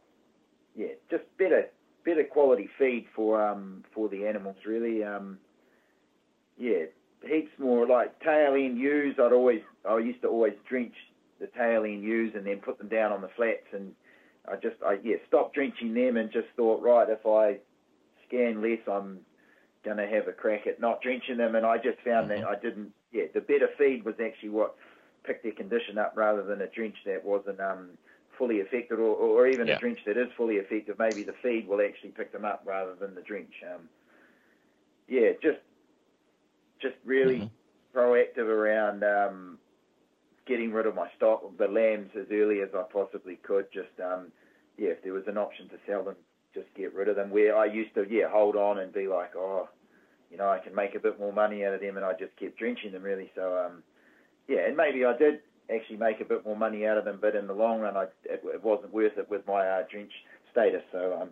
yeah, 0.75 0.93
just 1.11 1.23
better 1.37 1.67
better 2.05 2.23
quality 2.23 2.69
feed 2.77 3.05
for 3.15 3.41
um, 3.45 3.83
for 3.93 4.09
the 4.09 4.27
animals 4.27 4.57
really. 4.65 5.03
Um, 5.03 5.37
yeah, 6.57 6.85
heaps 7.25 7.51
more 7.57 7.87
like 7.87 8.19
tail 8.21 8.53
end 8.53 8.77
ewes. 8.77 9.15
I'd 9.17 9.33
always 9.33 9.61
I 9.87 9.97
used 9.99 10.21
to 10.21 10.27
always 10.27 10.53
drench 10.67 10.93
the 11.39 11.47
tail 11.47 11.83
end 11.83 12.03
ewes 12.03 12.33
and 12.35 12.45
then 12.45 12.57
put 12.57 12.77
them 12.77 12.89
down 12.89 13.11
on 13.11 13.21
the 13.21 13.29
flats. 13.35 13.67
And 13.73 13.93
I 14.47 14.55
just, 14.55 14.75
I 14.85 14.97
yeah, 15.03 15.15
stopped 15.27 15.55
drenching 15.55 15.93
them 15.93 16.17
and 16.17 16.31
just 16.31 16.47
thought, 16.55 16.81
right, 16.81 17.07
if 17.09 17.25
I 17.25 17.57
scan 18.27 18.61
less, 18.61 18.79
I'm 18.91 19.19
going 19.83 19.97
to 19.97 20.07
have 20.07 20.27
a 20.27 20.33
crack 20.33 20.67
at 20.67 20.81
not 20.81 21.01
drenching 21.01 21.37
them. 21.37 21.55
And 21.55 21.65
I 21.65 21.77
just 21.77 21.99
found 22.05 22.29
mm-hmm. 22.29 22.41
that 22.41 22.47
I 22.47 22.59
didn't, 22.59 22.91
yeah, 23.11 23.23
the 23.33 23.41
better 23.41 23.69
feed 23.77 24.03
was 24.05 24.15
actually 24.23 24.49
what 24.49 24.75
picked 25.23 25.43
their 25.43 25.53
condition 25.53 25.97
up 25.97 26.13
rather 26.15 26.43
than 26.43 26.61
a 26.61 26.67
drench 26.67 26.95
that 27.05 27.23
wasn't 27.23 27.59
um, 27.59 27.89
fully 28.39 28.55
effective 28.55 28.97
or, 28.97 29.13
or 29.15 29.47
even 29.47 29.67
yeah. 29.67 29.75
a 29.75 29.79
drench 29.79 29.99
that 30.07 30.17
is 30.17 30.29
fully 30.35 30.55
effective. 30.55 30.97
Maybe 30.97 31.23
the 31.23 31.35
feed 31.43 31.67
will 31.67 31.81
actually 31.81 32.11
pick 32.11 32.31
them 32.31 32.45
up 32.45 32.63
rather 32.65 32.95
than 32.95 33.13
the 33.13 33.21
drench. 33.21 33.53
Um, 33.71 33.81
yeah, 35.07 35.31
just 35.43 35.59
just 36.81 36.95
really 37.03 37.39
mm-hmm. 37.39 37.97
proactive 37.97 38.47
around 38.47 39.03
um, 39.03 39.57
getting 40.47 40.71
rid 40.71 40.85
of 40.85 40.95
my 40.95 41.09
stock, 41.17 41.43
the 41.57 41.67
lambs, 41.67 42.09
as 42.17 42.27
early 42.31 42.61
as 42.61 42.69
I 42.73 42.83
possibly 42.91 43.35
could. 43.35 43.65
Just 43.73 43.99
um, 44.03 44.31
yeah, 44.77 44.89
if 44.89 45.03
there 45.03 45.13
was 45.13 45.27
an 45.27 45.37
option 45.37 45.67
to 45.69 45.75
sell 45.85 46.03
them, 46.03 46.15
just 46.53 46.67
get 46.75 46.93
rid 46.93 47.09
of 47.09 47.17
them. 47.17 47.29
Where 47.29 47.57
I 47.57 47.65
used 47.65 47.93
to 47.95 48.05
yeah 48.09 48.29
hold 48.29 48.55
on 48.55 48.79
and 48.79 48.93
be 48.93 49.07
like, 49.07 49.35
oh, 49.35 49.67
you 50.31 50.37
know, 50.37 50.49
I 50.49 50.59
can 50.59 50.73
make 50.73 50.95
a 50.95 50.99
bit 50.99 51.19
more 51.19 51.33
money 51.33 51.65
out 51.65 51.73
of 51.73 51.81
them, 51.81 51.97
and 51.97 52.05
I 52.05 52.13
just 52.13 52.35
kept 52.37 52.57
drenching 52.57 52.93
them 52.93 53.03
really. 53.03 53.31
So 53.35 53.65
um, 53.65 53.83
yeah, 54.47 54.67
and 54.67 54.77
maybe 54.77 55.03
I 55.03 55.17
did 55.17 55.41
actually 55.73 55.97
make 55.97 56.21
a 56.21 56.25
bit 56.25 56.45
more 56.45 56.55
money 56.55 56.85
out 56.85 56.97
of 56.97 57.05
them, 57.05 57.19
but 57.21 57.35
in 57.35 57.47
the 57.47 57.53
long 57.53 57.79
run, 57.79 57.95
I, 57.95 58.03
it, 58.25 58.41
it 58.43 58.63
wasn't 58.63 58.93
worth 58.93 59.17
it 59.17 59.29
with 59.29 59.45
my 59.47 59.65
uh, 59.67 59.83
drench 59.89 60.11
status. 60.51 60.81
So 60.91 61.19
um, 61.21 61.29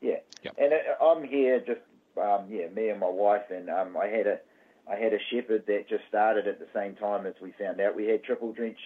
yeah, 0.00 0.16
yep. 0.42 0.54
and 0.58 0.72
uh, 0.72 1.04
I'm 1.04 1.24
here 1.24 1.60
just 1.60 1.80
um, 2.20 2.46
yeah, 2.50 2.68
me 2.68 2.88
and 2.88 3.00
my 3.00 3.08
wife, 3.08 3.50
and 3.50 3.68
um, 3.68 3.96
I 3.96 4.06
had 4.06 4.26
a 4.26 4.38
I 4.88 4.96
had 4.96 5.12
a 5.12 5.18
shepherd 5.30 5.64
that 5.66 5.88
just 5.88 6.04
started 6.08 6.46
at 6.46 6.58
the 6.58 6.68
same 6.74 6.94
time 6.94 7.26
as 7.26 7.34
we 7.42 7.52
found 7.58 7.80
out 7.80 7.96
we 7.96 8.06
had 8.06 8.22
triple 8.22 8.52
drench 8.52 8.78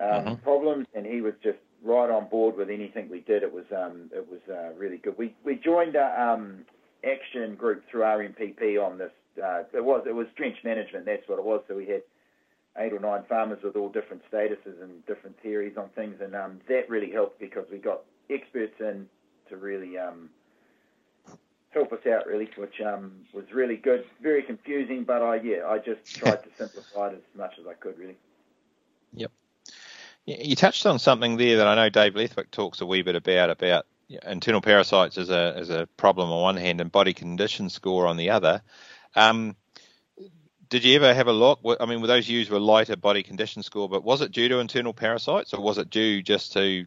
um, 0.00 0.08
mm-hmm. 0.08 0.34
problems, 0.36 0.86
and 0.94 1.04
he 1.04 1.20
was 1.20 1.34
just 1.42 1.58
right 1.82 2.10
on 2.10 2.28
board 2.28 2.56
with 2.56 2.70
anything 2.70 3.08
we 3.08 3.20
did. 3.20 3.42
It 3.42 3.52
was 3.52 3.64
um, 3.76 4.10
it 4.14 4.26
was 4.28 4.40
uh, 4.50 4.74
really 4.76 4.98
good. 4.98 5.16
We 5.18 5.34
we 5.44 5.56
joined 5.56 5.96
a 5.96 6.20
um, 6.20 6.64
action 7.04 7.54
group 7.54 7.84
through 7.90 8.02
RMPP 8.02 8.82
on 8.82 8.98
this. 8.98 9.12
Uh, 9.42 9.64
it 9.72 9.84
was 9.84 10.04
it 10.06 10.14
was 10.14 10.26
drench 10.36 10.56
management. 10.64 11.04
That's 11.04 11.26
what 11.28 11.38
it 11.38 11.44
was. 11.44 11.62
So 11.68 11.76
we 11.76 11.86
had 11.86 12.02
eight 12.78 12.92
or 12.92 12.98
nine 12.98 13.22
farmers 13.28 13.58
with 13.62 13.76
all 13.76 13.88
different 13.88 14.22
statuses 14.30 14.82
and 14.82 15.04
different 15.06 15.40
theories 15.42 15.76
on 15.76 15.88
things, 15.90 16.20
and 16.20 16.34
um, 16.34 16.60
that 16.68 16.88
really 16.88 17.10
helped 17.10 17.38
because 17.38 17.66
we 17.70 17.78
got 17.78 18.02
experts 18.30 18.74
in 18.80 19.08
to 19.48 19.56
really 19.56 19.98
um, 19.98 20.30
help 21.70 21.92
us 21.92 22.06
out 22.06 22.26
really, 22.26 22.48
which 22.56 22.80
um, 22.80 23.12
was 23.32 23.44
really 23.52 23.76
good. 23.76 24.04
Very 24.22 24.42
confusing, 24.42 25.04
but 25.04 25.22
I 25.22 25.36
yeah, 25.36 25.66
I 25.66 25.78
just 25.78 26.04
tried 26.14 26.42
to 26.42 26.48
simplify 26.56 27.08
it 27.08 27.14
as 27.14 27.38
much 27.38 27.54
as 27.60 27.66
I 27.66 27.74
could 27.74 27.98
really. 27.98 28.16
Yep. 29.14 29.32
You 30.26 30.56
touched 30.56 30.86
on 30.86 30.98
something 30.98 31.36
there 31.36 31.58
that 31.58 31.68
I 31.68 31.76
know 31.76 31.88
Dave 31.88 32.14
Leathwick 32.14 32.50
talks 32.50 32.80
a 32.80 32.86
wee 32.86 33.02
bit 33.02 33.14
about 33.14 33.50
about 33.50 33.86
internal 34.24 34.60
parasites 34.60 35.18
as 35.18 35.30
a 35.30 35.54
as 35.56 35.70
a 35.70 35.86
problem 35.96 36.30
on 36.30 36.42
one 36.42 36.56
hand 36.56 36.80
and 36.80 36.90
body 36.90 37.14
condition 37.14 37.70
score 37.70 38.06
on 38.06 38.16
the 38.16 38.30
other. 38.30 38.62
Um, 39.14 39.56
did 40.68 40.84
you 40.84 40.96
ever 40.96 41.14
have 41.14 41.28
a 41.28 41.32
look? 41.32 41.60
I 41.80 41.86
mean, 41.86 42.00
were 42.00 42.06
those 42.06 42.28
used 42.28 42.50
were 42.50 42.60
lighter 42.60 42.96
body 42.96 43.22
condition 43.22 43.62
score, 43.62 43.88
but 43.88 44.04
was 44.04 44.20
it 44.20 44.32
due 44.32 44.48
to 44.48 44.58
internal 44.58 44.92
parasites 44.92 45.54
or 45.54 45.60
was 45.60 45.78
it 45.78 45.90
due 45.90 46.22
just 46.22 46.52
to, 46.54 46.86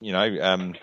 you 0.00 0.12
know, 0.12 0.38
um, 0.42 0.74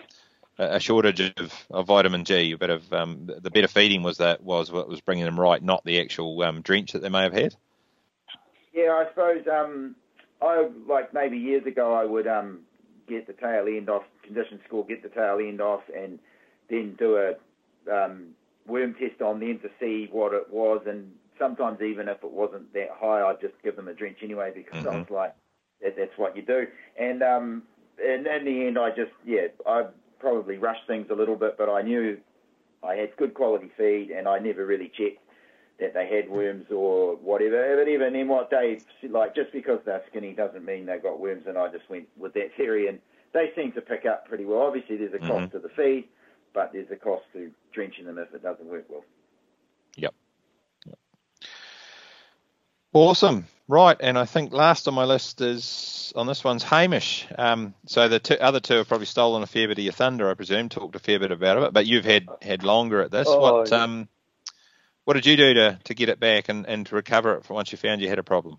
a 0.58 0.78
shortage 0.78 1.20
of, 1.20 1.52
of, 1.70 1.86
vitamin 1.86 2.24
G, 2.24 2.52
a 2.52 2.58
bit 2.58 2.70
of 2.70 2.92
um, 2.92 3.28
the 3.40 3.50
better 3.50 3.68
feeding 3.68 4.02
was 4.02 4.18
that 4.18 4.42
was 4.42 4.70
what 4.70 4.88
was 4.88 5.00
bringing 5.00 5.24
them 5.24 5.38
right, 5.38 5.62
not 5.62 5.84
the 5.84 6.00
actual 6.00 6.40
um, 6.42 6.60
drench 6.60 6.92
that 6.92 7.02
they 7.02 7.08
may 7.08 7.22
have 7.22 7.32
had. 7.32 7.54
Yeah, 8.72 8.90
I 8.90 9.08
suppose 9.08 9.44
um, 9.52 9.96
I 10.40 10.68
like 10.88 11.12
maybe 11.12 11.38
years 11.38 11.66
ago 11.66 11.94
I 11.94 12.04
would 12.04 12.26
um, 12.26 12.60
get 13.08 13.26
the 13.26 13.32
tail 13.32 13.66
end 13.66 13.88
off 13.88 14.04
condition 14.22 14.60
score, 14.66 14.86
get 14.86 15.02
the 15.02 15.08
tail 15.08 15.38
end 15.40 15.60
off, 15.60 15.82
and 15.94 16.18
then 16.68 16.94
do 16.98 17.16
a 17.16 17.34
um, 17.92 18.28
worm 18.66 18.94
test 18.94 19.20
on 19.22 19.40
them 19.40 19.58
to 19.60 19.70
see 19.80 20.08
what 20.10 20.32
it 20.32 20.52
was. 20.52 20.82
And 20.86 21.12
sometimes 21.38 21.80
even 21.80 22.08
if 22.08 22.22
it 22.22 22.30
wasn't 22.30 22.72
that 22.74 22.90
high, 22.92 23.22
I'd 23.22 23.40
just 23.40 23.54
give 23.62 23.76
them 23.76 23.88
a 23.88 23.94
drench 23.94 24.18
anyway 24.22 24.52
because 24.54 24.84
mm-hmm. 24.84 24.94
I 24.94 24.98
was 24.98 25.10
like, 25.10 25.34
that, 25.82 25.96
that's 25.96 26.16
what 26.16 26.36
you 26.36 26.42
do. 26.42 26.66
And 26.98 27.22
um, 27.22 27.62
and 28.02 28.26
in 28.26 28.44
the 28.44 28.66
end, 28.66 28.78
I 28.78 28.90
just 28.90 29.12
yeah 29.24 29.48
I 29.66 29.86
probably 30.18 30.56
rushed 30.58 30.86
things 30.86 31.08
a 31.10 31.14
little 31.14 31.36
bit, 31.36 31.56
but 31.58 31.68
I 31.68 31.82
knew 31.82 32.18
I 32.82 32.94
had 32.94 33.16
good 33.16 33.34
quality 33.34 33.70
feed, 33.76 34.10
and 34.10 34.28
I 34.28 34.38
never 34.38 34.64
really 34.66 34.90
checked 34.96 35.20
that 35.80 35.92
they 35.92 36.06
had 36.06 36.30
worms 36.30 36.66
or 36.70 37.16
whatever. 37.16 37.76
But 37.76 37.90
even 37.90 38.12
then, 38.12 38.28
what 38.28 38.50
Dave 38.50 38.84
like, 39.08 39.34
just 39.34 39.52
because 39.52 39.80
they're 39.84 40.02
skinny 40.10 40.32
doesn't 40.32 40.64
mean 40.64 40.86
they've 40.86 41.02
got 41.02 41.20
worms, 41.20 41.44
and 41.46 41.58
I 41.58 41.70
just 41.70 41.88
went 41.90 42.08
with 42.16 42.34
that 42.34 42.50
theory, 42.56 42.88
and 42.88 42.98
they 43.32 43.50
seem 43.56 43.72
to 43.72 43.80
pick 43.80 44.06
up 44.06 44.28
pretty 44.28 44.44
well. 44.44 44.60
Obviously, 44.60 44.96
there's 44.96 45.14
a 45.14 45.18
cost 45.18 45.30
mm-hmm. 45.30 45.56
to 45.56 45.58
the 45.58 45.68
feed, 45.70 46.08
but 46.52 46.72
there's 46.72 46.90
a 46.90 46.96
cost 46.96 47.24
to 47.32 47.50
drenching 47.72 48.06
them 48.06 48.18
if 48.18 48.32
it 48.32 48.42
doesn't 48.42 48.66
work 48.66 48.84
well. 48.88 49.04
Yep. 49.96 50.14
Awesome. 52.94 53.46
Right, 53.66 53.96
and 53.98 54.18
I 54.18 54.24
think 54.24 54.52
last 54.52 54.86
on 54.88 54.94
my 54.94 55.04
list 55.04 55.40
is 55.40 56.12
on 56.14 56.26
this 56.26 56.44
one's 56.44 56.62
Hamish. 56.62 57.26
Um, 57.36 57.74
so 57.86 58.08
the 58.08 58.20
two, 58.20 58.36
other 58.38 58.60
two 58.60 58.74
have 58.74 58.88
probably 58.88 59.06
stolen 59.06 59.42
a 59.42 59.46
fair 59.46 59.66
bit 59.68 59.78
of 59.78 59.84
your 59.84 59.92
thunder, 59.92 60.30
I 60.30 60.34
presume. 60.34 60.68
Talked 60.68 60.94
a 60.94 60.98
fair 60.98 61.18
bit 61.18 61.32
about 61.32 61.62
it, 61.62 61.72
but 61.72 61.86
you've 61.86 62.04
had 62.04 62.28
had 62.42 62.62
longer 62.62 63.00
at 63.00 63.10
this. 63.10 63.26
Oh, 63.28 63.40
what 63.40 63.70
yeah. 63.70 63.82
um, 63.82 64.08
what 65.04 65.14
did 65.14 65.24
you 65.24 65.36
do 65.36 65.54
to, 65.54 65.78
to 65.84 65.94
get 65.94 66.10
it 66.10 66.20
back 66.20 66.50
and, 66.50 66.66
and 66.66 66.86
to 66.86 66.94
recover 66.94 67.34
it 67.36 67.48
once 67.48 67.72
you 67.72 67.78
found 67.78 68.02
you 68.02 68.08
had 68.08 68.18
a 68.18 68.22
problem? 68.22 68.58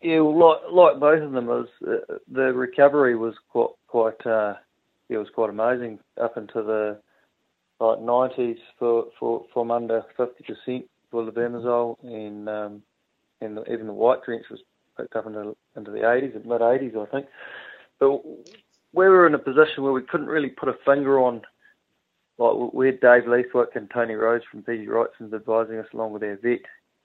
Yeah, 0.00 0.20
well, 0.20 0.60
like, 0.70 0.92
like 0.92 1.00
both 1.00 1.22
of 1.24 1.32
them, 1.32 1.46
was 1.46 1.66
uh, 1.84 2.14
the 2.30 2.52
recovery 2.54 3.16
was 3.16 3.34
quite 3.50 3.70
quite 3.88 4.24
uh, 4.24 4.54
it 5.08 5.18
was 5.18 5.28
quite 5.34 5.50
amazing 5.50 5.98
up 6.20 6.36
into 6.36 6.62
the 6.62 7.00
like 7.80 7.98
90s 7.98 8.58
for, 8.78 9.06
for 9.18 9.46
from 9.52 9.72
under 9.72 10.04
50% 10.16 10.28
for 10.66 10.82
the 11.12 11.96
and 12.02 12.48
um, 12.48 12.82
and 13.40 13.56
the, 13.56 13.72
even 13.72 13.86
the 13.86 13.92
white 13.92 14.24
drench 14.24 14.46
was 14.50 14.60
picked 14.96 15.16
up 15.16 15.26
into 15.26 15.56
into 15.76 15.90
the 15.90 15.98
80s, 15.98 16.34
mid 16.44 16.60
80s, 16.60 17.06
I 17.06 17.10
think. 17.10 17.26
But 17.98 18.24
we 18.92 19.08
were 19.08 19.26
in 19.26 19.34
a 19.34 19.38
position 19.38 19.82
where 19.82 19.92
we 19.92 20.02
couldn't 20.02 20.26
really 20.26 20.48
put 20.48 20.68
a 20.68 20.76
finger 20.84 21.20
on. 21.20 21.42
Like 22.38 22.72
we 22.72 22.86
had 22.86 23.00
Dave 23.00 23.24
Leathwick 23.24 23.74
and 23.74 23.90
Tony 23.90 24.14
Rhodes 24.14 24.44
from 24.50 24.62
PGG 24.62 24.86
Wrightson's 24.86 25.34
advising 25.34 25.78
us 25.78 25.88
along 25.92 26.12
with 26.12 26.22
our 26.22 26.36
vet, 26.36 26.60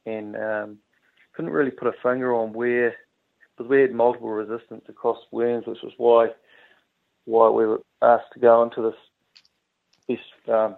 and 0.06 0.36
um, 0.36 0.78
couldn't 1.34 1.52
really 1.52 1.72
put 1.72 1.88
a 1.88 1.94
finger 2.04 2.36
on 2.36 2.54
where 2.54 2.96
because 3.58 3.70
we 3.70 3.82
had 3.82 3.94
multiple 3.94 4.30
resistance 4.30 4.84
across 4.90 5.18
worms, 5.32 5.66
which 5.66 5.82
was 5.84 5.94
why 5.98 6.28
why 7.26 7.50
we 7.50 7.66
were 7.66 7.82
asked 8.02 8.32
to 8.34 8.40
go 8.40 8.64
into 8.64 8.82
this 8.82 8.96
best 10.08 10.50
um, 10.50 10.76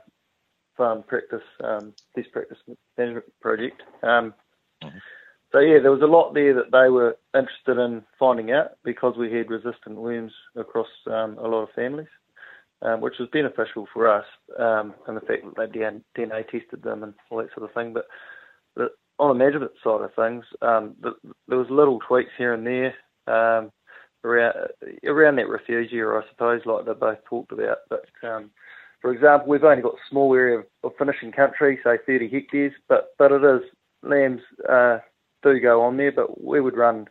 farm 0.77 1.03
practice 1.07 1.41
um, 1.63 1.93
best 2.15 2.31
practice 2.31 2.57
management 2.97 3.25
project. 3.41 3.81
Um, 4.03 4.33
mm-hmm. 4.83 4.97
so 5.51 5.59
yeah, 5.59 5.79
there 5.81 5.91
was 5.91 6.01
a 6.01 6.05
lot 6.05 6.33
there 6.33 6.53
that 6.53 6.71
they 6.71 6.89
were 6.89 7.17
interested 7.33 7.77
in 7.77 8.03
finding 8.19 8.51
out 8.51 8.71
because 8.83 9.15
we 9.17 9.31
had 9.31 9.49
resistant 9.49 9.95
worms 9.95 10.33
across 10.55 10.87
um, 11.07 11.37
a 11.37 11.47
lot 11.47 11.63
of 11.63 11.69
families, 11.75 12.07
um, 12.81 13.01
which 13.01 13.15
was 13.19 13.29
beneficial 13.31 13.87
for 13.93 14.07
us, 14.07 14.25
um, 14.59 14.93
and 15.07 15.17
the 15.17 15.21
fact 15.21 15.43
that 15.43 15.71
they 15.71 16.21
DNA 16.21 16.43
tested 16.49 16.83
them 16.83 17.03
and 17.03 17.13
all 17.29 17.39
that 17.39 17.53
sort 17.55 17.69
of 17.69 17.73
thing. 17.73 17.93
But, 17.93 18.05
but 18.75 18.91
on 19.17 19.29
the 19.29 19.43
measurement 19.43 19.71
side 19.83 20.01
of 20.01 20.13
things, 20.13 20.45
um, 20.61 20.95
the, 21.01 21.11
there 21.47 21.57
was 21.57 21.67
little 21.69 21.99
tweaks 22.07 22.31
here 22.37 22.53
and 22.53 22.65
there 22.65 22.93
um, 23.27 23.71
around 24.23 24.55
around 25.05 25.35
that 25.37 25.47
refugia, 25.47 26.21
I 26.21 26.27
suppose, 26.29 26.61
like 26.65 26.85
they 26.85 26.93
both 26.93 27.23
talked 27.29 27.51
about. 27.51 27.77
But 27.89 28.05
um, 28.23 28.51
for 29.05 29.13
example, 29.13 29.49
we've 29.49 29.63
only 29.63 29.83
got 29.83 29.93
a 29.93 30.09
small 30.09 30.33
area 30.33 30.57
of, 30.57 30.65
of 30.83 30.93
finishing 30.97 31.31
country, 31.31 31.77
say 31.83 31.97
30 32.07 32.27
hectares, 32.27 32.73
but 32.89 33.09
but 33.19 33.31
it 33.31 33.43
is 33.43 33.61
lambs 34.01 34.41
uh, 34.67 34.97
do 35.43 35.59
go 35.59 35.83
on 35.83 35.97
there, 35.97 36.11
but 36.11 36.43
we 36.43 36.59
would 36.59 36.75
run 36.75 37.05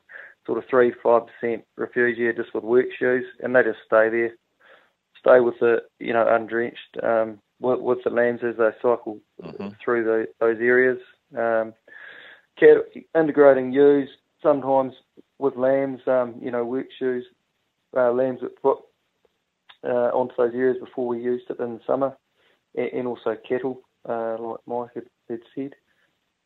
sort 0.45 0.59
of 0.59 0.64
three 0.68 0.92
five 1.05 1.22
percent 1.28 1.62
refugia 1.78 2.34
just 2.34 2.53
with 2.53 2.64
work 2.64 2.86
shoes, 2.99 3.24
and 3.40 3.55
they 3.55 3.62
just 3.62 3.78
stay 3.86 4.09
there, 4.09 4.32
stay 5.20 5.38
with 5.38 5.55
the 5.61 5.82
you 6.01 6.12
know 6.12 6.26
undrenched 6.28 6.97
um, 7.01 7.38
with, 7.61 7.78
with 7.78 7.99
the 8.03 8.11
lambs 8.11 8.40
as 8.42 8.57
they 8.57 8.70
cycle 8.82 9.20
mm-hmm. 9.40 9.68
through 9.84 10.03
the, 10.03 10.26
those 10.40 10.59
areas. 10.59 10.99
Um, 11.38 11.74
integrating 13.14 13.72
ewes 13.72 14.09
sometimes 14.42 14.95
with 15.38 15.55
lambs, 15.55 16.01
um, 16.09 16.34
you 16.42 16.51
know, 16.51 16.64
work 16.64 16.86
shoes, 16.99 17.24
uh, 17.97 18.11
lambs 18.11 18.40
that 18.40 18.61
put 18.61 18.78
uh, 19.85 20.11
onto 20.12 20.35
those 20.37 20.55
areas 20.55 20.78
before 20.80 21.07
we 21.07 21.22
used 21.22 21.51
it 21.51 21.61
in 21.61 21.74
the 21.74 21.80
summer, 21.87 22.16
and, 22.74 22.89
and 22.93 23.09
also 23.09 23.37
cattle, 23.49 23.80
uh, 24.09 24.37
like 24.39 24.61
Mike 24.66 24.91
had, 24.95 25.05
had 25.28 25.41
said, 25.55 25.74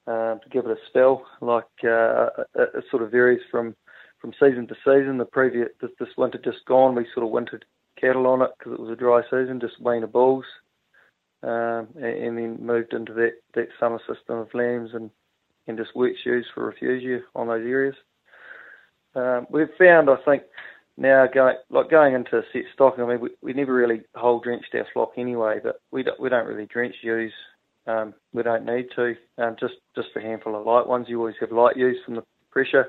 um, 0.07 0.41
to 0.43 0.49
give 0.51 0.64
it 0.64 0.70
a 0.70 0.86
spell. 0.89 1.24
Like 1.41 1.64
uh, 1.84 2.28
it, 2.55 2.70
it, 2.74 2.84
sort 2.91 3.03
of 3.03 3.11
varies 3.11 3.43
from 3.51 3.74
from 4.20 4.32
season 4.32 4.66
to 4.68 4.74
season. 4.84 5.18
The 5.18 5.24
previous 5.24 5.68
this, 5.80 5.91
this 6.01 6.16
winter 6.16 6.39
just 6.43 6.64
gone, 6.66 6.95
we 6.95 7.07
sort 7.14 7.26
of 7.26 7.32
wintered 7.32 7.64
cattle 8.01 8.26
on 8.26 8.43
it 8.43 8.51
because 8.59 8.72
it 8.72 8.80
was 8.80 8.91
a 8.91 8.97
dry 8.97 9.22
season, 9.22 9.61
just 9.61 9.80
weaner 9.80 10.07
bulls, 10.07 10.45
um, 11.43 11.89
and, 11.97 12.05
and, 12.05 12.39
then 12.39 12.59
moved 12.64 12.93
into 12.93 13.12
that, 13.14 13.34
that 13.55 13.68
summer 13.78 14.01
system 14.01 14.39
of 14.39 14.55
lambs 14.55 14.91
and, 14.95 15.11
and 15.66 15.78
just 15.78 15.95
work 15.95 16.12
shoes 16.22 16.47
for 16.55 16.72
refugia 16.72 17.20
on 17.34 17.49
those 17.49 17.66
areas. 17.66 17.95
Um, 19.14 19.47
we've 19.51 19.68
found, 19.78 20.11
I 20.11 20.16
think, 20.24 20.43
now 20.99 21.26
going 21.32 21.57
like 21.70 21.90
going 21.90 22.14
into 22.14 22.42
set 22.53 22.64
stocking. 22.74 23.05
I 23.05 23.07
mean, 23.07 23.20
we, 23.20 23.30
we 23.40 23.53
never 23.53 23.72
really 23.72 24.03
whole 24.14 24.40
drenched 24.40 24.74
our 24.74 24.86
flock 24.92 25.12
anyway, 25.16 25.61
but 25.62 25.80
we 25.92 26.03
don't 26.03 26.18
we 26.20 26.28
don't 26.28 26.46
really 26.46 26.66
drench 26.66 26.96
ewes. 27.03 27.32
Um, 27.86 28.12
we 28.34 28.42
don't 28.42 28.66
need 28.66 28.88
to. 28.96 29.14
Um, 29.38 29.57
just 29.59 29.74
just 29.94 30.09
a 30.16 30.20
handful 30.20 30.57
of 30.57 30.66
light 30.66 30.86
ones, 30.86 31.07
you 31.09 31.18
always 31.18 31.36
have 31.40 31.53
light 31.53 31.76
ewes 31.76 31.99
from 32.05 32.16
the 32.16 32.24
pressure 32.51 32.88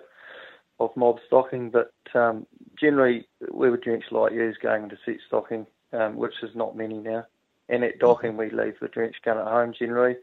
of 0.80 0.96
mob 0.96 1.20
stocking, 1.28 1.70
but 1.70 1.92
um, 2.16 2.48
generally 2.80 3.28
we 3.52 3.70
would 3.70 3.82
drench 3.82 4.06
light 4.12 4.34
ewes 4.34 4.58
going 4.62 4.84
into 4.84 4.98
set 5.06 5.18
stocking, 5.28 5.68
um, 5.94 6.16
which 6.16 6.34
is 6.42 6.56
not 6.56 6.76
many 6.76 6.98
now. 6.98 7.26
And 7.68 7.84
at 7.84 8.00
docking, 8.00 8.38
we 8.38 8.50
leave 8.50 8.76
the 8.82 8.88
drench 8.88 9.18
gun 9.24 9.38
at 9.38 9.46
home 9.46 9.74
generally. 9.78 10.16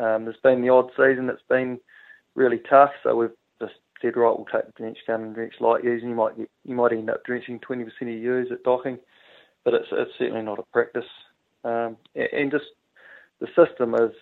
Um, 0.00 0.24
there's 0.24 0.36
been 0.42 0.62
the 0.62 0.70
odd 0.70 0.90
season 0.96 1.26
that's 1.26 1.42
been 1.48 1.78
really 2.34 2.58
tough, 2.58 2.92
so 3.02 3.14
we've 3.14 3.30
said, 4.02 4.16
right, 4.16 4.36
we'll 4.36 4.46
take 4.46 4.66
the 4.66 4.72
drench 4.76 4.98
gun 5.06 5.22
and 5.22 5.34
drench 5.34 5.54
light 5.60 5.84
ewes, 5.84 6.02
and 6.02 6.10
you 6.10 6.16
might 6.16 6.36
get, 6.36 6.50
you 6.64 6.74
might 6.74 6.92
end 6.92 7.08
up 7.08 7.24
drenching 7.24 7.60
20% 7.60 7.86
of 7.86 8.08
ewes 8.08 8.48
at 8.50 8.62
docking, 8.64 8.98
but 9.64 9.74
it's 9.74 9.88
it's 9.92 10.10
certainly 10.18 10.42
not 10.42 10.58
a 10.58 10.64
practice. 10.72 11.08
Um, 11.64 11.96
and 12.14 12.50
just 12.50 12.64
the 13.40 13.46
system 13.56 13.94
is 13.94 14.12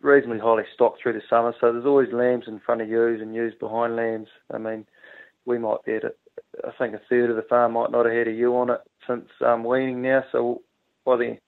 reasonably 0.00 0.38
highly 0.38 0.64
stocked 0.74 1.02
through 1.02 1.14
the 1.14 1.22
summer, 1.28 1.54
so 1.60 1.72
there's 1.72 1.86
always 1.86 2.12
lambs 2.12 2.44
in 2.46 2.60
front 2.60 2.80
of 2.80 2.88
ewes 2.88 3.20
and 3.20 3.34
ewes 3.34 3.54
behind 3.58 3.96
lambs. 3.96 4.28
I 4.52 4.58
mean, 4.58 4.86
we 5.44 5.58
might 5.58 5.84
be 5.84 5.94
at, 5.94 6.04
it, 6.04 6.18
I 6.64 6.70
think 6.78 6.94
a 6.94 7.00
third 7.08 7.30
of 7.30 7.36
the 7.36 7.42
farm 7.42 7.72
might 7.72 7.90
not 7.90 8.06
have 8.06 8.14
had 8.14 8.28
a 8.28 8.32
ewe 8.32 8.56
on 8.56 8.70
it 8.70 8.80
since 9.06 9.28
um, 9.44 9.64
weaning 9.64 10.02
now, 10.02 10.24
so 10.30 10.62
by 11.04 11.16
the 11.16 11.38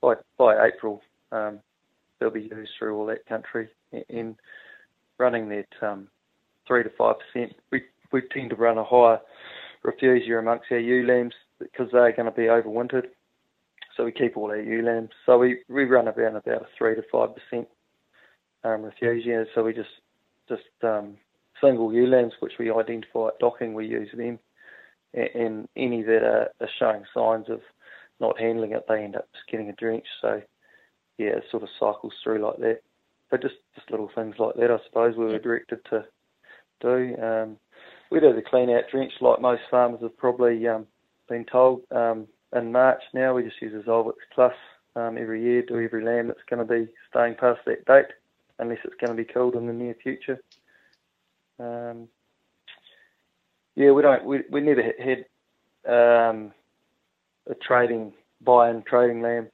by 0.00 0.14
by 0.38 0.66
April 0.66 1.02
um, 1.32 1.60
there'll 2.18 2.34
be 2.34 2.48
ewes 2.50 2.68
through 2.78 2.96
all 2.96 3.06
that 3.06 3.26
country 3.26 3.68
and 4.08 4.36
running 5.18 5.48
that 5.48 5.68
um, 5.82 6.08
three 6.70 6.84
to 6.84 6.90
five 6.96 7.16
percent. 7.18 7.56
We 7.72 7.82
we 8.12 8.22
tend 8.32 8.50
to 8.50 8.56
run 8.56 8.78
a 8.78 8.84
higher 8.84 9.20
refugia 9.84 10.38
amongst 10.38 10.70
our 10.70 10.78
ewe 10.78 11.04
lambs 11.04 11.34
because 11.58 11.88
they're 11.92 12.12
going 12.12 12.26
to 12.26 12.30
be 12.30 12.44
overwintered. 12.44 13.06
So 13.96 14.04
we 14.04 14.12
keep 14.12 14.36
all 14.36 14.50
our 14.50 14.60
ewe 14.60 14.82
lambs. 14.82 15.10
So 15.26 15.38
we, 15.38 15.58
we 15.68 15.84
run 15.84 16.08
around 16.08 16.36
about 16.36 16.62
a 16.62 16.66
three 16.78 16.94
to 16.94 17.02
five 17.10 17.30
percent 17.34 17.66
um, 18.62 18.88
refugia. 18.88 19.46
So 19.54 19.64
we 19.64 19.72
just 19.72 19.88
just 20.48 20.62
um, 20.84 21.16
single 21.60 21.92
ewe 21.92 22.06
lambs 22.06 22.34
which 22.38 22.54
we 22.58 22.70
identify 22.70 23.28
at 23.28 23.38
docking. 23.40 23.74
We 23.74 23.86
use 23.86 24.08
them, 24.16 24.38
and, 25.12 25.28
and 25.34 25.68
any 25.76 26.02
that 26.04 26.22
are, 26.22 26.50
are 26.60 26.70
showing 26.78 27.02
signs 27.12 27.48
of 27.48 27.60
not 28.20 28.38
handling 28.38 28.72
it, 28.72 28.84
they 28.88 29.02
end 29.02 29.16
up 29.16 29.28
just 29.32 29.50
getting 29.50 29.70
a 29.70 29.72
drench. 29.72 30.06
So 30.20 30.40
yeah, 31.18 31.30
it 31.30 31.44
sort 31.50 31.64
of 31.64 31.68
cycles 31.80 32.12
through 32.22 32.46
like 32.46 32.58
that. 32.58 32.82
But 33.30 33.42
just 33.42 33.56
just 33.74 33.90
little 33.90 34.10
things 34.14 34.36
like 34.38 34.54
that, 34.54 34.70
I 34.70 34.78
suppose 34.86 35.16
we 35.16 35.24
were 35.24 35.38
directed 35.38 35.80
to 35.90 36.04
do. 36.80 37.16
Um, 37.22 37.56
we 38.10 38.20
do 38.20 38.34
the 38.34 38.42
clean 38.42 38.70
out 38.70 38.84
drench 38.90 39.12
like 39.20 39.40
most 39.40 39.62
farmers 39.70 40.00
have 40.02 40.16
probably 40.16 40.66
um, 40.66 40.86
been 41.28 41.44
told. 41.44 41.82
Um, 41.90 42.26
in 42.54 42.72
March 42.72 43.02
now 43.14 43.34
we 43.34 43.44
just 43.44 43.62
use 43.62 43.72
a 43.74 43.88
Zolvix 43.88 44.14
Plus 44.34 44.54
um, 44.96 45.16
every 45.18 45.42
year 45.42 45.62
to 45.62 45.78
every 45.78 46.04
lamb 46.04 46.28
that's 46.28 46.40
going 46.48 46.66
to 46.66 46.74
be 46.74 46.90
staying 47.08 47.36
past 47.36 47.60
that 47.66 47.84
date, 47.84 48.12
unless 48.58 48.78
it's 48.84 48.96
going 48.96 49.16
to 49.16 49.22
be 49.22 49.30
killed 49.30 49.54
in 49.54 49.66
the 49.66 49.72
near 49.72 49.94
future. 50.02 50.40
Um, 51.58 52.08
yeah, 53.76 53.92
we 53.92 54.02
don't. 54.02 54.24
We 54.24 54.42
we 54.50 54.60
never 54.60 54.82
had 54.82 55.24
um, 55.86 56.52
a 57.48 57.54
trading 57.54 58.12
buy 58.42 58.70
and 58.70 58.84
trading 58.84 59.22
lamb 59.22 59.48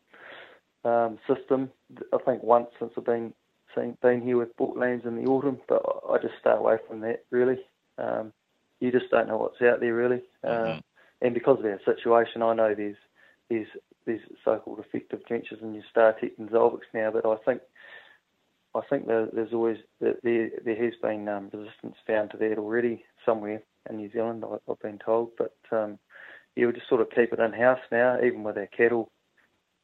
um, 0.85 1.18
system. 1.27 1.70
I 2.12 2.18
think 2.24 2.43
once 2.43 2.68
since 2.79 2.93
I've 2.97 3.05
been 3.05 3.35
seen, 3.77 3.97
been 4.03 4.22
here 4.22 4.39
with 4.39 4.57
bought 4.57 4.77
lambs 4.77 5.05
in 5.05 5.16
the 5.16 5.31
autumn, 5.31 5.59
but 5.68 5.83
I 6.09 6.18
just 6.18 6.35
stay 6.41 6.51
away 6.51 6.79
from 6.89 7.01
that 7.01 7.24
really. 7.31 7.59
Um, 7.99 8.33
you 8.81 8.93
just 8.93 9.11
don't 9.11 9.29
know 9.29 9.39
what's 9.39 9.62
out 9.62 9.81
there 9.81 9.95
really. 9.95 10.22
Mm-hmm. 10.45 10.79
Uh, 10.79 10.81
and 11.22 11.35
because 11.35 11.59
of 11.59 11.64
our 11.64 11.81
situation, 11.85 12.43
I 12.43 12.55
know 12.55 12.74
there's 12.74 12.97
there's 13.49 13.68
there's 14.05 14.20
so-called 14.45 14.81
effective 14.81 15.24
drenches 15.27 15.59
in 15.62 15.74
your 15.74 15.85
Startect 15.95 16.39
and 16.39 16.51
Zolvix 16.51 16.81
now, 16.95 17.11
but 17.11 17.27
I 17.27 17.37
think 17.45 17.62
I 18.74 18.81
think 18.89 19.07
there, 19.07 19.29
there's 19.33 19.53
always 19.53 19.79
there 20.01 20.16
there 20.22 20.85
has 20.85 20.95
been 21.01 21.29
um, 21.29 21.51
resistance 21.53 21.97
found 22.07 22.31
to 22.33 22.37
that 22.39 22.59
already 22.59 23.05
somewhere 23.24 23.62
in 23.89 23.97
New 23.97 24.11
Zealand. 24.12 24.45
I, 24.45 24.59
have 24.68 24.81
been 24.81 24.99
told, 24.99 25.31
but 25.39 25.57
um, 25.72 25.99
yeah, 26.55 26.66
we 26.66 26.72
just 26.72 26.89
sort 26.89 27.01
of 27.01 27.11
keep 27.11 27.33
it 27.33 27.41
in 27.41 27.53
house 27.53 27.81
now, 27.91 28.18
even 28.22 28.43
with 28.43 28.59
our 28.59 28.66
cattle 28.66 29.11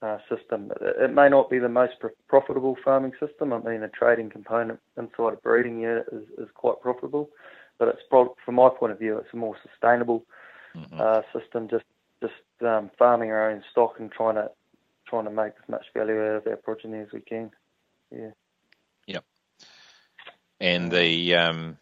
uh, 0.03 0.19
system. 0.29 0.73
It, 0.81 1.13
may 1.13 1.29
not 1.29 1.49
be 1.49 1.59
the 1.59 1.69
most 1.69 1.95
profitable 2.29 2.77
farming 2.85 3.13
system. 3.21 3.53
I 3.53 3.59
mean, 3.59 3.81
the 3.81 3.89
trading 3.89 4.31
component 4.31 4.81
inside 4.97 5.35
a 5.35 5.37
breeding 5.37 5.81
unit 5.81 6.07
is, 6.13 6.25
is 6.39 6.49
quite 6.55 6.81
profitable, 6.81 7.31
but 7.79 7.89
it's 7.89 8.03
pro- 8.11 8.37
from 8.45 8.57
my 8.57 8.69
point 8.69 8.93
of 8.93 8.99
view, 8.99 9.17
it's 9.19 9.33
a 9.33 9.37
more 9.37 9.57
sustainable 9.63 10.25
mm-hmm. 10.75 11.01
uh, 11.01 11.23
system. 11.33 11.69
Just 11.69 11.85
just 12.21 12.35
um, 12.65 12.91
farming 12.99 13.31
our 13.31 13.51
own 13.51 13.63
stock 13.71 13.95
and 13.99 14.11
trying 14.11 14.35
to 14.35 14.51
trying 15.07 15.25
to 15.25 15.31
make 15.31 15.53
as 15.63 15.69
much 15.69 15.85
value 15.95 16.21
out 16.21 16.37
of 16.37 16.47
our 16.47 16.57
progeny 16.57 16.99
as 16.99 17.13
we 17.13 17.21
can. 17.21 17.51
Yeah. 18.11 18.31
Yep. 19.07 19.25
And 20.61 20.91
the 20.91 21.35
um, 21.35 21.79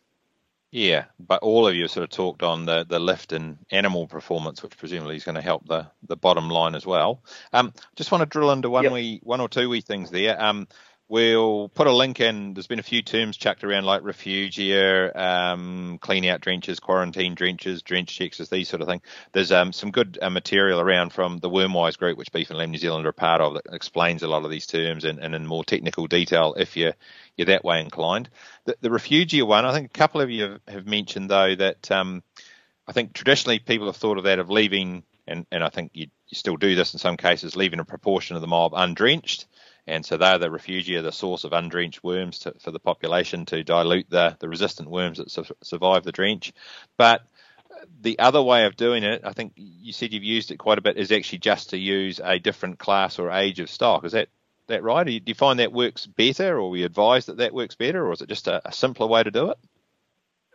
yeah, 0.72 1.06
but 1.18 1.42
all 1.42 1.66
of 1.66 1.74
you 1.74 1.88
sort 1.88 2.04
of 2.04 2.10
talked 2.10 2.42
on 2.42 2.64
the, 2.64 2.86
the 2.88 3.00
lift 3.00 3.32
in 3.32 3.58
animal 3.72 4.06
performance, 4.06 4.62
which 4.62 4.78
presumably 4.78 5.16
is 5.16 5.24
going 5.24 5.34
to 5.34 5.40
help 5.40 5.66
the, 5.66 5.86
the 6.06 6.16
bottom 6.16 6.48
line 6.48 6.76
as 6.76 6.86
well. 6.86 7.22
Um, 7.52 7.72
just 7.96 8.12
want 8.12 8.22
to 8.22 8.26
drill 8.26 8.52
into 8.52 8.70
one 8.70 8.84
yep. 8.84 8.92
wee, 8.92 9.20
one 9.24 9.40
or 9.40 9.48
two 9.48 9.68
wee 9.68 9.80
things 9.80 10.10
there. 10.10 10.40
Um, 10.40 10.68
We'll 11.10 11.68
put 11.68 11.88
a 11.88 11.92
link 11.92 12.20
in. 12.20 12.54
There's 12.54 12.68
been 12.68 12.78
a 12.78 12.84
few 12.84 13.02
terms 13.02 13.36
chucked 13.36 13.64
around 13.64 13.84
like 13.84 14.02
refugia, 14.02 15.10
um, 15.16 15.98
clean 16.00 16.24
out 16.26 16.40
drenches, 16.40 16.78
quarantine 16.78 17.34
drenches, 17.34 17.82
drench 17.82 18.16
checks, 18.16 18.38
these 18.38 18.68
sort 18.68 18.80
of 18.80 18.86
thing. 18.86 19.02
There's 19.32 19.50
um, 19.50 19.72
some 19.72 19.90
good 19.90 20.20
uh, 20.22 20.30
material 20.30 20.78
around 20.78 21.12
from 21.12 21.38
the 21.38 21.50
Wormwise 21.50 21.98
group, 21.98 22.16
which 22.16 22.30
Beef 22.30 22.50
and 22.50 22.60
Lamb 22.60 22.70
New 22.70 22.78
Zealand 22.78 23.06
are 23.06 23.10
a 23.10 23.12
part 23.12 23.40
of, 23.40 23.54
that 23.54 23.74
explains 23.74 24.22
a 24.22 24.28
lot 24.28 24.44
of 24.44 24.52
these 24.52 24.68
terms 24.68 25.02
and, 25.02 25.18
and 25.18 25.34
in 25.34 25.48
more 25.48 25.64
technical 25.64 26.06
detail 26.06 26.54
if 26.56 26.76
you're, 26.76 26.94
you're 27.36 27.46
that 27.46 27.64
way 27.64 27.80
inclined. 27.80 28.30
The, 28.66 28.76
the 28.80 28.90
refugia 28.90 29.44
one, 29.44 29.64
I 29.64 29.72
think 29.72 29.86
a 29.86 29.98
couple 29.98 30.20
of 30.20 30.30
you 30.30 30.44
have, 30.44 30.60
have 30.68 30.86
mentioned 30.86 31.28
though 31.28 31.56
that 31.56 31.90
um, 31.90 32.22
I 32.86 32.92
think 32.92 33.14
traditionally 33.14 33.58
people 33.58 33.88
have 33.88 33.96
thought 33.96 34.18
of 34.18 34.24
that 34.24 34.38
of 34.38 34.48
leaving, 34.48 35.02
and, 35.26 35.44
and 35.50 35.64
I 35.64 35.70
think 35.70 35.90
you, 35.92 36.06
you 36.28 36.36
still 36.36 36.56
do 36.56 36.76
this 36.76 36.92
in 36.92 37.00
some 37.00 37.16
cases, 37.16 37.56
leaving 37.56 37.80
a 37.80 37.84
proportion 37.84 38.36
of 38.36 38.42
the 38.42 38.48
mob 38.48 38.74
undrenched 38.76 39.48
and 39.90 40.06
so 40.06 40.16
they're 40.16 40.38
the 40.38 40.48
refugia, 40.48 41.02
the 41.02 41.12
source 41.12 41.44
of 41.44 41.52
undrenched 41.52 42.02
worms 42.02 42.40
to, 42.40 42.54
for 42.60 42.70
the 42.70 42.78
population 42.78 43.44
to 43.46 43.64
dilute 43.64 44.08
the, 44.08 44.36
the 44.38 44.48
resistant 44.48 44.88
worms 44.88 45.18
that 45.18 45.30
su- 45.30 45.44
survive 45.62 46.04
the 46.04 46.12
drench. 46.12 46.52
But 46.96 47.22
the 48.00 48.18
other 48.18 48.42
way 48.42 48.66
of 48.66 48.76
doing 48.76 49.02
it, 49.02 49.22
I 49.24 49.32
think 49.32 49.52
you 49.56 49.92
said 49.92 50.12
you've 50.12 50.22
used 50.22 50.50
it 50.50 50.58
quite 50.58 50.78
a 50.78 50.82
bit, 50.82 50.96
is 50.96 51.12
actually 51.12 51.38
just 51.38 51.70
to 51.70 51.78
use 51.78 52.20
a 52.22 52.38
different 52.38 52.78
class 52.78 53.18
or 53.18 53.30
age 53.30 53.60
of 53.60 53.70
stock. 53.70 54.04
Is 54.04 54.12
that 54.12 54.28
that 54.68 54.82
right? 54.82 55.04
Do 55.04 55.12
you, 55.12 55.20
do 55.20 55.30
you 55.30 55.34
find 55.34 55.58
that 55.58 55.72
works 55.72 56.06
better, 56.06 56.58
or 56.58 56.70
we 56.70 56.84
advise 56.84 57.26
that 57.26 57.38
that 57.38 57.52
works 57.52 57.74
better, 57.74 58.06
or 58.06 58.12
is 58.12 58.22
it 58.22 58.28
just 58.28 58.46
a, 58.46 58.66
a 58.68 58.72
simpler 58.72 59.06
way 59.06 59.22
to 59.22 59.30
do 59.30 59.50
it? 59.50 59.58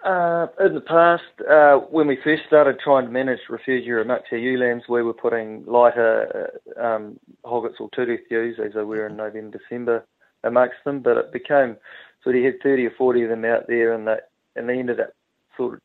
Uh, 0.05 0.45
in 0.63 0.75
the 0.75 0.81
past, 0.81 1.23
uh, 1.49 1.77
when 1.89 2.05
we 2.05 2.15
first 2.23 2.43
started 2.45 2.79
trying 2.79 3.05
to 3.05 3.11
manage 3.11 3.39
refugia 3.49 3.89
or 3.89 4.05
Muxia 4.05 4.39
ewe 4.39 4.55
lambs, 4.55 4.83
we 4.87 5.01
were 5.01 5.15
putting 5.15 5.65
lighter 5.65 6.51
uh, 6.77 6.81
um, 6.81 7.19
hoggets 7.43 7.77
or 7.79 7.89
two-tooth 7.95 8.19
ewes, 8.29 8.59
as 8.63 8.73
they 8.75 8.83
were 8.83 9.07
in 9.07 9.17
November, 9.17 9.57
December, 9.57 10.05
amongst 10.43 10.75
them. 10.85 10.99
But 10.99 11.17
it 11.17 11.33
became 11.33 11.75
sort 12.23 12.35
of 12.35 12.41
you 12.41 12.45
had 12.45 12.61
30 12.61 12.85
or 12.85 12.91
40 12.91 13.23
of 13.23 13.29
them 13.29 13.45
out 13.45 13.65
there, 13.67 13.93
and 13.93 14.07
they 14.07 14.17
and 14.55 14.69
they 14.69 14.77
ended 14.77 14.99
up 14.99 15.09
sort 15.57 15.73
of 15.73 15.79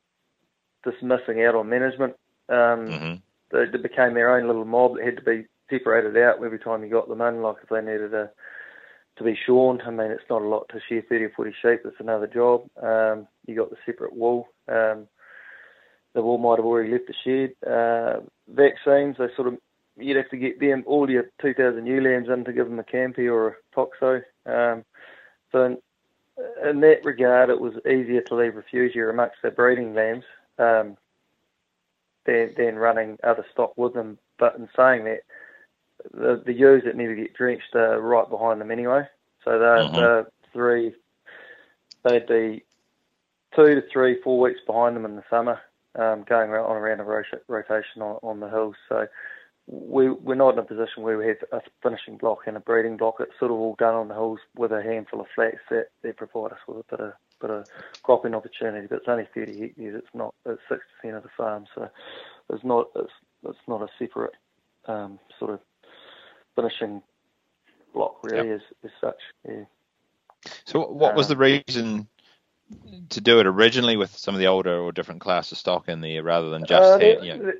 just 0.84 1.02
missing 1.02 1.42
out 1.42 1.54
on 1.54 1.70
management. 1.70 2.14
Um, 2.50 2.88
mm-hmm. 2.88 3.14
they, 3.52 3.70
they 3.72 3.82
became 3.82 4.12
their 4.12 4.36
own 4.36 4.46
little 4.46 4.66
mob 4.66 4.96
that 4.96 5.04
had 5.06 5.16
to 5.16 5.22
be 5.22 5.46
separated 5.70 6.18
out 6.18 6.44
every 6.44 6.58
time 6.58 6.84
you 6.84 6.90
got 6.90 7.08
them 7.08 7.22
in. 7.22 7.40
Like 7.40 7.56
if 7.62 7.70
they 7.70 7.80
needed 7.80 8.12
a 8.12 8.30
to 9.16 9.24
be 9.24 9.38
shorn. 9.46 9.80
I 9.82 9.90
mean, 9.90 10.10
it's 10.10 10.28
not 10.30 10.42
a 10.42 10.48
lot 10.48 10.68
to 10.70 10.80
shear 10.88 11.04
30 11.08 11.24
or 11.24 11.30
40 11.36 11.50
sheep. 11.62 11.80
It's 11.84 11.96
another 12.00 12.26
job. 12.26 12.68
Um, 12.82 13.26
you 13.46 13.56
got 13.56 13.70
the 13.70 13.76
separate 13.84 14.16
wool. 14.16 14.48
Um, 14.68 15.06
the 16.14 16.22
wool 16.22 16.38
might 16.38 16.58
have 16.58 16.66
already 16.66 16.90
left 16.90 17.04
the 17.06 17.14
shed. 17.24 17.70
Uh, 17.70 18.20
vaccines, 18.48 19.16
they 19.18 19.26
sort 19.36 19.48
of 19.48 19.58
you'd 19.96 20.16
have 20.16 20.30
to 20.30 20.36
get 20.36 20.60
them 20.60 20.82
all 20.86 21.10
your 21.10 21.30
2,000 21.40 21.86
ewe 21.86 22.00
lambs 22.00 22.28
in 22.28 22.44
to 22.44 22.52
give 22.52 22.68
them 22.68 22.78
a 22.78 22.84
Campy 22.84 23.30
or 23.30 23.48
a 23.48 23.76
Toxo. 23.76 24.22
Um, 24.46 24.84
so 25.52 25.64
in, 25.64 25.78
in, 26.66 26.80
that 26.80 27.04
regard, 27.04 27.50
it 27.50 27.60
was 27.60 27.74
easier 27.86 28.22
to 28.22 28.34
leave 28.34 28.54
refugia 28.54 29.10
amongst 29.10 29.36
the 29.42 29.50
breeding 29.50 29.94
lambs 29.94 30.24
um, 30.58 30.96
than, 32.24 32.54
than 32.56 32.76
running 32.76 33.18
other 33.22 33.44
stock 33.52 33.76
with 33.76 33.94
them. 33.94 34.18
But 34.38 34.56
in 34.56 34.68
saying 34.76 35.04
that, 35.04 35.20
the 36.12 36.42
the 36.44 36.52
ewes 36.52 36.82
that 36.84 36.96
never 36.96 37.14
get 37.14 37.34
drenched 37.34 37.74
are 37.74 38.00
right 38.00 38.28
behind 38.28 38.60
them 38.60 38.70
anyway. 38.70 39.02
So 39.44 39.58
they're, 39.58 39.78
mm-hmm. 39.78 39.96
they're 39.96 40.26
three, 40.52 40.94
they'd 42.04 42.26
be 42.26 42.64
two 43.54 43.74
to 43.74 43.82
three, 43.92 44.20
four 44.22 44.38
weeks 44.38 44.60
behind 44.66 44.96
them 44.96 45.04
in 45.04 45.16
the 45.16 45.24
summer, 45.30 45.60
um, 45.98 46.24
going 46.28 46.50
around 46.50 46.66
on 46.66 46.76
around 46.76 47.00
a 47.00 47.04
rotation 47.48 48.02
on, 48.02 48.18
on 48.22 48.40
the 48.40 48.48
hills. 48.48 48.76
So 48.88 49.06
we 49.66 50.10
we're 50.10 50.34
not 50.34 50.54
in 50.54 50.58
a 50.58 50.64
position 50.64 51.02
where 51.02 51.16
we 51.16 51.28
have 51.28 51.36
a 51.52 51.60
finishing 51.82 52.16
block 52.16 52.40
and 52.46 52.56
a 52.56 52.60
breeding 52.60 52.96
block. 52.96 53.16
It's 53.20 53.38
sort 53.38 53.50
of 53.50 53.58
all 53.58 53.76
done 53.78 53.94
on 53.94 54.08
the 54.08 54.14
hills 54.14 54.40
with 54.56 54.72
a 54.72 54.82
handful 54.82 55.20
of 55.20 55.26
flats 55.34 55.58
that 55.70 55.88
they 56.02 56.12
provide 56.12 56.52
us 56.52 56.58
with 56.66 56.78
a 56.78 56.96
bit 56.96 57.00
of 57.00 57.12
bit 57.40 57.50
of 57.50 57.66
cropping 58.02 58.34
opportunity. 58.34 58.86
But 58.88 58.96
it's 58.96 59.08
only 59.08 59.28
30 59.34 59.60
hectares. 59.60 60.02
It's 60.02 60.14
not 60.14 60.34
it's 60.44 60.60
six 60.68 60.82
percent 60.96 61.16
of 61.16 61.22
the 61.22 61.30
farm, 61.36 61.66
so 61.74 61.88
it's 62.50 62.64
not 62.64 62.88
it's 62.96 63.12
it's 63.48 63.58
not 63.68 63.82
a 63.82 63.88
separate 63.98 64.34
um, 64.86 65.18
sort 65.38 65.52
of 65.52 65.60
finishing 66.60 67.02
block 67.94 68.22
really 68.22 68.48
yep. 68.48 68.60
as, 68.60 68.76
as 68.84 68.90
such. 69.00 69.20
Yeah. 69.48 69.64
So 70.64 70.86
what 70.86 71.14
was 71.14 71.28
the 71.28 71.34
um, 71.34 71.40
reason 71.40 72.08
to 73.10 73.20
do 73.20 73.40
it 73.40 73.46
originally 73.46 73.96
with 73.96 74.16
some 74.16 74.34
of 74.34 74.38
the 74.38 74.46
older 74.46 74.78
or 74.78 74.92
different 74.92 75.20
class 75.20 75.52
of 75.52 75.58
stock 75.58 75.88
in 75.88 76.00
there 76.00 76.22
rather 76.22 76.50
than 76.50 76.64
just 76.64 77.02
uh, 77.02 77.04
you 77.22 77.36
know? 77.36 77.52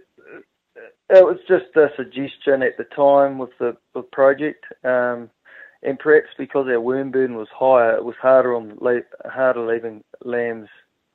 it 1.10 1.24
was 1.24 1.38
just 1.48 1.76
a 1.76 1.90
suggestion 1.96 2.62
at 2.62 2.76
the 2.78 2.84
time 2.84 3.38
with 3.38 3.50
the, 3.58 3.76
the 3.94 4.02
project, 4.02 4.64
um, 4.84 5.28
and 5.82 5.98
perhaps 5.98 6.28
because 6.38 6.68
our 6.68 6.80
worm 6.80 7.10
burden 7.10 7.36
was 7.36 7.48
higher, 7.52 7.96
it 7.96 8.04
was 8.04 8.14
harder 8.20 8.54
on 8.54 8.78
harder 9.24 9.66
leaving 9.66 10.04
lambs 10.24 10.68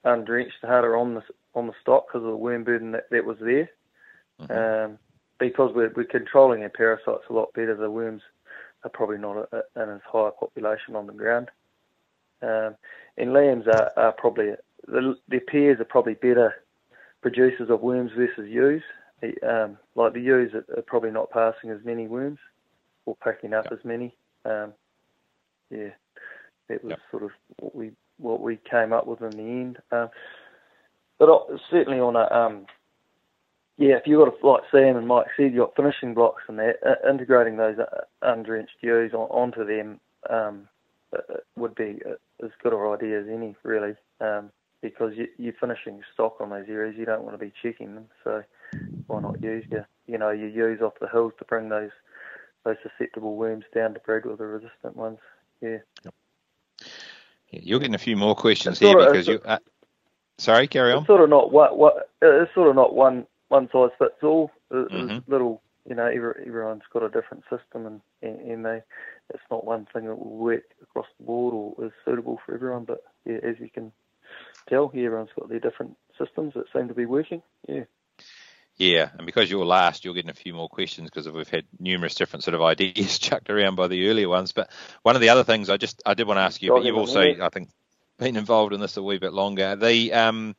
undrenched, 0.04 0.58
harder 0.62 0.98
on 0.98 1.16
the 1.16 1.24
on 1.56 1.68
the 1.68 1.74
stock 1.82 2.08
because 2.08 2.26
of 2.26 2.32
the 2.32 2.38
worm 2.38 2.64
burden 2.64 2.92
that, 2.92 3.10
that 3.10 3.26
was 3.26 3.38
there. 3.40 3.70
Mm-hmm. 4.42 4.92
Um, 4.92 5.00
because 5.40 5.72
we're, 5.76 5.92
we're 5.96 6.06
controlling 6.06 6.64
our 6.64 6.70
parasites 6.70 7.24
a 7.30 7.34
lot 7.34 7.54
better, 7.54 7.76
the 7.76 7.92
worms 7.92 8.22
are 8.84 8.90
probably 8.90 9.18
not 9.18 9.38
a, 9.38 9.58
a, 9.58 9.84
in 9.84 9.90
as 9.90 10.02
high 10.10 10.30
a 10.30 10.32
population 10.32 10.96
on 10.96 11.08
the 11.08 11.14
ground. 11.14 11.50
Um, 12.42 12.76
and 13.18 13.34
lambs 13.34 13.66
are, 13.68 13.92
are 13.98 14.12
probably, 14.12 14.52
the, 14.88 15.16
their 15.28 15.42
pairs 15.42 15.80
are 15.80 15.86
probably 15.86 16.14
better 16.14 16.54
producers 17.22 17.70
of 17.70 17.82
worms 17.82 18.12
versus 18.16 18.48
ewes. 18.50 18.84
Um, 19.48 19.78
like 19.96 20.14
the 20.14 20.22
ewes 20.22 20.54
are, 20.54 20.66
are, 20.78 20.84
probably 20.84 21.10
not 21.10 21.32
passing 21.32 21.72
as 21.72 21.80
many 21.84 22.08
worms 22.08 22.38
or 23.06 23.16
picking 23.16 23.54
up 23.54 23.66
yep. 23.66 23.80
as 23.80 23.86
many. 23.86 24.16
Um, 24.44 24.74
yeah, 25.72 25.90
that 26.70 26.84
was 26.84 26.92
yep. 26.92 27.00
sort 27.10 27.24
of 27.24 27.32
what 27.60 27.76
we 27.76 27.92
what 28.18 28.42
we 28.42 28.60
came 28.70 28.94
up 28.94 29.08
with 29.08 29.22
in 29.22 29.32
the 29.32 29.44
end. 29.44 29.78
Um, 29.92 30.10
but 31.18 31.30
certainly 31.72 32.00
on 32.00 32.16
a 32.16 32.32
um, 32.32 32.66
yeah, 33.78 33.96
if 33.96 34.04
you've 34.06 34.20
got 34.20 34.34
a, 34.34 34.48
like 34.48 34.64
Sam 34.72 34.96
and 34.96 35.08
Mike 35.08 35.28
said, 35.36 35.54
you've 35.54 35.66
got 35.66 35.76
finishing 35.76 36.14
blocks 36.14 36.44
and 36.48 36.58
that, 36.60 36.78
uh, 36.86 37.10
integrating 37.10 37.58
those 37.58 37.78
uh, 37.78 38.02
undrenched 38.22 38.78
ewes 38.82 39.14
on, 39.14 39.28
onto 39.30 39.66
them 39.66 40.00
um, 40.30 40.68
uh, 41.14 41.18
uh 41.34 41.38
would 41.58 41.76
be 41.76 42.00
as 42.44 42.52
good 42.64 42.74
an 42.74 42.94
idea 42.94 43.20
as 43.20 43.28
any, 43.28 43.56
really, 43.64 43.96
um, 44.22 44.50
because 44.82 45.14
you, 45.16 45.28
you're 45.38 45.54
finishing 45.60 46.02
stock 46.14 46.38
on 46.40 46.52
those 46.52 46.68
areas. 46.70 46.96
You 46.98 47.06
don't 47.06 47.24
want 47.24 47.38
to 47.38 47.46
be 47.46 47.52
checking 47.62 47.96
them, 47.96 48.08
so 48.24 48.44
why 49.08 49.20
not 49.20 49.44
use 49.44 49.66
your, 49.70 49.88
you 50.08 50.18
know, 50.18 50.30
your 50.30 50.50
ewes 50.50 50.82
off 50.82 50.94
the 51.02 51.10
hills 51.10 51.34
to 51.40 51.46
bring 51.46 51.70
those 51.70 51.92
those 52.64 52.78
susceptible 52.82 53.36
worms 53.36 53.66
down 53.76 53.94
to 53.94 54.00
breed 54.00 54.26
with 54.26 54.40
the 54.40 54.46
resistant 54.46 54.96
ones. 54.96 55.20
Yeah. 55.62 55.78
Yep. 56.04 56.14
Yeah, 57.52 57.60
you're 57.62 57.80
getting 57.80 57.94
a 57.94 58.00
few 58.00 58.18
more 58.18 58.36
questions 58.36 58.82
it's 58.82 58.90
here 58.90 58.98
because 58.98 59.28
you. 59.28 59.40
Uh, 59.46 59.60
sorry, 60.40 60.68
carry 60.68 60.92
on. 60.94 61.00
It's 61.00 61.08
sort 61.08 61.22
of 61.22 61.30
not 61.30 61.52
what 61.52 61.78
what. 61.78 62.10
It's 62.22 62.54
sort 62.56 62.70
of 62.70 62.76
not 62.76 62.96
one 62.96 63.28
one 63.56 63.70
size 63.72 63.96
fits 63.98 64.24
all. 64.24 64.52
There's 64.70 64.92
mm-hmm. 64.92 65.32
little, 65.32 65.62
you 65.88 65.96
know, 65.96 66.06
every, 66.06 66.46
everyone's 66.46 66.84
got 66.92 67.04
a 67.04 67.10
different 67.10 67.44
system, 67.44 67.86
and, 67.86 68.02
and, 68.22 68.40
and 68.52 68.66
they, 68.66 68.82
it's 69.34 69.44
not 69.50 69.66
one 69.66 69.88
thing 69.94 70.06
that 70.06 70.16
will 70.16 70.38
work 70.38 70.64
across 70.82 71.08
the 71.18 71.26
board 71.26 71.54
or 71.54 71.86
is 71.86 71.92
suitable 72.04 72.40
for 72.46 72.54
everyone. 72.54 72.84
But 72.84 73.04
yeah, 73.26 73.38
as 73.44 73.56
you 73.60 73.70
can 73.70 73.92
tell, 74.68 74.92
yeah, 74.94 75.06
everyone's 75.06 75.30
got 75.40 75.50
their 75.50 75.60
different 75.60 75.98
systems 76.18 76.54
that 76.56 76.66
seem 76.74 76.88
to 76.90 76.94
be 76.94 77.06
working. 77.06 77.42
Yeah. 77.68 77.86
Yeah, 78.78 79.10
and 79.18 79.26
because 79.26 79.50
you're 79.50 79.66
last, 79.66 80.04
you're 80.04 80.14
getting 80.14 80.30
a 80.30 80.34
few 80.34 80.54
more 80.54 80.68
questions 80.68 81.10
because 81.10 81.30
we've 81.30 81.48
had 81.48 81.64
numerous 81.80 82.16
different 82.16 82.44
sort 82.44 82.56
of 82.56 82.62
ideas 82.74 83.20
chucked 83.20 83.50
around 83.50 83.76
by 83.76 83.88
the 83.88 84.10
earlier 84.10 84.28
ones. 84.28 84.52
But 84.52 84.70
one 85.02 85.16
of 85.16 85.22
the 85.22 85.30
other 85.30 85.46
things 85.46 85.70
I 85.70 85.78
just 85.78 86.02
I 86.06 86.14
did 86.14 86.28
want 86.28 86.40
to 86.40 86.42
ask 86.42 86.62
you, 86.62 86.72
but 86.72 86.84
you've 86.84 86.98
also 86.98 87.22
I 87.22 87.50
think 87.50 87.70
been 88.20 88.36
involved 88.36 88.74
in 88.74 88.82
this 88.82 88.98
a 88.98 89.04
wee 89.04 89.18
bit 89.18 89.32
longer. 89.32 89.78
The 89.78 90.12
um, 90.12 90.56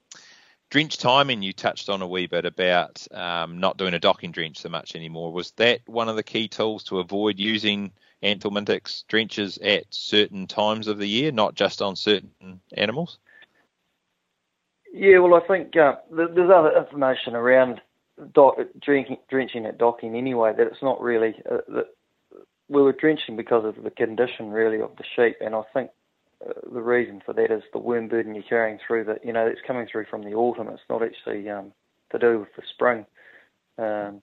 drench 0.70 0.98
timing 0.98 1.42
you 1.42 1.52
touched 1.52 1.88
on 1.88 2.02
a 2.02 2.08
wee 2.08 2.26
bit 2.26 2.44
about 2.44 3.06
um, 3.12 3.58
not 3.58 3.76
doing 3.76 3.94
a 3.94 3.98
docking 3.98 4.32
drench 4.32 4.58
so 4.58 4.68
much 4.68 4.94
anymore. 4.94 5.32
Was 5.32 5.52
that 5.52 5.80
one 5.86 6.08
of 6.08 6.16
the 6.16 6.22
key 6.22 6.48
tools 6.48 6.84
to 6.84 6.98
avoid 6.98 7.38
using 7.38 7.92
anthelmintics 8.22 9.06
drenches 9.06 9.58
at 9.58 9.84
certain 9.90 10.46
times 10.46 10.88
of 10.88 10.98
the 10.98 11.06
year, 11.06 11.30
not 11.30 11.54
just 11.54 11.82
on 11.82 11.96
certain 11.96 12.60
animals? 12.76 13.18
Yeah, 14.92 15.18
well, 15.18 15.34
I 15.34 15.46
think 15.46 15.76
uh, 15.76 15.96
there's 16.10 16.50
other 16.50 16.76
information 16.76 17.36
around 17.36 17.80
do- 18.34 18.66
drenching, 18.80 19.18
drenching 19.28 19.66
at 19.66 19.78
docking 19.78 20.16
anyway 20.16 20.54
that 20.56 20.66
it's 20.66 20.82
not 20.82 21.00
really. 21.00 21.34
Uh, 21.50 21.58
that 21.68 21.86
we 22.68 22.82
were 22.82 22.92
drenching 22.92 23.36
because 23.36 23.64
of 23.64 23.84
the 23.84 23.90
condition 23.90 24.50
really 24.50 24.80
of 24.80 24.90
the 24.96 25.04
sheep, 25.14 25.36
and 25.40 25.54
I 25.54 25.62
think 25.72 25.90
the 26.40 26.80
reason 26.80 27.22
for 27.24 27.32
that 27.32 27.50
is 27.50 27.62
the 27.72 27.78
worm 27.78 28.08
burden 28.08 28.34
you're 28.34 28.44
carrying 28.44 28.78
through 28.86 29.04
that 29.04 29.24
you 29.24 29.32
know 29.32 29.46
it's 29.46 29.60
coming 29.66 29.86
through 29.90 30.06
from 30.10 30.22
the 30.22 30.34
autumn. 30.34 30.68
It's 30.68 30.82
not 30.88 31.02
actually 31.02 31.48
um, 31.48 31.72
to 32.12 32.18
do 32.18 32.40
with 32.40 32.48
the 32.56 32.62
spring. 32.74 33.06
Um, 33.78 34.22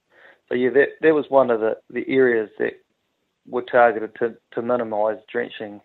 so 0.49 0.55
yeah, 0.55 0.69
that 0.71 0.89
that 1.01 1.13
was 1.13 1.25
one 1.29 1.49
of 1.49 1.59
the, 1.59 1.77
the 1.89 2.05
areas 2.07 2.49
that 2.59 2.73
were 3.47 3.63
targeted 3.63 4.15
to, 4.19 4.35
to 4.51 4.61
minimise 4.61 5.17
drenching. 5.31 5.81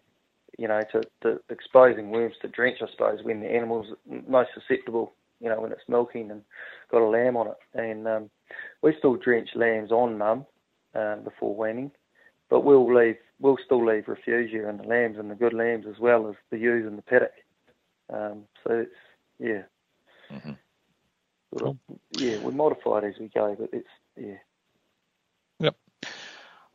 You 0.58 0.66
know, 0.66 0.80
to, 1.22 1.40
exposing 1.50 2.10
worms 2.10 2.34
to 2.42 2.48
drench, 2.48 2.78
I 2.82 2.90
suppose, 2.90 3.20
when 3.22 3.40
the 3.40 3.46
animal's 3.46 3.86
most 4.26 4.50
susceptible. 4.54 5.12
You 5.40 5.48
know, 5.48 5.60
when 5.60 5.70
it's 5.70 5.88
milking 5.88 6.32
and 6.32 6.42
got 6.90 7.00
a 7.00 7.06
lamb 7.06 7.36
on 7.36 7.46
it. 7.46 7.56
And 7.72 8.08
um, 8.08 8.30
we 8.82 8.92
still 8.98 9.14
drench 9.14 9.50
lambs 9.54 9.92
on 9.92 10.18
mum 10.18 10.46
um, 10.96 11.22
before 11.22 11.54
weaning, 11.54 11.92
but 12.48 12.60
we'll 12.60 12.92
leave 12.92 13.16
we'll 13.40 13.58
still 13.64 13.84
leave 13.84 14.06
refugia 14.06 14.68
and 14.68 14.80
the 14.80 14.84
lambs 14.84 15.18
and 15.18 15.30
the 15.30 15.34
good 15.34 15.54
lambs 15.54 15.86
as 15.86 15.98
well 15.98 16.28
as 16.28 16.34
the 16.50 16.58
ewes 16.58 16.86
and 16.86 16.98
the 16.98 17.02
paddock. 17.02 17.32
Um, 18.12 18.44
so 18.66 18.74
it's 18.74 18.94
yeah, 19.38 19.62
mm-hmm. 20.30 20.52
sort 21.56 21.70
of, 21.70 21.76
yeah, 22.12 22.38
we 22.38 22.52
modify 22.52 22.98
it 22.98 23.04
as 23.04 23.18
we 23.18 23.28
go, 23.28 23.56
but 23.58 23.70
it's 23.72 23.88
yeah. 24.16 24.38
Yep. 25.60 25.76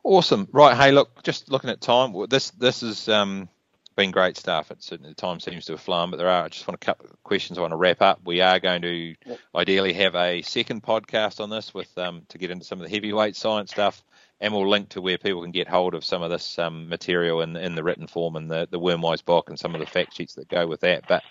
Awesome. 0.02 0.48
Right. 0.52 0.76
Hey, 0.76 0.92
look, 0.92 1.22
just 1.22 1.50
looking 1.50 1.70
at 1.70 1.80
time. 1.80 2.14
This 2.28 2.50
this 2.50 2.82
has 2.82 3.08
um, 3.08 3.48
been 3.96 4.10
great 4.10 4.36
stuff. 4.36 4.70
It's 4.70 4.90
the 4.90 5.14
time 5.14 5.40
seems 5.40 5.66
to 5.66 5.72
have 5.72 5.80
flown, 5.80 6.10
but 6.10 6.18
there 6.18 6.28
are. 6.28 6.44
I 6.44 6.48
just 6.48 6.66
want 6.66 6.76
a 6.80 6.84
couple 6.84 7.06
of 7.06 7.22
questions. 7.24 7.58
I 7.58 7.62
want 7.62 7.72
to 7.72 7.76
wrap 7.76 8.00
up. 8.00 8.20
We 8.24 8.40
are 8.40 8.60
going 8.60 8.82
to 8.82 9.14
yep. 9.26 9.38
ideally 9.54 9.92
have 9.94 10.14
a 10.14 10.42
second 10.42 10.82
podcast 10.82 11.40
on 11.40 11.50
this 11.50 11.74
with 11.74 11.96
um, 11.98 12.22
to 12.28 12.38
get 12.38 12.50
into 12.50 12.64
some 12.64 12.80
of 12.80 12.88
the 12.88 12.94
heavyweight 12.94 13.36
science 13.36 13.70
stuff 13.72 14.02
and 14.40 14.52
we'll 14.52 14.68
link 14.68 14.90
to 14.90 15.00
where 15.00 15.18
people 15.18 15.42
can 15.42 15.52
get 15.52 15.68
hold 15.68 15.94
of 15.94 16.04
some 16.04 16.22
of 16.22 16.30
this 16.30 16.58
um, 16.58 16.88
material 16.88 17.40
in, 17.40 17.56
in 17.56 17.74
the 17.74 17.84
written 17.84 18.06
form 18.06 18.36
and 18.36 18.50
the, 18.50 18.68
the 18.70 18.80
Wormwise 18.80 19.24
book 19.24 19.48
and 19.48 19.58
some 19.58 19.74
of 19.74 19.80
the 19.80 19.86
fact 19.86 20.16
sheets 20.16 20.34
that 20.34 20.48
go 20.48 20.66
with 20.66 20.80
that. 20.80 21.04
But 21.08 21.22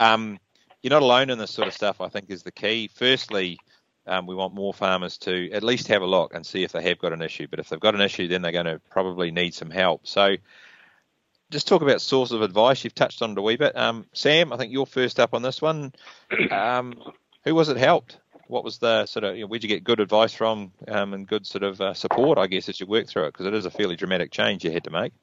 um, 0.00 0.38
you're 0.82 0.90
not 0.90 1.02
alone 1.02 1.30
in 1.30 1.38
this 1.38 1.52
sort 1.52 1.68
of 1.68 1.74
stuff, 1.74 2.00
I 2.00 2.08
think, 2.08 2.30
is 2.30 2.42
the 2.42 2.52
key. 2.52 2.90
Firstly, 2.94 3.58
Um, 4.04 4.26
we 4.26 4.34
want 4.34 4.52
more 4.52 4.74
farmers 4.74 5.16
to 5.18 5.48
at 5.52 5.62
least 5.62 5.86
have 5.86 6.02
a 6.02 6.06
look 6.06 6.34
and 6.34 6.44
see 6.44 6.64
if 6.64 6.72
they 6.72 6.82
have 6.82 6.98
got 6.98 7.12
an 7.12 7.22
issue. 7.22 7.46
But 7.48 7.60
if 7.60 7.68
they've 7.68 7.78
got 7.78 7.94
an 7.94 8.00
issue, 8.00 8.26
then 8.26 8.42
they're 8.42 8.50
going 8.50 8.66
to 8.66 8.80
probably 8.90 9.30
need 9.30 9.54
some 9.54 9.70
help. 9.70 10.08
So, 10.08 10.36
just 11.52 11.68
talk 11.68 11.82
about 11.82 12.00
source 12.00 12.32
of 12.32 12.42
advice. 12.42 12.82
You've 12.82 12.96
touched 12.96 13.22
on 13.22 13.30
it 13.30 13.38
a 13.38 13.42
wee 13.42 13.56
bit. 13.56 13.76
Um, 13.76 14.06
Sam, 14.12 14.52
I 14.52 14.56
think 14.56 14.72
you're 14.72 14.86
first 14.86 15.20
up 15.20 15.34
on 15.34 15.42
this 15.42 15.62
one. 15.62 15.92
Um, 16.50 16.94
who 17.44 17.54
was 17.54 17.68
it 17.68 17.76
helped? 17.76 18.18
What 18.52 18.64
was 18.64 18.76
the 18.76 19.06
sort 19.06 19.24
of, 19.24 19.34
you 19.34 19.42
know, 19.42 19.46
where'd 19.46 19.62
you 19.62 19.68
get 19.68 19.82
good 19.82 19.98
advice 19.98 20.34
from 20.34 20.72
um, 20.86 21.14
and 21.14 21.26
good 21.26 21.46
sort 21.46 21.62
of 21.62 21.80
uh, 21.80 21.94
support, 21.94 22.36
I 22.36 22.46
guess, 22.48 22.68
as 22.68 22.78
you 22.78 22.86
work 22.86 23.08
through 23.08 23.24
it? 23.24 23.32
Because 23.32 23.46
it 23.46 23.54
is 23.54 23.64
a 23.64 23.70
fairly 23.70 23.96
dramatic 23.96 24.30
change 24.30 24.62
you 24.62 24.70
had 24.70 24.84
to 24.84 24.90
make. 24.90 25.14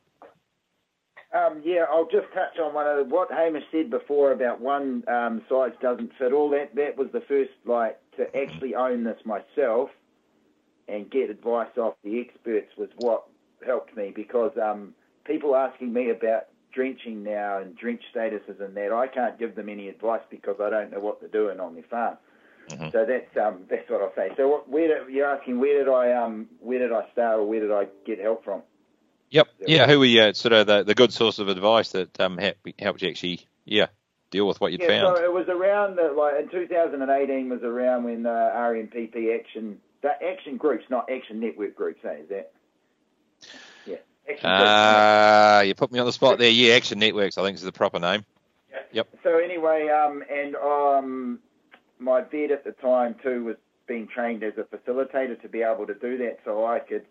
Um, 1.31 1.61
yeah, 1.63 1.85
I'll 1.91 2.07
just 2.07 2.33
touch 2.33 2.57
on 2.59 2.73
one 2.73 2.87
of 2.87 3.07
what 3.07 3.31
Hamish 3.31 3.65
said 3.71 3.91
before 3.91 4.31
about 4.31 4.61
one 4.61 5.03
um, 5.07 5.43
size 5.47 5.73
doesn't 5.79 6.11
fit 6.17 6.33
all. 6.33 6.49
That 6.49 6.73
that 6.73 6.97
was 6.97 7.09
the 7.13 7.21
first 7.21 7.51
like 7.65 7.99
to 8.17 8.35
actually 8.35 8.73
own 8.73 9.03
this 9.03 9.19
myself 9.25 9.91
and 10.87 11.07
get 11.11 11.29
advice 11.29 11.77
off 11.77 11.93
the 12.03 12.19
experts 12.19 12.71
was 12.79 12.89
what 12.97 13.27
helped 13.63 13.95
me 13.95 14.11
because 14.13 14.53
um, 14.57 14.95
people 15.23 15.55
asking 15.55 15.93
me 15.93 16.09
about 16.09 16.47
drenching 16.73 17.23
now 17.23 17.59
and 17.59 17.77
drench 17.77 18.01
statuses 18.11 18.59
and 18.59 18.75
that 18.75 18.91
I 18.91 19.05
can't 19.05 19.37
give 19.37 19.55
them 19.55 19.69
any 19.69 19.87
advice 19.87 20.21
because 20.31 20.55
I 20.59 20.71
don't 20.71 20.91
know 20.91 20.99
what 20.99 21.19
they're 21.19 21.29
doing 21.29 21.59
on 21.59 21.75
their 21.75 21.83
farm. 21.83 22.17
Mm-hmm. 22.69 22.89
So 22.91 23.05
that's 23.05 23.37
um, 23.37 23.63
that's 23.69 23.89
what 23.89 24.01
I'll 24.01 24.13
say. 24.15 24.29
So 24.37 24.47
what, 24.47 24.69
where 24.69 24.87
did, 24.87 25.13
you're 25.13 25.27
asking 25.27 25.59
where 25.59 25.83
did 25.83 25.91
I 25.91 26.13
um, 26.13 26.47
where 26.59 26.79
did 26.79 26.91
I 26.91 27.09
start 27.11 27.39
or 27.39 27.47
where 27.47 27.59
did 27.59 27.71
I 27.71 27.87
get 28.05 28.19
help 28.19 28.43
from? 28.43 28.61
Yep. 29.31 29.47
Yeah. 29.67 29.87
Who 29.87 29.99
were 29.99 30.05
you, 30.05 30.33
sort 30.33 30.53
of 30.53 30.67
the, 30.67 30.83
the 30.83 30.95
good 30.95 31.13
source 31.13 31.39
of 31.39 31.49
advice 31.49 31.91
that 31.91 32.19
um, 32.19 32.39
helped 32.79 33.01
you 33.01 33.09
actually, 33.09 33.45
yeah, 33.65 33.87
deal 34.31 34.47
with 34.47 34.59
what 34.59 34.71
you'd 34.71 34.81
yeah, 34.81 34.87
found? 34.87 35.17
So 35.17 35.23
it 35.23 35.31
was 35.31 35.47
around 35.47 35.97
the, 35.97 36.11
like 36.11 36.43
in 36.43 36.49
2018 36.49 37.49
was 37.49 37.61
around 37.61 38.05
when 38.05 38.25
uh, 38.25 38.29
RMPP 38.29 39.39
action, 39.39 39.79
the 40.01 40.11
action 40.23 40.57
groups, 40.57 40.85
not 40.89 41.09
action 41.11 41.39
network 41.39 41.75
groups, 41.75 41.99
eh, 42.03 42.21
is 42.23 42.29
that? 42.29 42.51
Yeah. 43.85 43.95
Ah, 44.43 45.57
uh, 45.57 45.61
you 45.61 45.75
put 45.75 45.91
me 45.91 45.99
on 45.99 46.05
the 46.05 46.13
spot 46.13 46.37
there. 46.37 46.49
Yeah, 46.49 46.75
Action 46.75 46.99
Networks, 46.99 47.37
I 47.39 47.43
think 47.43 47.55
is 47.55 47.63
the 47.63 47.71
proper 47.71 47.99
name. 47.99 48.25
Yeah. 48.69 48.77
Yep. 48.91 49.07
So 49.23 49.37
anyway, 49.39 49.89
um, 49.89 50.23
and 50.31 50.55
um, 50.55 51.39
my 51.99 52.21
vet 52.21 52.51
at 52.51 52.63
the 52.63 52.71
time 52.71 53.15
too 53.21 53.43
was 53.43 53.55
being 53.87 54.07
trained 54.07 54.43
as 54.43 54.53
a 54.57 54.63
facilitator 54.75 55.39
to 55.41 55.49
be 55.49 55.61
able 55.61 55.85
to 55.87 55.95
do 55.95 56.17
that, 56.19 56.39
so 56.45 56.65
I 56.65 56.79
could 56.79 57.05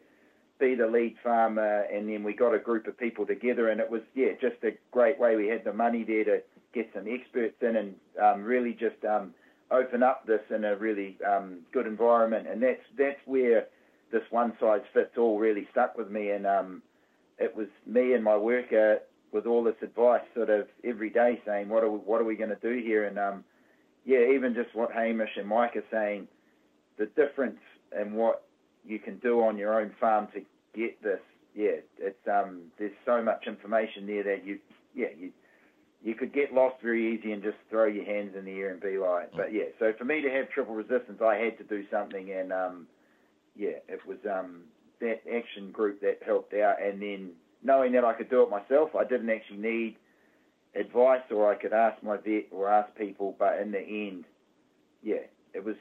be 0.58 0.74
the 0.74 0.86
lead 0.86 1.16
farmer, 1.22 1.82
and 1.92 2.08
then 2.08 2.24
we 2.24 2.32
got 2.32 2.54
a 2.54 2.58
group 2.58 2.86
of 2.86 2.98
people 2.98 3.26
together, 3.26 3.68
and 3.68 3.80
it 3.80 3.90
was 3.90 4.02
yeah, 4.14 4.32
just 4.40 4.56
a 4.64 4.70
great 4.90 5.18
way. 5.18 5.36
We 5.36 5.48
had 5.48 5.64
the 5.64 5.72
money 5.72 6.04
there 6.04 6.24
to 6.24 6.42
get 6.74 6.90
some 6.94 7.06
experts 7.08 7.56
in 7.62 7.76
and 7.76 7.94
um, 8.22 8.42
really 8.42 8.72
just 8.72 9.04
um, 9.04 9.34
open 9.70 10.02
up 10.02 10.26
this 10.26 10.40
in 10.54 10.64
a 10.64 10.76
really 10.76 11.16
um, 11.26 11.58
good 11.72 11.86
environment, 11.86 12.48
and 12.48 12.62
that's 12.62 12.82
that's 12.96 13.20
where 13.26 13.66
this 14.10 14.22
one 14.30 14.52
size 14.60 14.80
fits 14.94 15.16
all 15.18 15.38
really 15.38 15.68
stuck 15.70 15.96
with 15.96 16.10
me, 16.10 16.30
and 16.30 16.46
um, 16.46 16.82
it 17.38 17.54
was 17.54 17.68
me 17.86 18.14
and 18.14 18.24
my 18.24 18.36
worker 18.36 19.00
with 19.32 19.46
all 19.46 19.62
this 19.62 19.76
advice, 19.82 20.22
sort 20.34 20.48
of 20.50 20.66
every 20.84 21.10
day, 21.10 21.40
saying 21.46 21.68
what 21.68 21.84
are 21.84 21.90
we, 21.90 21.98
what 21.98 22.20
are 22.20 22.24
we 22.24 22.36
going 22.36 22.50
to 22.50 22.56
do 22.56 22.82
here, 22.82 23.04
and 23.04 23.18
um, 23.18 23.44
yeah, 24.08 24.34
even 24.34 24.54
just 24.54 24.74
what 24.74 24.90
Hamish 24.90 25.36
and 25.36 25.46
Mike 25.46 25.76
are 25.76 25.84
saying, 25.92 26.28
the 26.96 27.04
difference 27.14 27.60
in 28.00 28.14
what 28.14 28.42
you 28.82 28.98
can 28.98 29.18
do 29.18 29.42
on 29.42 29.58
your 29.58 29.78
own 29.78 29.92
farm 30.00 30.28
to 30.32 30.40
get 30.74 31.02
this. 31.02 31.20
Yeah, 31.54 31.80
it's 31.98 32.26
um, 32.26 32.62
there's 32.78 32.96
so 33.04 33.22
much 33.22 33.46
information 33.46 34.06
there 34.06 34.22
that 34.22 34.46
you, 34.46 34.60
yeah, 34.94 35.08
you, 35.18 35.30
you 36.02 36.14
could 36.14 36.32
get 36.32 36.54
lost 36.54 36.76
very 36.82 37.14
easy 37.14 37.32
and 37.32 37.42
just 37.42 37.58
throw 37.68 37.84
your 37.84 38.06
hands 38.06 38.34
in 38.34 38.46
the 38.46 38.52
air 38.52 38.70
and 38.70 38.80
be 38.80 38.96
like. 38.96 39.30
But 39.36 39.52
yeah, 39.52 39.64
so 39.78 39.92
for 39.98 40.06
me 40.06 40.22
to 40.22 40.30
have 40.30 40.48
triple 40.48 40.74
resistance, 40.74 41.20
I 41.22 41.36
had 41.36 41.58
to 41.58 41.64
do 41.64 41.84
something, 41.90 42.32
and 42.32 42.50
um, 42.50 42.86
yeah, 43.54 43.76
it 43.88 44.00
was 44.06 44.16
um, 44.24 44.62
that 45.02 45.20
action 45.30 45.70
group 45.70 46.00
that 46.00 46.20
helped 46.24 46.54
out, 46.54 46.76
and 46.82 47.02
then 47.02 47.32
knowing 47.62 47.92
that 47.92 48.04
I 48.04 48.14
could 48.14 48.30
do 48.30 48.42
it 48.42 48.48
myself, 48.48 48.96
I 48.98 49.04
didn't 49.04 49.28
actually 49.28 49.58
need 49.58 49.96
advice, 50.74 51.22
or 51.30 51.50
I 51.50 51.54
could 51.54 51.72
ask 51.72 52.02
my 52.02 52.16
vet 52.16 52.46
or 52.50 52.68
ask 52.68 52.94
people. 52.96 53.34
But 53.38 53.58
in 53.60 53.72
the 53.72 53.80
end, 53.80 54.24
yeah, 55.02 55.26
it 55.54 55.64
was 55.64 55.76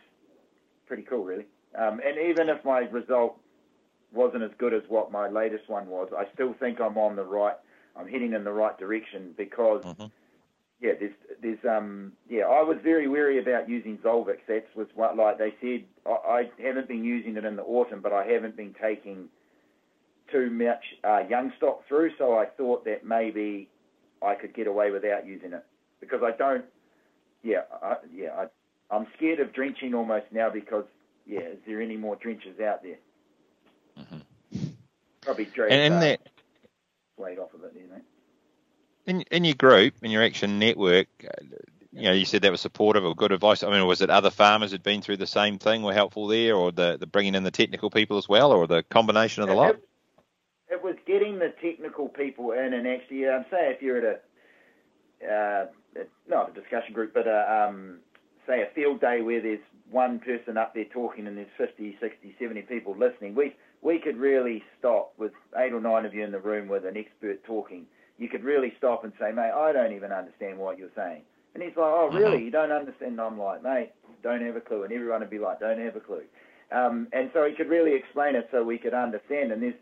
pretty 0.87 1.03
cool, 1.03 1.23
really. 1.23 1.45
Um, 1.77 1.99
and 2.05 2.17
even 2.29 2.49
if 2.49 2.63
my 2.63 2.79
result 2.79 3.37
wasn't 4.13 4.43
as 4.43 4.51
good 4.57 4.73
as 4.73 4.83
what 4.87 5.11
my 5.11 5.29
latest 5.29 5.69
one 5.69 5.87
was, 5.87 6.09
I 6.17 6.25
still 6.33 6.53
think 6.59 6.79
I'm 6.79 6.97
on 6.97 7.15
the 7.15 7.23
right. 7.23 7.55
I'm 7.95 8.07
heading 8.07 8.33
in 8.33 8.43
the 8.43 8.51
right 8.51 8.77
direction 8.77 9.33
because, 9.35 9.83
mm-hmm. 9.83 10.05
yeah, 10.79 10.91
there's, 10.99 11.13
there's, 11.41 11.65
um, 11.65 12.13
yeah, 12.29 12.43
I 12.43 12.61
was 12.61 12.77
very 12.83 13.07
wary 13.07 13.39
about 13.39 13.67
using 13.67 13.97
Zolvix. 13.97 14.37
That 14.47 14.65
was 14.75 14.87
what, 14.95 15.17
like 15.17 15.37
they 15.39 15.53
said, 15.59 15.83
I, 16.05 16.09
I 16.29 16.51
haven't 16.63 16.87
been 16.87 17.03
using 17.03 17.37
it 17.37 17.45
in 17.45 17.55
the 17.55 17.63
autumn, 17.63 18.01
but 18.01 18.13
I 18.13 18.25
haven't 18.25 18.55
been 18.55 18.75
taking 18.79 19.29
too 20.31 20.49
much 20.49 20.83
uh, 21.03 21.23
young 21.29 21.51
stock 21.57 21.87
through, 21.87 22.11
so 22.17 22.37
I 22.37 22.45
thought 22.45 22.85
that 22.85 23.05
maybe 23.05 23.69
I 24.21 24.35
could 24.35 24.53
get 24.53 24.67
away 24.67 24.91
without 24.91 25.25
using 25.25 25.53
it 25.53 25.63
because 25.99 26.21
I 26.23 26.31
don't. 26.31 26.65
Yeah, 27.43 27.61
I, 27.81 27.95
yeah, 28.13 28.29
I, 28.37 28.95
I'm 28.95 29.07
scared 29.15 29.39
of 29.39 29.53
drenching 29.53 29.93
almost 29.93 30.25
now 30.31 30.49
because 30.49 30.85
yeah, 31.25 31.41
is 31.41 31.59
there 31.65 31.81
any 31.81 31.97
more 31.97 32.15
drenches 32.15 32.59
out 32.59 32.83
there? 32.83 32.97
Mm-hmm. 33.97 34.67
Probably 35.21 35.45
drag 35.45 35.71
and 35.71 35.81
in 35.81 35.93
uh, 35.93 35.99
that 35.99 36.19
weight 37.17 37.39
off 37.39 37.53
of 37.53 37.63
it, 37.63 37.73
you 37.75 37.87
know. 37.87 38.01
In 39.05 39.21
in 39.31 39.43
your 39.43 39.55
group, 39.55 39.95
in 40.01 40.11
your 40.11 40.23
action 40.23 40.59
network, 40.59 41.07
uh, 41.23 41.45
you 41.91 42.03
know, 42.03 42.11
you 42.11 42.25
said 42.25 42.43
that 42.43 42.51
was 42.51 42.61
supportive 42.61 43.03
or 43.03 43.15
good 43.15 43.31
advice. 43.31 43.63
I 43.63 43.71
mean, 43.71 43.85
was 43.85 44.01
it 44.01 44.09
other 44.09 44.29
farmers 44.29 44.71
who'd 44.71 44.83
been 44.83 45.01
through 45.01 45.17
the 45.17 45.27
same 45.27 45.57
thing 45.57 45.81
were 45.81 45.93
helpful 45.93 46.27
there, 46.27 46.55
or 46.55 46.71
the, 46.71 46.97
the 46.97 47.07
bringing 47.07 47.35
in 47.35 47.43
the 47.43 47.51
technical 47.51 47.89
people 47.89 48.17
as 48.17 48.29
well, 48.29 48.51
or 48.51 48.67
the 48.67 48.83
combination 48.83 49.43
of 49.43 49.49
the 49.49 49.55
lot? 49.55 49.75
It, 49.75 49.89
it 50.69 50.83
was 50.83 50.95
getting 51.05 51.39
the 51.39 51.53
technical 51.61 52.09
people 52.09 52.51
in, 52.51 52.73
and 52.73 52.87
actually, 52.87 53.25
um, 53.25 53.45
say 53.49 53.71
if 53.71 53.81
you're 53.81 53.97
at 53.97 54.03
a 54.03 54.19
uh, 55.25 55.65
not 56.27 56.51
a 56.51 56.53
discussion 56.53 56.93
group, 56.93 57.13
but 57.13 57.27
a, 57.27 57.67
um, 57.69 57.97
say 58.45 58.61
a 58.61 58.73
field 58.75 59.01
day 59.01 59.21
where 59.21 59.41
there's 59.41 59.59
one 59.89 60.19
person 60.19 60.57
up 60.57 60.73
there 60.73 60.85
talking 60.85 61.27
and 61.27 61.37
there's 61.37 61.47
50, 61.57 61.97
60, 61.99 62.35
70 62.39 62.61
people 62.63 62.95
listening, 62.97 63.35
we 63.35 63.55
we 63.81 63.99
could 63.99 64.17
really 64.17 64.63
stop 64.79 65.13
with 65.17 65.31
eight 65.57 65.71
or 65.71 65.79
nine 65.79 66.05
of 66.05 66.13
you 66.13 66.23
in 66.23 66.31
the 66.31 66.39
room 66.39 66.67
with 66.67 66.85
an 66.85 66.97
expert 66.97 67.43
talking. 67.43 67.85
You 68.17 68.27
could 68.27 68.43
really 68.43 68.73
stop 68.77 69.03
and 69.03 69.13
say, 69.19 69.31
mate, 69.31 69.51
I 69.51 69.71
don't 69.71 69.93
even 69.93 70.11
understand 70.11 70.57
what 70.57 70.79
you're 70.79 70.89
saying. 70.95 71.21
And 71.53 71.61
he's 71.61 71.77
like, 71.77 71.85
oh, 71.85 72.09
really? 72.11 72.25
Uh-huh. 72.25 72.45
You 72.45 72.51
don't 72.51 72.71
understand? 72.71 73.11
And 73.11 73.21
I'm 73.21 73.39
like, 73.39 73.63
mate, 73.63 73.91
don't 74.23 74.41
have 74.41 74.55
a 74.55 74.61
clue. 74.61 74.83
And 74.83 74.91
everyone 74.91 75.19
would 75.19 75.29
be 75.29 75.37
like, 75.37 75.59
don't 75.59 75.79
have 75.79 75.95
a 75.95 75.99
clue. 75.99 76.23
Um, 76.71 77.07
and 77.13 77.29
so 77.33 77.45
he 77.45 77.53
could 77.53 77.69
really 77.69 77.93
explain 77.93 78.35
it 78.35 78.49
so 78.51 78.63
we 78.63 78.79
could 78.79 78.95
understand. 78.95 79.51
And 79.51 79.61
there's, 79.61 79.75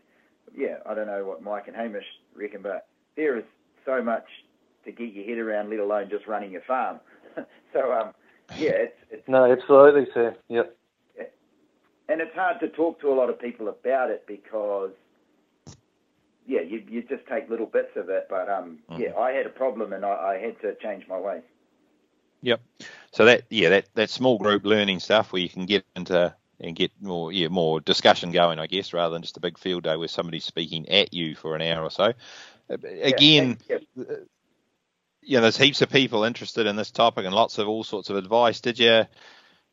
yeah, 0.54 0.76
I 0.84 0.94
don't 0.94 1.06
know 1.06 1.24
what 1.24 1.42
Mike 1.42 1.68
and 1.68 1.76
Hamish 1.76 2.04
reckon, 2.34 2.62
but 2.62 2.86
there 3.16 3.36
is 3.36 3.44
so 3.84 4.02
much 4.02 4.26
to 4.84 4.92
get 4.92 5.12
your 5.12 5.24
head 5.24 5.38
around, 5.38 5.70
let 5.70 5.80
alone 5.80 6.08
just 6.10 6.26
running 6.26 6.52
your 6.52 6.62
farm. 6.62 7.00
so, 7.72 7.92
um, 7.92 8.12
yeah, 8.56 8.70
it's, 8.70 8.96
it's 9.10 9.28
no, 9.28 9.50
absolutely, 9.50 10.06
sir. 10.14 10.36
Yep. 10.48 10.76
And 12.08 12.20
it's 12.20 12.34
hard 12.34 12.60
to 12.60 12.68
talk 12.68 13.00
to 13.00 13.08
a 13.08 13.14
lot 13.14 13.30
of 13.30 13.40
people 13.40 13.68
about 13.68 14.10
it 14.10 14.24
because, 14.28 14.92
yeah, 16.46 16.60
you 16.60 16.84
you 16.88 17.02
just 17.02 17.26
take 17.26 17.50
little 17.50 17.66
bits 17.66 17.96
of 17.96 18.08
it. 18.08 18.28
But 18.30 18.48
um, 18.48 18.78
mm. 18.88 19.00
yeah, 19.00 19.16
I 19.16 19.32
had 19.32 19.44
a 19.44 19.50
problem 19.50 19.92
and 19.92 20.04
I, 20.04 20.36
I 20.36 20.38
had 20.38 20.60
to 20.60 20.76
change 20.76 21.08
my 21.08 21.18
ways. 21.18 21.42
Yep. 22.42 22.60
So 23.10 23.24
that 23.24 23.42
yeah, 23.50 23.70
that 23.70 23.88
that 23.94 24.08
small 24.08 24.38
group 24.38 24.64
learning 24.64 25.00
stuff 25.00 25.32
where 25.32 25.42
you 25.42 25.48
can 25.48 25.66
get 25.66 25.84
into 25.96 26.32
and 26.60 26.74
get 26.74 26.90
more 27.00 27.32
yeah 27.32 27.48
more 27.48 27.80
discussion 27.80 28.32
going, 28.32 28.58
I 28.58 28.66
guess, 28.66 28.92
rather 28.92 29.12
than 29.12 29.22
just 29.22 29.36
a 29.36 29.40
big 29.40 29.58
field 29.58 29.84
day 29.84 29.96
where 29.96 30.08
somebody's 30.08 30.44
speaking 30.44 30.88
at 30.88 31.12
you 31.12 31.34
for 31.34 31.54
an 31.54 31.62
hour 31.62 31.82
or 31.82 31.90
so. 31.90 32.12
Again, 32.68 33.58
yeah, 33.68 33.78
yeah 33.96 34.04
you 35.26 35.36
know, 35.36 35.42
there's 35.42 35.58
heaps 35.58 35.82
of 35.82 35.90
people 35.90 36.22
interested 36.22 36.66
in 36.66 36.76
this 36.76 36.92
topic 36.92 37.26
and 37.26 37.34
lots 37.34 37.58
of 37.58 37.68
all 37.68 37.82
sorts 37.82 38.10
of 38.10 38.16
advice. 38.16 38.60
Did 38.60 38.78
you, 38.78 39.06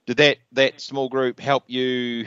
did 0.07 0.17
that 0.17 0.37
that 0.53 0.81
small 0.81 1.09
group 1.09 1.39
help 1.39 1.65
you 1.67 2.25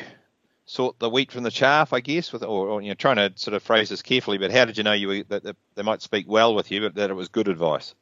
sort 0.64 0.98
the 1.00 1.10
wheat 1.10 1.32
from 1.32 1.42
the 1.42 1.50
chaff? 1.50 1.92
I 1.92 2.00
guess, 2.00 2.32
with 2.32 2.44
or, 2.44 2.68
or 2.68 2.82
you 2.82 2.88
know, 2.88 2.94
trying 2.94 3.16
to 3.16 3.32
sort 3.34 3.54
of 3.54 3.64
phrase 3.64 3.88
this 3.88 4.02
carefully. 4.02 4.38
But 4.38 4.52
how 4.52 4.64
did 4.64 4.78
you 4.78 4.84
know 4.84 4.92
you 4.92 5.24
that, 5.24 5.42
that 5.42 5.56
they 5.74 5.82
might 5.82 6.02
speak 6.02 6.26
well 6.28 6.54
with 6.54 6.70
you, 6.70 6.80
but 6.80 6.94
that 6.94 7.10
it 7.10 7.14
was 7.14 7.28
good 7.28 7.48
advice? 7.48 7.94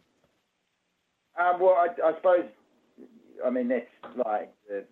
Um, 1.40 1.58
well, 1.58 1.74
I, 1.74 1.88
I, 2.06 2.14
suppose, 2.14 2.44
I 3.44 3.50
mean 3.50 3.68
that's 3.68 3.88
like 4.14 4.52
uh, 4.70 4.82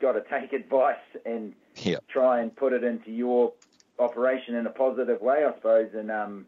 got 0.00 0.12
to 0.12 0.22
take 0.28 0.52
advice 0.52 0.96
and 1.24 1.54
yep. 1.76 2.04
try 2.08 2.40
and 2.40 2.54
put 2.54 2.72
it 2.72 2.84
into 2.84 3.10
your 3.10 3.52
operation 3.98 4.54
in 4.54 4.66
a 4.66 4.70
positive 4.70 5.20
way, 5.20 5.44
I 5.44 5.54
suppose, 5.54 5.90
and 5.94 6.10
um 6.10 6.46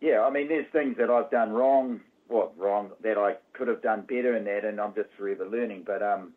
yeah, 0.00 0.22
I 0.22 0.30
mean, 0.30 0.48
there's 0.48 0.66
things 0.72 0.96
that 0.96 1.10
I've 1.10 1.30
done 1.30 1.52
wrong, 1.52 2.00
well, 2.28 2.52
wrong 2.56 2.90
that 3.02 3.18
I 3.18 3.36
could 3.52 3.68
have 3.68 3.82
done 3.82 4.02
better 4.02 4.34
in 4.34 4.44
that, 4.44 4.64
and 4.64 4.80
I'm 4.80 4.94
just 4.94 5.10
forever 5.16 5.46
learning. 5.46 5.82
But 5.86 6.02
um, 6.02 6.32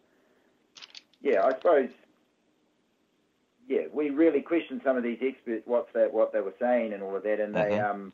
yeah, 1.22 1.44
I 1.44 1.52
suppose, 1.52 1.90
yeah, 3.68 3.84
we 3.92 4.10
really 4.10 4.42
questioned 4.42 4.82
some 4.84 4.98
of 4.98 5.04
these 5.04 5.20
experts, 5.22 5.64
what's 5.66 5.92
that, 5.94 6.14
what 6.14 6.34
they 6.34 6.42
were 6.42 6.54
saying, 6.60 6.94
and 6.94 7.02
all 7.02 7.16
of 7.16 7.24
that, 7.24 7.40
and 7.40 7.56
mm-hmm. 7.56 7.70
they, 7.70 7.80
um, 7.80 8.14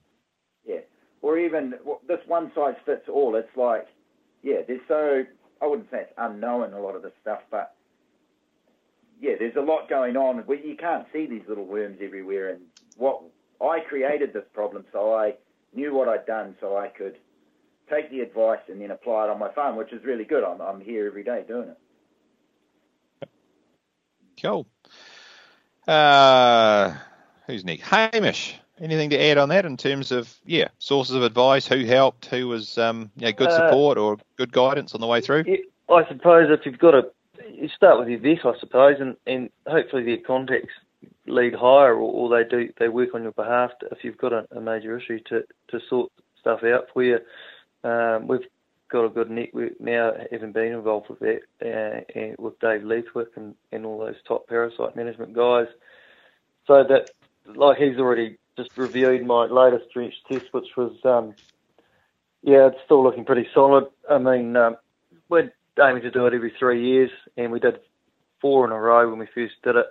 yeah, 0.65 0.82
or 1.22 1.39
even 1.39 1.74
well, 1.84 2.01
this 2.07 2.22
one 2.28 2.51
size 2.53 2.76
fits 2.86 3.09
all. 3.09 3.36
It's 3.36 3.57
like, 3.57 3.88
yeah, 4.43 4.61
there's 4.67 4.82
so 4.88 5.24
I 5.61 5.67
wouldn't 5.67 5.89
say 5.89 6.01
it's 6.01 6.13
unknown 6.17 6.74
a 6.74 6.80
lot 6.80 6.95
of 6.95 7.01
this 7.01 7.13
stuff, 7.22 7.39
but 7.49 7.74
yeah, 9.20 9.34
there's 9.38 9.55
a 9.55 9.61
lot 9.61 9.89
going 9.89 10.15
on. 10.15 10.43
You 10.47 10.76
can't 10.78 11.05
see 11.11 11.26
these 11.26 11.43
little 11.47 11.65
worms 11.65 11.97
everywhere, 12.01 12.49
and 12.49 12.61
what 12.97 13.22
I 13.61 13.80
created 13.82 14.34
this 14.34 14.45
problem, 14.53 14.86
so 14.91 15.13
I 15.13 15.36
knew 15.74 15.93
what 15.93 16.07
I'd 16.07 16.26
done, 16.26 16.55
so 16.59 16.78
I 16.78 16.88
could 16.88 17.17
take 17.89 18.09
the 18.09 18.22
advice 18.22 18.59
and 18.70 18.82
then 18.82 18.91
apply 18.91 19.26
it 19.26 19.30
on 19.30 19.39
my 19.39 19.51
farm, 19.51 19.76
which 19.76 19.91
is 19.91 20.03
really 20.03 20.24
good. 20.24 20.43
I'm 20.43 20.61
I'm 20.61 20.80
here 20.80 21.05
every 21.07 21.24
day 21.24 21.43
doing 21.47 21.70
it. 21.70 21.78
Cool. 24.41 24.65
Uh, 25.88 26.93
who's 27.47 27.65
next? 27.65 27.84
Hamish. 27.84 28.55
Anything 28.80 29.09
to 29.09 29.22
add 29.22 29.38
on 29.38 29.49
that 29.49 29.65
in 29.65 29.76
terms 29.76 30.13
of 30.13 30.34
yeah 30.45 30.70
sources 30.78 31.15
of 31.15 31.24
advice? 31.24 31.67
Who 31.67 31.84
helped? 31.84 32.28
Who 32.28 32.47
was 32.47 32.78
um, 32.78 33.11
yeah, 33.17 33.32
good 33.32 33.49
uh, 33.49 33.67
support 33.67 33.97
or 33.97 34.17
good 34.38 34.53
guidance 34.53 34.95
on 34.95 35.01
the 35.01 35.07
way 35.07 35.20
through? 35.20 35.43
I 35.89 36.07
suppose 36.07 36.47
if 36.49 36.65
you've 36.65 36.80
got 36.80 36.93
a 36.93 37.09
you 37.47 37.69
start 37.69 37.99
with 37.99 38.07
your 38.09 38.19
vet, 38.19 38.45
I 38.45 38.57
suppose, 38.59 38.97
and, 38.99 39.15
and 39.25 39.49
hopefully 39.67 40.03
their 40.03 40.17
contacts 40.17 40.73
lead 41.27 41.53
higher, 41.53 41.93
or, 41.93 42.11
or 42.11 42.29
they 42.29 42.49
do 42.49 42.71
they 42.77 42.89
work 42.89 43.09
on 43.13 43.23
your 43.23 43.31
behalf 43.31 43.71
to, 43.79 43.87
if 43.91 44.03
you've 44.03 44.17
got 44.17 44.33
a, 44.33 44.47
a, 44.51 44.59
major 44.59 44.97
issue 44.97 45.19
to, 45.29 45.43
to 45.69 45.79
sort 45.89 46.11
stuff 46.39 46.63
out 46.63 46.87
for 46.93 47.03
you. 47.03 47.19
Um, 47.83 48.27
we've 48.27 48.45
got 48.89 49.05
a 49.05 49.09
good 49.09 49.29
network 49.29 49.79
now, 49.79 50.13
having 50.31 50.51
been 50.51 50.73
involved 50.73 51.09
with 51.09 51.19
that, 51.19 51.41
uh, 51.61 52.19
and 52.19 52.35
with 52.37 52.59
Dave 52.59 52.81
Leathwick 52.81 53.27
and, 53.35 53.55
and 53.71 53.85
all 53.85 53.99
those 53.99 54.15
top 54.27 54.47
parasite 54.47 54.95
management 54.95 55.33
guys. 55.33 55.67
So 56.67 56.83
that, 56.83 57.11
like 57.55 57.77
he's 57.77 57.97
already 57.97 58.37
just 58.57 58.77
reviewed 58.77 59.25
my 59.25 59.45
latest 59.45 59.91
drench 59.93 60.15
test, 60.29 60.45
which 60.51 60.75
was, 60.75 60.93
um, 61.05 61.33
yeah, 62.41 62.67
it's 62.67 62.79
still 62.85 63.03
looking 63.03 63.25
pretty 63.25 63.47
solid. 63.53 63.85
I 64.09 64.17
mean, 64.17 64.55
um, 64.55 64.75
we're 65.29 65.51
aiming 65.80 66.03
to 66.03 66.11
do 66.11 66.25
it 66.25 66.34
every 66.34 66.53
three 66.57 66.86
years, 66.86 67.11
and 67.38 67.51
we 67.51 67.59
did 67.59 67.80
four 68.41 68.65
in 68.65 68.71
a 68.71 68.80
row 68.80 69.09
when 69.09 69.19
we 69.19 69.27
first 69.34 69.55
did 69.63 69.75
it, 69.75 69.88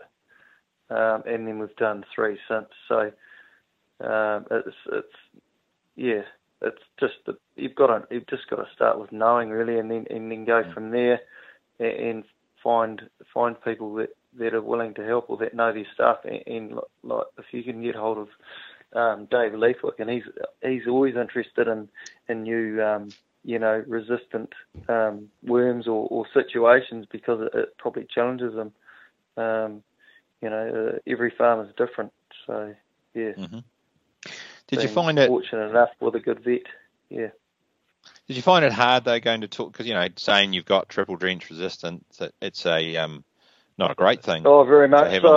um, 0.90 1.22
and 1.26 1.46
then 1.46 1.58
we've 1.58 1.76
done 1.76 2.04
three 2.14 2.38
since. 2.48 2.68
So 2.88 3.12
um, 4.00 4.46
it's 4.50 4.76
it's 4.92 5.42
yeah, 5.96 6.22
it's 6.62 6.82
just 6.98 7.14
the, 7.26 7.36
you've 7.56 7.74
got 7.74 7.88
to 7.88 8.14
you've 8.14 8.26
just 8.26 8.48
got 8.48 8.56
to 8.56 8.66
start 8.74 9.00
with 9.00 9.12
knowing 9.12 9.50
really, 9.50 9.78
and 9.78 9.90
then 9.90 10.06
and 10.10 10.30
then 10.30 10.44
go 10.44 10.64
from 10.72 10.90
there, 10.90 11.20
and, 11.78 11.92
and 11.92 12.24
find 12.62 13.02
find 13.32 13.60
people 13.62 13.94
that 13.96 14.10
that 14.38 14.54
are 14.54 14.62
willing 14.62 14.94
to 14.94 15.04
help 15.04 15.28
or 15.28 15.36
that 15.38 15.54
know 15.54 15.72
their 15.72 15.86
stuff. 15.94 16.18
And, 16.24 16.42
and 16.46 16.80
like 17.02 17.26
if 17.38 17.46
you 17.52 17.62
can 17.62 17.82
get 17.82 17.94
hold 17.94 18.18
of 18.18 18.28
um, 18.94 19.26
Dave 19.26 19.52
Leathwick, 19.52 19.98
and 19.98 20.10
he's 20.10 20.24
he's 20.62 20.86
always 20.86 21.16
interested 21.16 21.68
in 21.68 21.88
in 22.28 22.42
new 22.42 22.82
um, 22.82 23.10
you 23.44 23.58
know 23.58 23.82
resistant 23.86 24.52
um, 24.88 25.28
worms 25.42 25.86
or, 25.86 26.06
or 26.10 26.26
situations 26.32 27.06
because 27.10 27.40
it, 27.40 27.58
it 27.58 27.78
probably 27.78 28.06
challenges 28.12 28.54
them. 28.54 28.72
Um, 29.36 29.82
you 30.42 30.50
know, 30.50 30.92
uh, 30.94 30.98
every 31.06 31.30
farm 31.30 31.66
is 31.66 31.74
different, 31.76 32.12
so 32.46 32.74
yeah. 33.14 33.32
Mm-hmm. 33.32 33.58
Did 34.68 34.82
you 34.82 34.88
find 34.88 35.18
it 35.18 35.28
fortunate 35.28 35.70
enough 35.70 35.90
with 36.00 36.14
a 36.14 36.20
good 36.20 36.44
vet? 36.44 36.62
Yeah. 37.08 37.28
Did 38.26 38.36
you 38.36 38.42
find 38.42 38.64
it 38.64 38.72
hard 38.72 39.04
though 39.04 39.18
going 39.18 39.40
to 39.40 39.48
talk 39.48 39.72
because 39.72 39.86
you 39.86 39.94
know 39.94 40.06
saying 40.16 40.52
you've 40.52 40.66
got 40.66 40.88
triple 40.88 41.16
drench 41.16 41.48
resistance, 41.48 42.20
it's 42.40 42.66
a 42.66 42.96
um, 42.96 43.24
not 43.78 43.90
a 43.90 43.94
great 43.94 44.22
thing. 44.22 44.42
Oh, 44.46 44.64
very 44.64 44.88
much 44.88 45.10
so. 45.22 45.36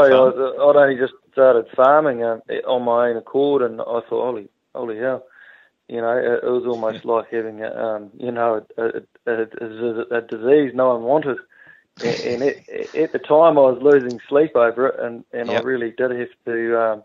I, 0.60 0.66
would 0.66 0.76
only 0.76 0.97
just 0.97 1.14
started 1.32 1.68
farming 1.76 2.24
uh, 2.24 2.39
on 2.68 2.84
my 2.84 3.10
own 3.10 3.18
accord, 3.18 3.62
and 3.62 3.80
I 3.80 3.86
thought, 3.86 4.10
holy, 4.10 4.49
holy 4.76 4.97
hell, 4.97 5.24
you 5.92 6.00
know, 6.00 6.18
it, 6.18 6.46
it 6.46 6.50
was 6.50 6.66
almost 6.66 7.04
like 7.04 7.30
having, 7.30 7.62
a, 7.62 7.70
um, 7.70 8.12
you 8.18 8.32
know, 8.32 8.66
a, 8.78 8.84
a, 9.28 9.32
a, 9.36 10.18
a 10.18 10.22
disease 10.22 10.72
no 10.74 10.96
one 10.96 11.04
wanted. 11.04 11.38
and, 12.02 12.20
and 12.22 12.44
it, 12.44 12.96
at 12.96 13.12
the 13.12 13.20
time, 13.20 13.58
I 13.58 13.62
was 13.62 13.82
losing 13.82 14.22
sleep 14.30 14.56
over 14.56 14.88
it, 14.88 15.00
and, 15.02 15.26
and 15.34 15.50
yep. 15.50 15.62
I 15.62 15.66
really 15.66 15.92
did 15.92 16.12
have 16.12 16.30
to 16.46 16.82
um, 16.82 17.04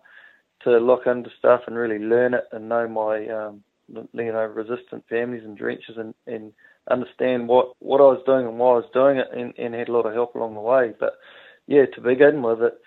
to 0.62 0.78
look 0.78 1.04
into 1.08 1.30
stuff 1.36 1.62
and 1.66 1.76
really 1.76 1.98
learn 1.98 2.34
it 2.34 2.44
and 2.52 2.68
know 2.68 2.86
my, 2.86 3.26
um, 3.26 3.64
you 3.88 4.04
know, 4.12 4.44
resistant 4.44 5.04
families 5.08 5.44
and 5.44 5.58
drenches 5.58 5.96
and, 5.96 6.14
and 6.28 6.52
understand 6.88 7.48
what, 7.48 7.72
what 7.80 8.00
I 8.00 8.04
was 8.04 8.22
doing 8.24 8.46
and 8.46 8.56
why 8.56 8.70
I 8.70 8.76
was 8.76 8.90
doing 8.94 9.18
it 9.18 9.28
and, 9.32 9.52
and 9.58 9.74
had 9.74 9.88
a 9.88 9.92
lot 9.92 10.06
of 10.06 10.14
help 10.14 10.36
along 10.36 10.54
the 10.54 10.60
way. 10.60 10.92
But 10.98 11.14
yeah, 11.66 11.86
to 11.86 12.00
begin 12.00 12.42
with, 12.42 12.62
it, 12.62 12.80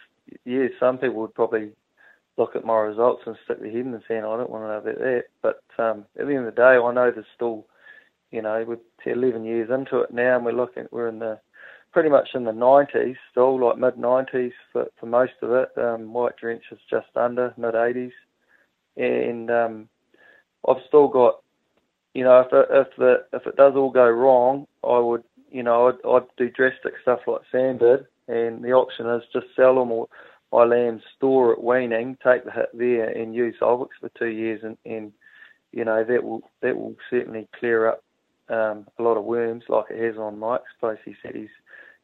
yeah, 0.46 0.68
some 0.80 0.98
people 0.98 1.22
would 1.22 1.34
probably 1.34 1.72
look 2.40 2.56
at 2.56 2.66
my 2.66 2.78
results 2.78 3.24
and 3.26 3.36
stick 3.44 3.60
head 3.60 3.76
in 3.76 3.92
the 3.92 4.02
sand. 4.08 4.26
I 4.26 4.38
don't 4.38 4.50
want 4.50 4.64
to 4.64 4.68
know 4.70 4.78
about 4.78 5.00
that. 5.00 5.24
But 5.44 5.62
um, 5.78 6.06
at 6.20 6.26
the 6.26 6.34
end 6.34 6.48
of 6.48 6.56
the 6.56 6.62
day, 6.62 6.78
I 6.78 6.94
know 6.94 7.12
there's 7.12 7.26
still, 7.36 7.68
you 8.32 8.42
know, 8.42 8.66
we're 8.66 9.14
11 9.14 9.44
years 9.44 9.70
into 9.70 10.00
it 10.00 10.12
now, 10.12 10.38
and 10.38 10.46
we're 10.46 10.54
looking, 10.54 10.88
we're 10.92 11.10
in 11.10 11.20
the 11.20 11.40
pretty 11.92 12.10
much 12.10 12.30
in 12.34 12.46
the 12.46 12.52
90s, 12.52 13.18
still 13.32 13.60
like 13.64 13.78
mid 13.78 13.96
90s 13.96 14.54
for, 14.72 14.88
for 15.00 15.06
most 15.06 15.34
of 15.42 15.52
it. 15.52 15.70
Um, 15.78 16.14
white 16.14 16.38
drench 16.38 16.64
is 16.72 16.80
just 16.90 17.08
under 17.16 17.54
mid 17.58 17.74
80s, 17.74 18.12
and 18.98 19.52
um, 19.52 19.90
I've 20.68 20.84
still 20.88 21.08
got 21.08 21.42
you 22.14 22.24
know, 22.24 22.42
if 22.42 22.48
it, 22.52 22.68
if 22.72 22.88
the 22.98 23.26
if 23.34 23.46
it 23.46 23.56
does 23.56 23.74
all 23.76 23.92
go 23.92 24.10
wrong, 24.10 24.68
I 24.84 24.98
would, 24.98 25.24
you 25.52 25.64
know, 25.64 25.88
I'd, 25.90 26.08
I'd 26.08 26.28
do 26.38 26.50
drastic 26.50 26.94
stuff 27.02 27.20
like 27.28 27.42
Sam 27.52 27.78
did, 27.78 28.06
and 28.28 28.64
the 28.64 28.72
option 28.72 29.08
is 29.08 29.24
just 29.32 29.46
sell 29.56 29.76
them 29.76 29.92
or 29.92 30.08
buy 30.52 30.66
lambs, 30.66 31.04
store 31.16 31.54
at 31.54 31.64
weaning, 31.64 32.18
take 32.24 32.46
the 32.46 32.52
hit 32.52 32.70
there, 32.74 33.10
and 33.10 33.36
use 33.36 33.56
Zolvix 33.62 33.90
for 34.00 34.10
two 34.10 34.28
years, 34.28 34.62
and, 34.64 34.78
and 34.86 35.14
you 35.72 35.86
know 35.86 36.04
that 36.04 36.24
will 36.24 36.42
that 36.62 36.78
will 36.78 36.96
certainly 37.10 37.48
clear 37.60 37.88
up 37.88 38.04
um, 38.50 38.88
a 38.98 39.04
lot 39.04 39.18
of 39.18 39.26
worms, 39.26 39.64
like 39.70 39.86
it 39.90 40.04
has 40.04 40.18
on 40.18 40.40
Mike's 40.40 40.64
place. 40.80 41.00
He 41.06 41.16
said 41.22 41.36
he's, 41.36 41.50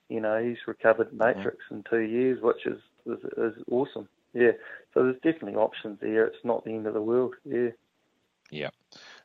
you 0.10 0.22
know, 0.22 0.42
he's 0.42 0.58
recovered 0.68 1.12
matrix 1.14 1.58
mm-hmm. 1.66 1.76
in 1.76 1.84
two 1.90 2.02
years, 2.02 2.42
which 2.42 2.66
is, 2.66 2.80
is 3.06 3.20
is 3.38 3.64
awesome. 3.72 4.08
Yeah, 4.34 4.52
so 4.94 5.04
there's 5.04 5.16
definitely 5.16 5.56
options 5.56 6.00
there. 6.02 6.26
It's 6.26 6.44
not 6.44 6.66
the 6.66 6.72
end 6.72 6.88
of 6.88 6.94
the 6.94 7.02
world. 7.02 7.36
Yeah. 7.46 7.70
Yeah. 8.52 8.70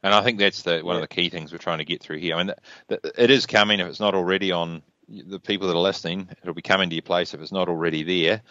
And 0.03 0.15
I 0.15 0.23
think 0.23 0.39
that's 0.39 0.63
the 0.63 0.81
one 0.81 0.97
yeah. 0.97 1.03
of 1.03 1.09
the 1.09 1.15
key 1.15 1.29
things 1.29 1.53
we're 1.53 1.59
trying 1.59 1.79
to 1.79 1.85
get 1.85 2.01
through 2.01 2.19
here. 2.19 2.37
I 2.37 2.43
mean, 2.43 2.55
it 2.89 3.31
is 3.31 3.45
coming 3.45 3.81
if 3.81 3.87
it's 3.87 4.01
not 4.01 4.15
already 4.15 4.51
on 4.51 4.83
the 5.09 5.41
people 5.41 5.69
that 5.69 5.77
are 5.77 5.81
listening. 5.81 6.29
It'll 6.43 6.55
be 6.55 6.63
coming 6.63 6.89
to 6.89 6.95
your 6.95 7.03
place 7.03 7.35
if 7.35 7.41
it's 7.41 7.53
not 7.53 7.69
already 7.69 8.03
there. 8.03 8.43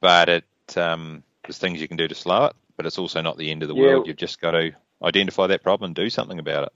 But 0.00 0.28
it 0.28 0.44
um, 0.76 1.22
there's 1.42 1.58
things 1.58 1.80
you 1.80 1.88
can 1.88 1.96
do 1.96 2.08
to 2.08 2.14
slow 2.14 2.46
it. 2.46 2.56
But 2.76 2.86
it's 2.86 2.98
also 2.98 3.22
not 3.22 3.38
the 3.38 3.50
end 3.50 3.62
of 3.62 3.68
the 3.68 3.74
yeah. 3.74 3.82
world. 3.82 4.06
You've 4.06 4.16
just 4.16 4.40
got 4.40 4.50
to 4.50 4.72
identify 5.02 5.46
that 5.46 5.62
problem 5.62 5.88
and 5.88 5.94
do 5.94 6.10
something 6.10 6.38
about 6.38 6.64
it. 6.64 6.72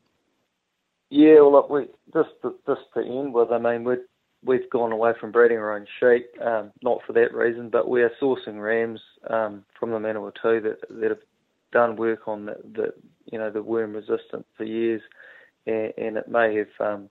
Yeah, 1.11 1.41
well, 1.41 1.53
look, 1.53 1.71
we, 1.71 1.87
just 2.13 2.31
to, 2.43 2.55
just 2.67 2.83
to 2.95 3.01
end 3.01 3.35
with, 3.35 3.51
I 3.51 3.59
mean, 3.59 3.85
we 3.85 3.97
we've 4.43 4.71
gone 4.71 4.93
away 4.93 5.13
from 5.21 5.33
breeding 5.33 5.59
our 5.59 5.77
own 5.77 5.87
sheep, 5.99 6.27
um, 6.41 6.73
not 6.83 7.01
for 7.07 7.13
that 7.13 7.35
reason, 7.35 7.69
but 7.69 7.89
we 7.89 8.03
are 8.03 8.13
sourcing 8.23 8.63
rams 8.63 9.01
um, 9.29 9.65
from 9.79 9.91
the 9.91 9.99
Manawatu 9.99 10.63
that 10.63 10.79
that 10.89 11.11
have 11.11 11.21
done 11.73 11.97
work 11.97 12.27
on 12.27 12.47
the, 12.47 12.57
the 12.73 12.95
you 13.31 13.39
know 13.39 13.51
the 13.51 13.63
worm 13.63 13.95
resistant 13.95 14.47
for 14.57 14.65
years, 14.65 15.03
and, 15.67 15.93
and 15.99 16.17
it 16.17 16.29
may 16.29 16.57
have 16.57 16.69
um, 16.81 17.11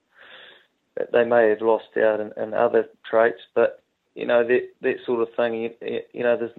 they 1.11 1.25
may 1.25 1.49
have 1.49 1.61
lost 1.61 1.97
out 1.97 2.19
in, 2.19 2.31
in 2.41 2.53
other 2.53 2.87
traits, 3.09 3.41
but 3.53 3.78
you 4.15 4.25
know 4.25 4.43
that 4.45 4.69
that 4.81 4.97
sort 5.05 5.21
of 5.21 5.33
thing. 5.35 5.53
You, 5.55 6.01
you 6.13 6.23
know, 6.23 6.37
there's 6.37 6.51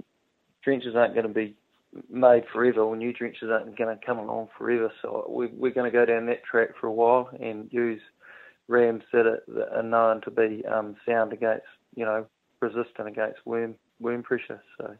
drenches 0.62 0.94
aren't 0.94 1.14
going 1.14 1.26
to 1.26 1.32
be 1.32 1.54
made 2.08 2.44
forever, 2.52 2.80
or 2.80 2.96
new 2.96 3.12
drenches 3.12 3.50
aren't 3.50 3.76
going 3.76 3.96
to 3.96 4.04
come 4.04 4.18
along 4.18 4.48
forever. 4.56 4.92
So 5.02 5.26
we, 5.28 5.48
we're 5.48 5.72
going 5.72 5.90
to 5.90 5.96
go 5.96 6.04
down 6.04 6.26
that 6.26 6.44
track 6.44 6.70
for 6.80 6.86
a 6.86 6.92
while 6.92 7.30
and 7.40 7.68
use 7.72 8.00
rams 8.68 9.02
that 9.12 9.26
are, 9.26 9.42
that 9.48 9.76
are 9.76 9.82
known 9.82 10.20
to 10.22 10.30
be 10.30 10.64
um, 10.66 10.96
sound 11.04 11.32
against, 11.32 11.66
you 11.96 12.04
know, 12.04 12.26
resistant 12.60 13.08
against 13.08 13.44
worm 13.44 13.74
worm 13.98 14.22
pressure. 14.22 14.62
So 14.78 14.94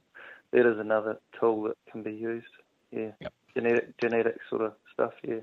that 0.53 0.67
is 0.67 0.79
another 0.79 1.19
tool 1.39 1.63
that 1.65 1.77
can 1.91 2.03
be 2.03 2.13
used 2.13 2.47
yeah, 2.91 3.11
yep. 3.21 3.33
genetic 3.55 3.99
genetic 3.99 4.39
sort 4.49 4.63
of 4.63 4.73
stuff. 4.93 5.13
Yeah. 5.23 5.41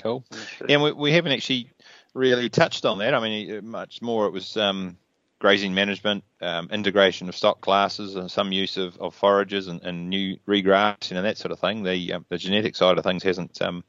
Cool. 0.00 0.24
And 0.68 0.82
we, 0.82 0.92
we 0.92 1.12
haven't 1.12 1.32
actually 1.32 1.70
really 2.14 2.48
touched 2.48 2.84
on 2.86 2.98
that. 2.98 3.14
I 3.14 3.20
mean, 3.20 3.66
much 3.66 4.00
more 4.00 4.26
it 4.26 4.30
was 4.30 4.56
um, 4.56 4.96
grazing 5.40 5.74
management, 5.74 6.22
um, 6.42 6.68
integration 6.70 7.28
of 7.28 7.34
stock 7.34 7.60
classes, 7.62 8.14
and 8.14 8.30
some 8.30 8.52
use 8.52 8.76
of, 8.76 8.96
of 8.98 9.14
forages 9.14 9.66
and, 9.66 9.82
and 9.82 10.08
new 10.08 10.38
regrassing 10.46 11.16
and 11.16 11.26
that 11.26 11.38
sort 11.38 11.50
of 11.50 11.58
thing. 11.58 11.82
The 11.82 12.12
um, 12.12 12.26
the 12.28 12.38
genetic 12.38 12.76
side 12.76 12.98
of 12.98 13.04
things 13.04 13.24
hasn't 13.24 13.60
um, 13.60 13.82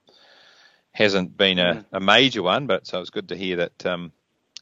hasn't 0.94 1.38
been 1.38 1.60
a, 1.60 1.76
mm. 1.76 1.86
a, 1.92 2.00
major 2.00 2.42
one, 2.42 2.66
but 2.66 2.88
so 2.88 3.00
it's 3.00 3.12
good 3.12 3.30
to 3.30 3.36
hear 3.36 3.58
that. 3.58 3.86
Um, 3.86 4.12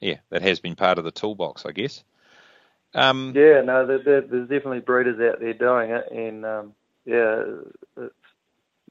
yeah, 0.01 0.15
that 0.29 0.41
has 0.41 0.59
been 0.61 0.75
part 0.75 0.97
of 0.97 1.03
the 1.03 1.11
toolbox, 1.11 1.65
I 1.65 1.71
guess. 1.71 2.03
Um, 2.95 3.33
yeah, 3.35 3.61
no, 3.61 3.85
there, 3.85 4.01
there, 4.01 4.21
there's 4.21 4.47
definitely 4.47 4.79
breeders 4.79 5.19
out 5.19 5.41
there 5.41 5.53
doing 5.53 5.91
it, 5.91 6.09
and 6.09 6.45
um, 6.45 6.73
yeah, 7.05 7.43
it's, 7.97 8.15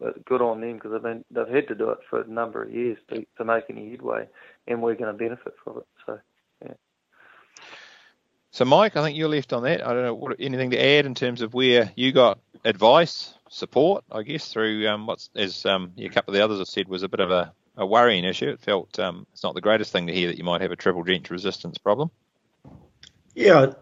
it's 0.03 0.19
good 0.27 0.43
on 0.43 0.61
them 0.61 0.75
because 0.75 0.93
they've 0.93 1.03
been 1.03 1.25
they've 1.31 1.49
had 1.49 1.69
to 1.69 1.75
do 1.75 1.91
it 1.91 1.99
for 2.11 2.21
a 2.21 2.29
number 2.29 2.63
of 2.63 2.73
years 2.73 2.99
to, 3.09 3.27
to 3.39 3.45
make 3.45 3.65
any 3.71 3.91
headway, 3.91 4.29
and 4.67 4.83
we're 4.83 4.95
going 4.95 5.13
to 5.13 5.19
benefit 5.19 5.55
from 5.65 5.79
it. 5.79 5.87
So. 6.07 6.21
So, 8.51 8.65
Mike, 8.65 8.97
I 8.97 9.03
think 9.03 9.17
you're 9.17 9.29
left 9.29 9.53
on 9.53 9.63
that. 9.65 9.87
I 9.87 9.93
don't 9.93 10.05
know 10.05 10.15
what, 10.15 10.37
anything 10.41 10.71
to 10.71 10.83
add 10.83 11.07
in 11.07 11.15
terms 11.15 11.43
of 11.43 11.53
where 11.55 11.93
you 11.97 12.13
got 12.13 12.39
advice, 12.65 13.35
support. 13.51 14.05
I 14.11 14.23
guess 14.23 14.53
through 14.53 14.89
um, 14.89 15.07
what's 15.07 15.31
as 15.37 15.67
um, 15.67 15.93
a 15.99 16.09
couple 16.09 16.33
of 16.33 16.39
the 16.39 16.45
others 16.45 16.59
have 16.59 16.69
said 16.69 16.89
was 16.89 17.03
a 17.03 17.09
bit 17.09 17.21
of 17.21 17.31
a, 17.31 17.53
a 17.77 17.87
worrying 17.87 18.25
issue. 18.25 18.49
It 18.49 18.61
felt 18.61 18.99
um, 18.99 19.27
it's 19.33 19.43
not 19.43 19.55
the 19.55 19.61
greatest 19.61 19.93
thing 19.93 20.07
to 20.07 20.15
hear 20.15 20.29
that 20.29 20.39
you 20.39 20.45
might 20.45 20.63
have 20.63 20.73
a 20.73 20.77
triple 20.77 21.03
drench 21.03 21.31
resistance 21.31 21.79
problem. 21.79 22.11
Yeah, 23.35 23.75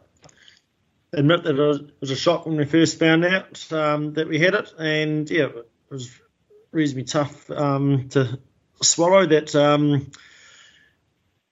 I 1.14 1.19
admit 1.19 1.45
that 1.45 1.59
it 1.59 1.93
was 2.01 2.11
a 2.11 2.17
shock 2.17 2.45
when 2.45 2.57
we 2.57 2.64
first 2.64 2.99
found 2.99 3.25
out 3.25 3.73
um, 3.73 4.14
that 4.14 4.29
we 4.29 4.41
had 4.41 4.55
it, 4.55 4.73
and 4.79 5.31
yeah, 5.31 5.47
it 5.47 5.67
was 5.91 6.11
reasonably 6.73 7.05
tough 7.05 7.49
um, 7.51 8.09
to 8.11 8.41
swallow. 8.83 9.27
That 9.27 9.55
um, 9.55 10.11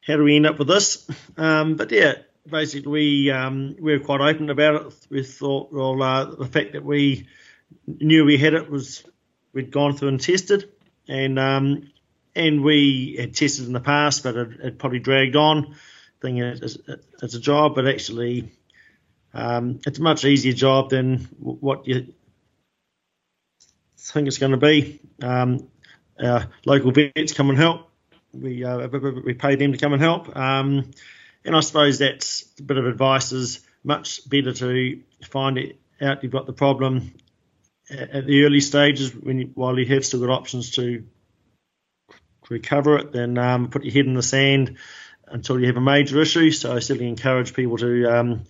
how 0.01 0.17
do 0.17 0.25
we 0.25 0.37
end 0.37 0.47
up 0.47 0.59
with 0.59 0.69
this? 0.69 1.09
But 1.37 1.91
yeah, 1.93 2.15
basically 2.49 2.91
we 2.91 3.31
um, 3.31 3.77
we 3.81 3.93
were 3.93 4.05
quite 4.05 4.21
open 4.21 4.51
about 4.51 4.87
it. 4.87 4.95
We 5.11 5.23
thought, 5.23 5.73
well, 5.73 6.03
uh, 6.03 6.25
the 6.37 6.47
fact 6.47 6.73
that 6.73 6.85
we 6.85 7.29
knew 7.87 8.25
we 8.25 8.37
had 8.37 8.55
it 8.55 8.71
was 8.71 9.05
we'd 9.53 9.71
gone 9.71 9.97
through 9.97 10.09
and 10.09 10.21
tested, 10.21 10.71
and 11.09 11.39
um, 11.39 11.91
and 12.35 12.63
we 12.63 13.17
had 13.19 13.35
tested 13.35 13.67
in 13.67 13.73
the 13.73 13.81
past, 13.81 14.23
but 14.23 14.37
it, 14.37 14.49
it 14.63 14.79
probably 14.79 14.99
dragged 14.99 15.37
on. 15.37 15.77
Thing 16.21 16.39
it's, 16.39 16.79
it's 17.23 17.35
a 17.35 17.41
job, 17.41 17.75
but 17.75 17.87
actually 17.87 18.53
um, 19.35 19.81
it's 19.87 19.99
a 19.99 20.03
much 20.03 20.25
easier 20.25 20.53
job 20.53 20.91
than 20.91 21.19
what 21.39 21.87
you 21.87 22.15
think 23.99 24.29
it's 24.29 24.39
going 24.39 24.53
to 24.53 24.59
be. 24.59 25.01
Um, 25.23 25.69
our 26.23 26.49
local 26.65 26.93
vets 26.93 27.33
come 27.33 27.51
and 27.51 27.59
help. 27.59 27.91
We 28.33 28.65
uh, 28.65 28.89
we 28.89 29.35
pay 29.35 29.57
them 29.57 29.73
to 29.73 29.79
come 29.79 29.93
and 29.93 30.03
help. 30.03 30.35
Um, 30.35 30.91
and 31.45 31.55
I 31.55 31.61
suppose 31.61 31.99
that's 31.99 32.45
a 32.59 32.63
bit 32.63 32.79
of 32.79 32.87
advice 32.87 33.33
is 33.33 33.61
much 33.83 34.29
better 34.29 34.53
to 34.53 35.01
find 35.29 35.59
it 35.59 35.79
out 36.01 36.23
you've 36.23 36.33
got 36.33 36.47
the 36.47 36.53
problem 36.53 37.13
at 37.91 38.27
the 38.27 38.45
early 38.45 38.61
stages 38.61 39.15
when 39.15 39.39
you, 39.39 39.51
while 39.55 39.79
you 39.79 39.87
have 39.87 40.07
still 40.07 40.21
got 40.21 40.31
options 40.31 40.71
to 40.73 41.05
recover 42.49 42.99
it 42.99 43.13
than 43.13 43.37
um, 43.39 43.69
put 43.69 43.85
your 43.85 43.93
head 43.93 44.07
in 44.07 44.15
the 44.15 44.23
sand 44.23 44.77
until 45.27 45.61
you 45.61 45.67
have 45.67 45.77
a 45.77 45.83
major 45.83 46.21
issue. 46.21 46.51
So 46.51 46.75
I 46.75 46.79
certainly 46.79 47.09
encourage 47.09 47.55
people 47.55 47.77
to 47.79 48.07
um, 48.07 48.45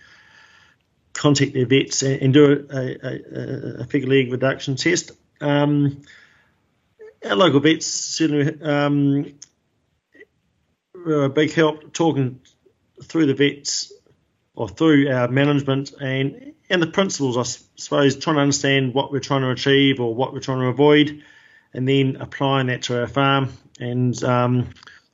contact 1.12 1.53
their 1.55 1.66
vets 1.66 2.03
and, 2.03 2.22
and 2.22 2.34
do 2.34 2.66
a, 2.70 2.76
a, 2.76 3.80
a, 3.80 3.84
fecal 3.84 4.12
egg 4.12 4.32
reduction 4.32 4.76
test. 4.76 5.12
Um, 5.40 6.03
our 7.24 7.36
local 7.36 7.61
vets 7.61 7.86
certainly 7.86 8.61
um, 8.62 9.34
were 10.95 11.24
a 11.24 11.30
big 11.30 11.53
help 11.53 11.92
talking 11.92 12.40
through 13.03 13.26
the 13.26 13.34
vets 13.34 13.92
or 14.55 14.68
through 14.68 15.11
our 15.11 15.28
management 15.28 15.92
and 16.01 16.53
and 16.70 16.80
the 16.80 16.86
principles, 16.86 17.36
I 17.36 17.42
suppose, 17.76 18.16
trying 18.16 18.36
to 18.36 18.42
understand 18.42 18.95
what 18.95 19.12
we're 19.12 19.20
trying 19.20 19.42
to 19.42 19.51
achieve 19.51 20.01
or 20.01 20.14
what 20.14 20.32
we're 20.32 20.40
trying 20.40 20.61
to 20.61 20.66
avoid, 20.66 21.22
and 21.74 21.86
then 21.86 22.16
applying 22.20 22.68
that 22.68 22.82
to 22.82 23.01
our 23.01 23.07
farm 23.07 23.53
and 23.78 24.22
um, 24.24 24.70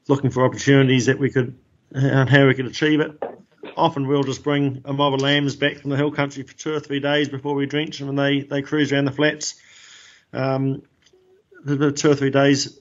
looking 0.06 0.30
for 0.30 0.44
opportunities 0.44 1.06
that 1.06 1.18
we 1.18 1.30
could 1.30 1.58
and 1.92 2.28
how 2.28 2.46
we 2.46 2.54
could 2.54 2.66
achieve 2.66 3.00
it. 3.00 3.20
Often 3.76 4.06
we'll 4.06 4.22
just 4.22 4.44
bring 4.44 4.82
a 4.84 4.92
mob 4.92 5.14
of 5.14 5.20
lambs 5.20 5.56
back 5.56 5.78
from 5.78 5.90
the 5.90 5.96
hill 5.96 6.12
country 6.12 6.44
for 6.44 6.54
two 6.54 6.74
or 6.74 6.80
three 6.80 7.00
days 7.00 7.28
before 7.28 7.54
we 7.54 7.66
drench 7.66 7.98
them, 7.98 8.08
and 8.08 8.18
they, 8.18 8.40
they 8.40 8.62
cruise 8.62 8.92
around 8.92 9.06
the 9.06 9.12
flats. 9.12 9.60
Um, 10.32 10.82
two 11.66 12.10
or 12.10 12.14
three 12.14 12.30
days 12.30 12.78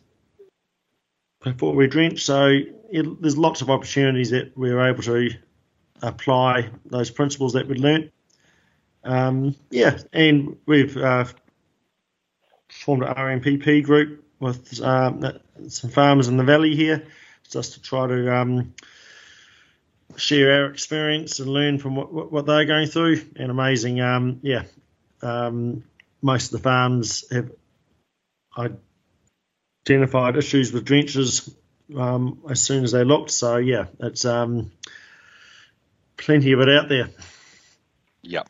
before 1.42 1.74
we 1.74 1.88
drench, 1.88 2.24
so 2.24 2.60
it, 2.92 3.22
there's 3.22 3.38
lots 3.38 3.62
of 3.62 3.70
opportunities 3.70 4.32
that 4.32 4.58
we're 4.58 4.88
able 4.88 5.04
to 5.04 5.32
apply 6.02 6.70
those 6.86 7.10
principles 7.12 7.54
that 7.54 7.68
we 7.68 7.76
learnt. 7.76 8.12
Um, 9.04 9.56
yeah, 9.70 9.98
and 10.12 10.58
we've 10.66 10.96
uh, 10.98 11.26
formed 12.70 13.04
an 13.04 13.14
RMPP 13.14 13.84
group 13.84 14.26
with 14.40 14.82
um, 14.82 15.24
some 15.68 15.90
farmers 15.90 16.28
in 16.28 16.38
the 16.38 16.44
valley 16.44 16.76
here, 16.76 17.06
just 17.50 17.74
to 17.74 17.82
try 17.82 18.08
to 18.08 18.36
um, 18.36 18.74
share 20.16 20.64
our 20.64 20.72
experience 20.72 21.40
and 21.40 21.50
learn 21.50 21.78
from 21.80 21.96
what, 21.96 22.32
what, 22.32 22.46
they're 22.46 22.66
going 22.66 22.88
through. 22.88 23.22
And 23.36 23.52
amazing, 23.52 24.02
um, 24.02 24.40
yeah, 24.42 24.64
um, 25.22 25.84
most 26.22 26.54
of 26.54 26.62
the 26.62 26.64
farms 26.64 27.26
have 27.32 27.52
identified 29.88 30.36
issues 30.38 30.72
with 30.72 30.86
drenches 30.86 31.54
um, 31.98 32.42
as 32.50 32.62
soon 32.62 32.84
as 32.84 32.92
they 32.92 33.04
looked. 33.04 33.32
So 33.32 33.58
yeah, 33.58 33.86
it's 34.00 34.26
um, 34.26 34.72
plenty 36.18 36.52
of 36.52 36.62
it 36.62 36.70
out 36.70 36.90
there. 36.90 37.10
Yep. 38.22 38.50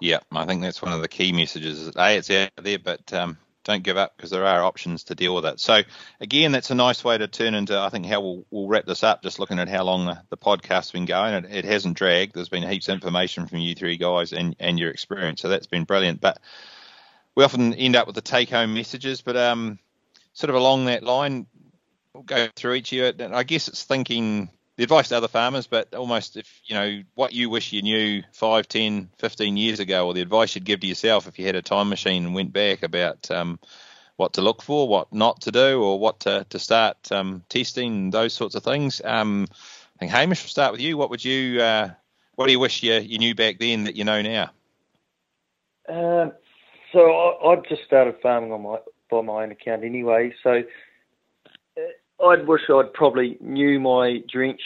Yeah, 0.00 0.18
I 0.30 0.44
think 0.44 0.62
that's 0.62 0.82
one 0.82 0.92
of 0.92 1.00
the 1.00 1.08
key 1.08 1.32
messages. 1.32 1.90
A, 1.96 2.16
it's 2.16 2.30
out 2.30 2.50
there, 2.56 2.78
but 2.78 3.12
um, 3.14 3.38
don't 3.64 3.82
give 3.82 3.96
up 3.96 4.16
because 4.16 4.30
there 4.30 4.46
are 4.46 4.62
options 4.62 5.04
to 5.04 5.14
deal 5.14 5.34
with 5.34 5.46
it. 5.46 5.58
So 5.58 5.82
again, 6.20 6.52
that's 6.52 6.70
a 6.70 6.74
nice 6.74 7.02
way 7.02 7.16
to 7.18 7.26
turn 7.26 7.54
into. 7.54 7.78
I 7.78 7.88
think 7.88 8.06
how 8.06 8.20
we'll, 8.20 8.46
we'll 8.50 8.68
wrap 8.68 8.84
this 8.84 9.02
up. 9.02 9.22
Just 9.22 9.40
looking 9.40 9.58
at 9.58 9.68
how 9.68 9.84
long 9.84 10.06
the, 10.06 10.20
the 10.28 10.36
podcast's 10.36 10.92
been 10.92 11.06
going, 11.06 11.32
it, 11.32 11.46
it, 11.50 11.64
hasn't 11.64 11.96
dragged. 11.96 12.34
There's 12.34 12.50
been 12.50 12.62
heaps 12.62 12.88
of 12.88 12.94
information 12.94 13.46
from 13.46 13.58
you 13.58 13.74
three 13.74 13.96
guys 13.96 14.32
and 14.32 14.54
and 14.60 14.78
your 14.78 14.90
experience, 14.90 15.40
so 15.40 15.48
that's 15.48 15.66
been 15.66 15.84
brilliant. 15.84 16.20
But 16.20 16.38
we 17.34 17.44
often 17.44 17.74
end 17.74 17.96
up 17.96 18.06
with 18.06 18.14
the 18.14 18.22
take-home 18.22 18.74
messages, 18.74 19.20
but 19.20 19.36
um, 19.36 19.78
sort 20.32 20.50
of 20.50 20.56
along 20.56 20.86
that 20.86 21.02
line, 21.02 21.46
go 22.24 22.48
through 22.56 22.74
each 22.74 22.92
year. 22.92 23.12
And 23.18 23.34
I 23.34 23.42
guess 23.42 23.68
it's 23.68 23.84
thinking 23.84 24.50
the 24.76 24.84
advice 24.84 25.08
to 25.08 25.16
other 25.16 25.28
farmers, 25.28 25.66
but 25.66 25.94
almost 25.94 26.36
if 26.36 26.60
you 26.64 26.74
know 26.74 27.02
what 27.14 27.32
you 27.32 27.48
wish 27.48 27.72
you 27.72 27.82
knew 27.82 28.22
5, 28.32 28.68
10, 28.68 29.10
15 29.18 29.56
years 29.56 29.80
ago, 29.80 30.06
or 30.06 30.14
the 30.14 30.20
advice 30.20 30.54
you'd 30.54 30.64
give 30.64 30.80
to 30.80 30.86
yourself 30.86 31.26
if 31.26 31.38
you 31.38 31.46
had 31.46 31.56
a 31.56 31.62
time 31.62 31.88
machine 31.88 32.26
and 32.26 32.34
went 32.34 32.52
back 32.52 32.82
about 32.82 33.30
um, 33.30 33.58
what 34.16 34.34
to 34.34 34.42
look 34.42 34.62
for, 34.62 34.86
what 34.86 35.12
not 35.12 35.42
to 35.42 35.50
do, 35.50 35.82
or 35.82 35.98
what 35.98 36.20
to, 36.20 36.44
to 36.50 36.58
start 36.58 37.10
um, 37.10 37.42
testing, 37.48 38.10
those 38.10 38.34
sorts 38.34 38.54
of 38.54 38.62
things. 38.62 39.00
Um, 39.04 39.46
I 39.96 39.98
think 40.00 40.12
Hamish, 40.12 40.42
will 40.42 40.50
start 40.50 40.72
with 40.72 40.80
you. 40.80 40.98
What 40.98 41.10
would 41.10 41.24
you, 41.24 41.60
uh, 41.62 41.90
what 42.34 42.46
do 42.46 42.52
you 42.52 42.60
wish 42.60 42.82
you, 42.82 42.94
you 42.94 43.18
knew 43.18 43.34
back 43.34 43.58
then 43.58 43.84
that 43.84 43.96
you 43.96 44.04
know 44.04 44.20
now? 44.20 44.50
Um, 45.88 46.32
so 46.92 47.00
I, 47.00 47.52
I 47.52 47.56
just 47.68 47.84
started 47.84 48.16
farming 48.20 48.52
on 48.52 48.62
my 48.62 48.78
by 49.08 49.20
my 49.20 49.44
own 49.44 49.52
account 49.52 49.84
anyway. 49.84 50.34
So 50.42 50.62
I'd 52.24 52.46
wish 52.46 52.62
I'd 52.68 52.92
probably 52.92 53.36
knew 53.40 53.78
my 53.78 54.22
drench, 54.30 54.60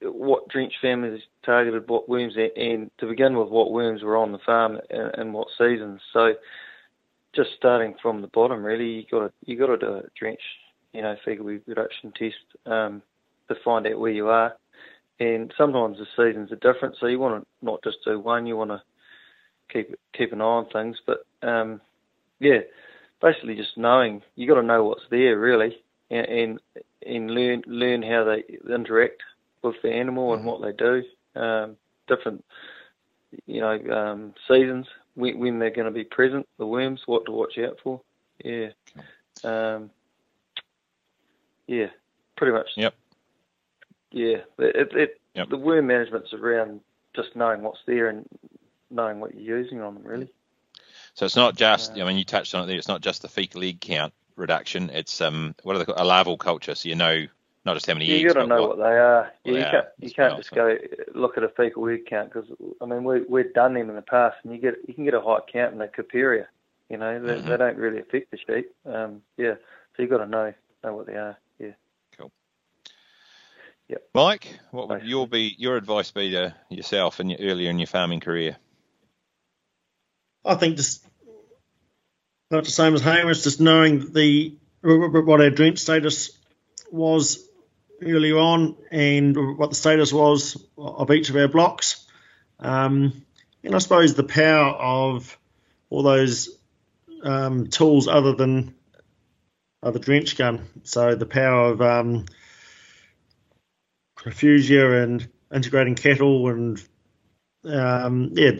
what 0.00 0.48
drench 0.48 0.72
families 0.80 1.22
targeted 1.44 1.88
what 1.88 2.08
worms, 2.08 2.34
and 2.56 2.90
to 2.98 3.06
begin 3.06 3.36
with, 3.36 3.48
what 3.48 3.72
worms 3.72 4.02
were 4.02 4.16
on 4.16 4.32
the 4.32 4.38
farm 4.38 4.78
and, 4.90 5.10
and 5.14 5.34
what 5.34 5.48
seasons. 5.58 6.00
So, 6.12 6.34
just 7.34 7.50
starting 7.56 7.94
from 8.02 8.20
the 8.20 8.28
bottom, 8.28 8.64
really, 8.64 8.90
you 8.90 9.04
got 9.10 9.26
to 9.26 9.32
you 9.44 9.58
got 9.58 9.66
to 9.66 9.76
do 9.78 9.94
a 9.94 10.02
drench, 10.18 10.40
you 10.92 11.02
know, 11.02 11.16
fecal 11.24 11.46
reduction 11.46 12.12
test 12.16 12.36
um, 12.66 13.02
to 13.48 13.54
find 13.64 13.86
out 13.86 13.98
where 13.98 14.12
you 14.12 14.28
are. 14.28 14.54
And 15.18 15.52
sometimes 15.56 15.98
the 15.98 16.06
seasons 16.16 16.52
are 16.52 16.72
different, 16.72 16.96
so 16.98 17.06
you 17.06 17.18
want 17.18 17.42
to 17.42 17.64
not 17.64 17.82
just 17.82 17.98
do 18.04 18.18
one. 18.18 18.46
You 18.46 18.56
want 18.56 18.70
to 18.70 18.82
keep 19.72 19.94
keep 20.16 20.32
an 20.32 20.40
eye 20.40 20.44
on 20.44 20.68
things. 20.70 20.98
But 21.06 21.24
um, 21.42 21.80
yeah, 22.40 22.60
basically 23.20 23.56
just 23.56 23.76
knowing 23.76 24.22
you 24.34 24.48
got 24.48 24.60
to 24.60 24.66
know 24.66 24.84
what's 24.84 25.04
there 25.10 25.38
really, 25.38 25.82
and, 26.12 26.26
and 26.26 26.60
and 27.04 27.30
learn 27.30 27.62
learn 27.66 28.02
how 28.02 28.24
they 28.24 28.44
interact 28.72 29.22
with 29.62 29.76
the 29.82 29.90
animal 29.90 30.30
mm-hmm. 30.30 30.38
and 30.38 30.46
what 30.46 30.62
they 30.62 30.72
do. 30.72 31.02
Um, 31.34 31.76
different, 32.06 32.44
you 33.46 33.60
know, 33.60 33.80
um, 33.90 34.34
seasons 34.46 34.86
when, 35.14 35.38
when 35.38 35.58
they're 35.58 35.70
going 35.70 35.86
to 35.86 35.90
be 35.90 36.04
present. 36.04 36.46
The 36.58 36.66
worms, 36.66 37.02
what 37.06 37.24
to 37.26 37.32
watch 37.32 37.58
out 37.58 37.78
for. 37.82 38.00
Yeah, 38.44 38.68
um, 39.42 39.90
yeah, 41.66 41.86
pretty 42.36 42.52
much. 42.52 42.68
Yep. 42.76 42.94
Yeah, 44.10 44.38
it, 44.58 44.92
it 44.92 45.20
yep. 45.34 45.48
the 45.48 45.56
worm 45.56 45.86
management's 45.86 46.34
around 46.34 46.80
just 47.16 47.34
knowing 47.34 47.62
what's 47.62 47.80
there 47.86 48.08
and 48.08 48.28
knowing 48.90 49.20
what 49.20 49.34
you're 49.34 49.58
using 49.58 49.80
on 49.80 49.94
them, 49.94 50.04
really. 50.04 50.28
So 51.14 51.26
it's 51.26 51.36
not 51.36 51.56
just, 51.56 51.92
I 51.92 52.04
mean, 52.04 52.16
you 52.16 52.24
touched 52.24 52.54
on 52.54 52.64
it 52.64 52.66
there. 52.66 52.76
It's 52.76 52.88
not 52.88 53.02
just 53.02 53.22
the 53.22 53.28
fecal 53.28 53.62
egg 53.62 53.80
count 53.80 54.14
reduction. 54.36 54.90
It's 54.90 55.20
um, 55.20 55.54
what 55.62 55.76
are 55.76 55.78
they 55.78 55.84
called? 55.84 55.98
A 55.98 56.04
larval 56.04 56.36
culture. 56.36 56.74
So 56.74 56.88
you 56.88 56.94
know 56.94 57.26
not 57.64 57.74
just 57.74 57.86
how 57.86 57.94
many 57.94 58.06
yeah, 58.06 58.14
eggs. 58.14 58.22
You 58.22 58.34
got 58.34 58.40
to 58.42 58.46
know 58.46 58.60
what, 58.60 58.78
what, 58.78 58.84
they 58.84 58.96
are. 58.96 59.32
Yeah, 59.44 59.52
you 59.52 59.64
can't 59.64 59.86
you 60.00 60.10
can't 60.10 60.36
just 60.36 60.50
go 60.50 60.76
look 61.14 61.36
at 61.36 61.44
a 61.44 61.48
fecal 61.48 61.88
egg 61.88 62.06
count 62.06 62.32
because 62.32 62.50
I 62.80 62.86
mean 62.86 63.04
we 63.04 63.22
we've 63.22 63.52
done 63.54 63.74
them 63.74 63.88
in 63.88 63.96
the 63.96 64.02
past 64.02 64.36
and 64.42 64.52
you 64.52 64.60
get 64.60 64.74
you 64.86 64.94
can 64.94 65.04
get 65.04 65.14
a 65.14 65.20
high 65.20 65.40
count 65.52 65.72
in 65.72 65.78
the 65.78 65.88
Cooperia. 65.88 66.46
You 66.88 66.98
know 66.98 67.20
they, 67.20 67.34
mm-hmm. 67.34 67.48
they 67.48 67.56
don't 67.56 67.76
really 67.76 68.00
affect 68.00 68.30
the 68.30 68.38
sheep. 68.38 68.70
Um, 68.84 69.22
yeah, 69.36 69.54
so 69.96 70.02
you 70.02 70.08
got 70.08 70.18
to 70.18 70.26
know 70.26 70.52
know 70.82 70.94
what 70.94 71.06
they 71.06 71.14
are. 71.14 71.38
Yeah. 71.58 71.72
Cool. 72.18 72.32
Yep. 73.88 74.08
Mike, 74.14 74.58
what 74.70 74.88
would 74.88 75.04
your 75.04 75.28
be 75.28 75.54
your 75.56 75.76
advice 75.76 76.10
be 76.10 76.30
to 76.32 76.54
yourself 76.68 77.20
and 77.20 77.30
your, 77.30 77.40
earlier 77.40 77.70
in 77.70 77.78
your 77.78 77.86
farming 77.86 78.20
career? 78.20 78.56
I 80.44 80.56
think 80.56 80.76
just 80.76 81.06
not 82.52 82.64
the 82.64 82.70
same 82.70 82.94
as 82.94 83.00
Hamish, 83.00 83.42
just 83.42 83.60
knowing 83.60 84.12
the 84.12 84.56
what 84.82 85.40
our 85.40 85.50
drench 85.50 85.78
status 85.78 86.36
was 86.90 87.48
earlier 88.02 88.36
on 88.36 88.76
and 88.90 89.58
what 89.58 89.70
the 89.70 89.76
status 89.76 90.12
was 90.12 90.62
of 90.76 91.10
each 91.10 91.30
of 91.30 91.36
our 91.36 91.48
blocks. 91.48 92.06
Um, 92.58 93.24
and 93.64 93.74
I 93.74 93.78
suppose 93.78 94.14
the 94.14 94.24
power 94.24 94.70
of 94.70 95.38
all 95.88 96.02
those 96.02 96.50
um, 97.22 97.68
tools 97.68 98.08
other 98.08 98.34
than 98.34 98.74
uh, 99.82 99.90
the 99.92 100.00
drench 100.00 100.36
gun. 100.36 100.68
So 100.82 101.14
the 101.14 101.26
power 101.26 101.70
of 101.70 101.80
um, 101.80 102.26
and 104.24 105.28
integrating 105.52 105.94
cattle 105.94 106.48
and 106.48 106.82
um, 107.64 108.32
yeah, 108.34 108.52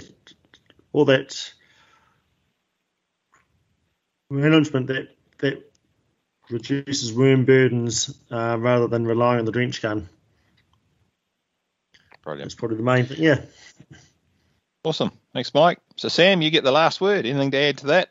all 0.92 1.04
that 1.06 1.52
management 4.32 4.88
that 4.88 5.08
that 5.38 5.72
reduces 6.50 7.12
worm 7.12 7.44
burdens 7.44 8.16
uh, 8.30 8.56
rather 8.58 8.86
than 8.86 9.06
relying 9.06 9.40
on 9.40 9.44
the 9.44 9.52
drench 9.52 9.80
gun. 9.82 10.08
Brilliant. 12.22 12.44
That's 12.44 12.54
probably 12.54 12.76
the 12.76 12.82
main 12.82 13.06
thing. 13.06 13.18
Yeah. 13.20 13.40
Awesome. 14.84 15.12
Thanks, 15.32 15.52
Mike. 15.54 15.80
So, 15.96 16.08
Sam, 16.08 16.42
you 16.42 16.50
get 16.50 16.64
the 16.64 16.72
last 16.72 17.00
word. 17.00 17.26
Anything 17.26 17.50
to 17.52 17.58
add 17.58 17.78
to 17.78 17.86
that? 17.88 18.10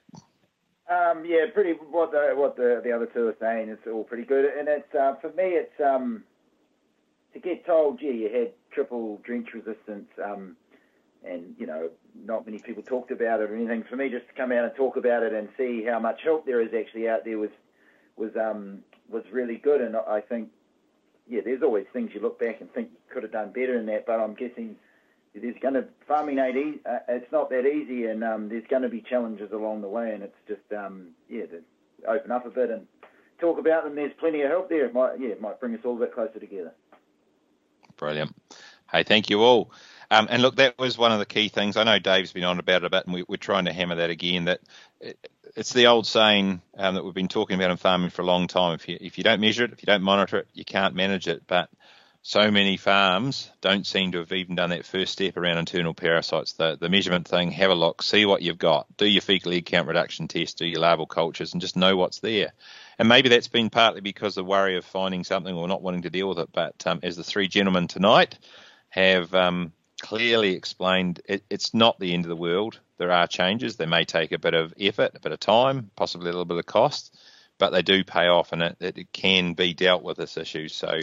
Um, 0.89 1.23
yeah, 1.25 1.45
pretty. 1.53 1.73
What 1.73 2.11
the 2.11 2.33
what 2.35 2.57
the, 2.57 2.81
the 2.83 2.91
other 2.91 3.05
two 3.05 3.27
are 3.27 3.35
saying 3.39 3.69
is 3.69 3.79
all 3.87 4.03
pretty 4.03 4.23
good, 4.23 4.45
and 4.45 4.67
it's 4.67 4.93
uh, 4.93 5.15
for 5.21 5.29
me. 5.29 5.43
It's 5.43 5.79
um, 5.79 6.23
to 7.33 7.39
get 7.39 7.65
told, 7.65 8.01
yeah, 8.01 8.11
you 8.11 8.29
had 8.29 8.51
triple 8.71 9.21
drench 9.23 9.53
resistance, 9.53 10.09
um, 10.23 10.57
and 11.23 11.55
you 11.57 11.65
know, 11.65 11.89
not 12.25 12.45
many 12.45 12.59
people 12.59 12.83
talked 12.83 13.11
about 13.11 13.41
it 13.41 13.49
or 13.49 13.55
anything. 13.55 13.83
For 13.89 13.95
me, 13.95 14.09
just 14.09 14.27
to 14.27 14.33
come 14.33 14.51
out 14.51 14.65
and 14.65 14.75
talk 14.75 14.95
about 14.95 15.23
it 15.23 15.33
and 15.33 15.49
see 15.57 15.83
how 15.83 15.99
much 15.99 16.21
help 16.23 16.45
there 16.45 16.61
is 16.61 16.73
actually 16.73 17.07
out 17.07 17.25
there 17.25 17.37
was 17.37 17.51
was 18.15 18.31
um, 18.35 18.79
was 19.09 19.23
really 19.31 19.57
good, 19.57 19.81
and 19.81 19.95
I 19.95 20.21
think, 20.21 20.49
yeah, 21.27 21.41
there's 21.43 21.63
always 21.63 21.85
things 21.93 22.11
you 22.13 22.21
look 22.21 22.39
back 22.39 22.61
and 22.61 22.71
think 22.73 22.89
you 22.91 23.13
could 23.13 23.23
have 23.23 23.31
done 23.31 23.51
better 23.51 23.77
in 23.77 23.85
that, 23.87 24.05
but 24.05 24.19
I'm 24.19 24.33
guessing 24.33 24.75
there's 25.33 25.55
going 25.61 25.75
to 25.75 25.85
farming 26.07 26.39
ain't. 26.39 26.85
Uh, 26.85 26.99
it's 27.07 27.31
not 27.31 27.49
that 27.49 27.65
easy, 27.65 28.05
and 28.05 28.23
um, 28.23 28.49
there's 28.49 28.67
going 28.69 28.81
to 28.81 28.89
be 28.89 29.01
challenges 29.01 29.51
along 29.51 29.81
the 29.81 29.87
way. 29.87 30.11
And 30.13 30.23
it's 30.23 30.35
just 30.47 30.73
um, 30.77 31.09
yeah, 31.29 31.45
to 31.45 31.61
open 32.07 32.31
up 32.31 32.45
a 32.45 32.49
bit 32.49 32.69
and 32.69 32.85
talk 33.39 33.59
about 33.59 33.83
them. 33.83 33.95
There's 33.95 34.13
plenty 34.19 34.41
of 34.41 34.49
help 34.49 34.69
there. 34.69 34.85
It 34.85 34.93
might 34.93 35.19
yeah, 35.19 35.29
it 35.29 35.41
might 35.41 35.59
bring 35.59 35.73
us 35.73 35.81
all 35.85 35.95
a 35.95 35.99
bit 35.99 36.13
closer 36.13 36.39
together. 36.39 36.73
Brilliant. 37.97 38.35
Hey, 38.91 39.03
thank 39.03 39.29
you 39.29 39.41
all. 39.41 39.71
Um, 40.11 40.27
and 40.29 40.41
look, 40.41 40.57
that 40.57 40.77
was 40.77 40.97
one 40.97 41.13
of 41.13 41.19
the 41.19 41.25
key 41.25 41.47
things. 41.47 41.77
I 41.77 41.85
know 41.85 41.97
Dave's 41.97 42.33
been 42.33 42.43
on 42.43 42.59
about 42.59 42.83
it 42.83 42.87
a 42.87 42.89
bit, 42.89 43.05
and 43.05 43.15
we, 43.15 43.23
are 43.27 43.37
trying 43.37 43.65
to 43.65 43.73
hammer 43.73 43.95
that 43.95 44.09
again. 44.09 44.45
That 44.45 44.59
it, 44.99 45.17
it's 45.55 45.71
the 45.71 45.87
old 45.87 46.05
saying 46.05 46.61
um, 46.77 46.95
that 46.95 47.05
we've 47.05 47.13
been 47.13 47.29
talking 47.29 47.55
about 47.55 47.71
in 47.71 47.77
farming 47.77 48.09
for 48.09 48.21
a 48.21 48.25
long 48.25 48.47
time. 48.47 48.73
If 48.73 48.89
you 48.89 48.97
if 48.99 49.17
you 49.17 49.23
don't 49.23 49.39
measure 49.39 49.63
it, 49.63 49.71
if 49.71 49.81
you 49.81 49.87
don't 49.87 50.03
monitor 50.03 50.39
it, 50.39 50.47
you 50.53 50.65
can't 50.65 50.95
manage 50.95 51.29
it. 51.29 51.43
But 51.47 51.69
so 52.23 52.51
many 52.51 52.75
farms 52.75 53.49
don't 53.61 53.87
seem 53.87 54.11
to 54.11 54.19
have 54.19 54.33
even 54.33 54.55
done 54.55 54.71
that 54.71 54.85
first 54.85 55.13
step 55.13 55.37
around 55.37 55.57
internal 55.57 55.93
parasites. 55.93 56.53
The, 56.53 56.77
the 56.79 56.89
measurement 56.89 57.27
thing, 57.27 57.49
have 57.51 57.71
a 57.71 57.75
look, 57.75 58.03
see 58.03 58.25
what 58.25 58.41
you've 58.41 58.59
got, 58.59 58.85
do 58.97 59.07
your 59.07 59.21
fecal 59.21 59.53
egg 59.53 59.65
count 59.65 59.87
reduction 59.87 60.27
test, 60.27 60.57
do 60.57 60.67
your 60.67 60.81
larval 60.81 61.07
cultures, 61.07 61.53
and 61.53 61.61
just 61.61 61.77
know 61.77 61.95
what's 61.95 62.19
there. 62.19 62.51
And 62.99 63.07
maybe 63.09 63.29
that's 63.29 63.47
been 63.47 63.69
partly 63.71 64.01
because 64.01 64.37
of 64.37 64.43
the 64.43 64.49
worry 64.49 64.77
of 64.77 64.85
finding 64.85 65.23
something 65.23 65.55
or 65.55 65.67
not 65.67 65.81
wanting 65.81 66.03
to 66.03 66.11
deal 66.11 66.29
with 66.29 66.37
it. 66.37 66.49
But 66.51 66.85
um, 66.85 66.99
as 67.01 67.15
the 67.15 67.23
three 67.23 67.47
gentlemen 67.47 67.87
tonight 67.87 68.37
have 68.89 69.33
um, 69.33 69.71
clearly 70.01 70.53
explained, 70.53 71.21
it, 71.25 71.43
it's 71.49 71.73
not 71.73 71.99
the 71.99 72.13
end 72.13 72.25
of 72.25 72.29
the 72.29 72.35
world. 72.35 72.79
There 72.97 73.11
are 73.11 73.27
changes. 73.27 73.77
They 73.77 73.85
may 73.85 74.03
take 74.03 74.31
a 74.31 74.39
bit 74.39 74.55
of 74.55 74.73
effort, 74.79 75.11
a 75.15 75.19
bit 75.19 75.31
of 75.31 75.39
time, 75.39 75.91
possibly 75.95 76.27
a 76.27 76.31
little 76.31 76.45
bit 76.45 76.57
of 76.57 76.65
cost, 76.65 77.15
but 77.59 77.69
they 77.69 77.83
do 77.83 78.03
pay 78.03 78.27
off, 78.27 78.51
and 78.51 78.63
it, 78.63 78.77
it 78.79 79.13
can 79.13 79.53
be 79.53 79.73
dealt 79.73 80.03
with 80.03 80.17
this 80.17 80.37
issue. 80.37 80.67
So 80.67 80.99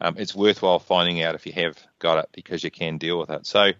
um, 0.00 0.14
it's 0.16 0.34
worthwhile 0.34 0.78
finding 0.78 1.22
out 1.22 1.34
if 1.34 1.44
you 1.46 1.52
have 1.54 1.76
got 1.98 2.18
it 2.18 2.28
because 2.32 2.62
you 2.62 2.70
can 2.70 2.98
deal 2.98 3.18
with 3.18 3.30
it. 3.30 3.46
So, 3.46 3.72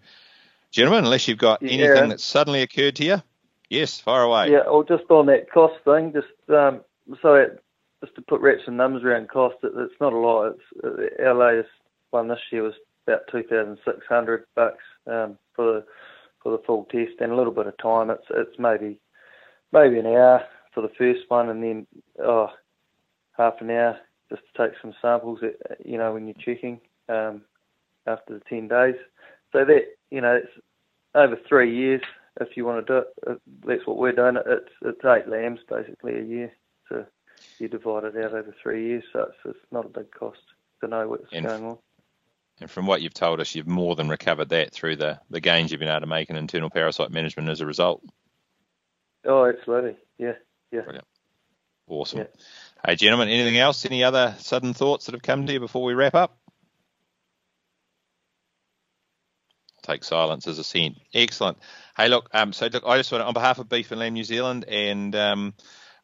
gentlemen, 0.71 1.05
unless 1.05 1.27
you've 1.27 1.37
got 1.37 1.63
anything 1.63 1.79
yeah. 1.79 2.05
that's 2.07 2.23
suddenly 2.23 2.61
occurred 2.61 2.97
to 2.97 3.05
you, 3.05 3.23
yes, 3.69 3.99
far 3.99 4.23
away. 4.23 4.51
Yeah, 4.51 4.59
or 4.59 4.83
just 4.83 5.09
on 5.09 5.27
that 5.27 5.49
cost 5.49 5.75
thing, 5.85 6.13
just 6.13 6.27
um, 6.49 6.81
so 7.21 7.35
it, 7.35 7.63
just 8.01 8.15
to 8.15 8.21
put 8.21 8.41
rats 8.41 8.63
and 8.67 8.75
numbers 8.75 9.03
around 9.03 9.29
cost, 9.29 9.55
it, 9.63 9.71
it's 9.75 9.99
not 10.01 10.13
a 10.13 10.17
lot. 10.17 10.55
It's 10.55 11.19
uh, 11.21 11.23
our 11.25 11.35
latest 11.35 11.69
one 12.11 12.27
this 12.27 12.39
year 12.51 12.63
was 12.63 12.73
about 13.07 13.21
two 13.31 13.43
thousand 13.43 13.77
six 13.85 13.99
hundred 14.07 14.45
bucks 14.55 14.83
um, 15.07 15.37
for 15.55 15.65
the 15.65 15.85
for 16.43 16.51
the 16.51 16.63
full 16.65 16.85
test 16.91 17.19
and 17.19 17.31
a 17.31 17.35
little 17.35 17.53
bit 17.53 17.67
of 17.67 17.77
time. 17.77 18.09
It's 18.09 18.27
it's 18.29 18.59
maybe 18.59 18.99
maybe 19.71 19.99
an 19.99 20.07
hour 20.07 20.43
for 20.73 20.81
the 20.81 20.93
first 20.97 21.21
one 21.29 21.49
and 21.49 21.63
then 21.63 21.87
oh 22.23 22.49
half 23.37 23.61
an 23.61 23.69
hour 23.71 23.97
just 24.29 24.41
to 24.53 24.67
take 24.67 24.77
some 24.81 24.93
samples, 25.01 25.39
uh, 25.43 25.75
you 25.85 25.97
know, 25.97 26.13
when 26.13 26.27
you're 26.27 26.35
checking 26.35 26.79
um, 27.09 27.41
after 28.05 28.33
the 28.33 28.41
10 28.49 28.67
days. 28.67 28.95
So 29.53 29.63
that, 29.65 29.85
you 30.11 30.21
know, 30.21 30.35
it's 30.35 30.65
over 31.15 31.37
three 31.47 31.75
years 31.75 32.01
if 32.41 32.55
you 32.55 32.65
want 32.65 32.85
to 32.85 32.93
do 32.93 33.31
it. 33.31 33.41
That's 33.65 33.87
what 33.87 33.97
we're 33.97 34.11
doing. 34.11 34.37
It's, 34.45 34.69
it's 34.81 35.05
eight 35.05 35.29
lambs 35.29 35.61
basically 35.69 36.19
a 36.19 36.23
year. 36.23 36.53
So 36.89 37.05
you 37.59 37.67
divide 37.67 38.03
it 38.03 38.17
out 38.17 38.33
over 38.33 38.53
three 38.61 38.87
years. 38.87 39.03
So 39.13 39.21
it's, 39.21 39.37
it's 39.45 39.71
not 39.71 39.85
a 39.85 39.89
big 39.89 40.11
cost 40.11 40.39
to 40.81 40.87
know 40.87 41.07
what's 41.07 41.31
and, 41.31 41.45
going 41.45 41.63
on. 41.63 41.77
And 42.59 42.69
from 42.69 42.87
what 42.87 43.01
you've 43.01 43.13
told 43.13 43.39
us, 43.39 43.53
you've 43.53 43.67
more 43.67 43.95
than 43.95 44.09
recovered 44.09 44.49
that 44.49 44.73
through 44.73 44.95
the, 44.95 45.19
the 45.29 45.39
gains 45.39 45.71
you've 45.71 45.79
been 45.79 45.89
able 45.89 46.01
to 46.01 46.07
make 46.07 46.29
in 46.29 46.35
internal 46.35 46.69
parasite 46.69 47.11
management 47.11 47.49
as 47.49 47.61
a 47.61 47.65
result. 47.65 48.03
Oh, 49.25 49.45
absolutely. 49.45 49.97
Yeah. 50.17 50.33
Yeah. 50.71 50.81
Brilliant. 50.81 51.07
Awesome. 51.87 52.19
Yeah. 52.19 52.25
Hey, 52.85 52.95
gentlemen, 52.95 53.29
anything 53.29 53.57
else? 53.57 53.85
Any 53.85 54.03
other 54.03 54.35
sudden 54.39 54.73
thoughts 54.73 55.05
that 55.05 55.13
have 55.13 55.21
come 55.21 55.45
to 55.45 55.53
you 55.53 55.59
before 55.59 55.83
we 55.83 55.93
wrap 55.93 56.15
up? 56.15 56.37
take 59.87 60.03
silence 60.03 60.47
as 60.47 60.59
a 60.59 60.63
scent. 60.63 60.97
Excellent. 61.13 61.57
Hey, 61.95 62.09
look, 62.09 62.29
um, 62.33 62.53
so 62.53 62.67
look, 62.67 62.83
I 62.85 62.97
just 62.97 63.11
want 63.11 63.21
to, 63.21 63.25
on 63.25 63.33
behalf 63.33 63.59
of 63.59 63.69
Beef 63.69 63.91
and 63.91 63.99
Lamb 63.99 64.13
New 64.13 64.23
Zealand, 64.23 64.65
and 64.67 65.15
um, 65.15 65.53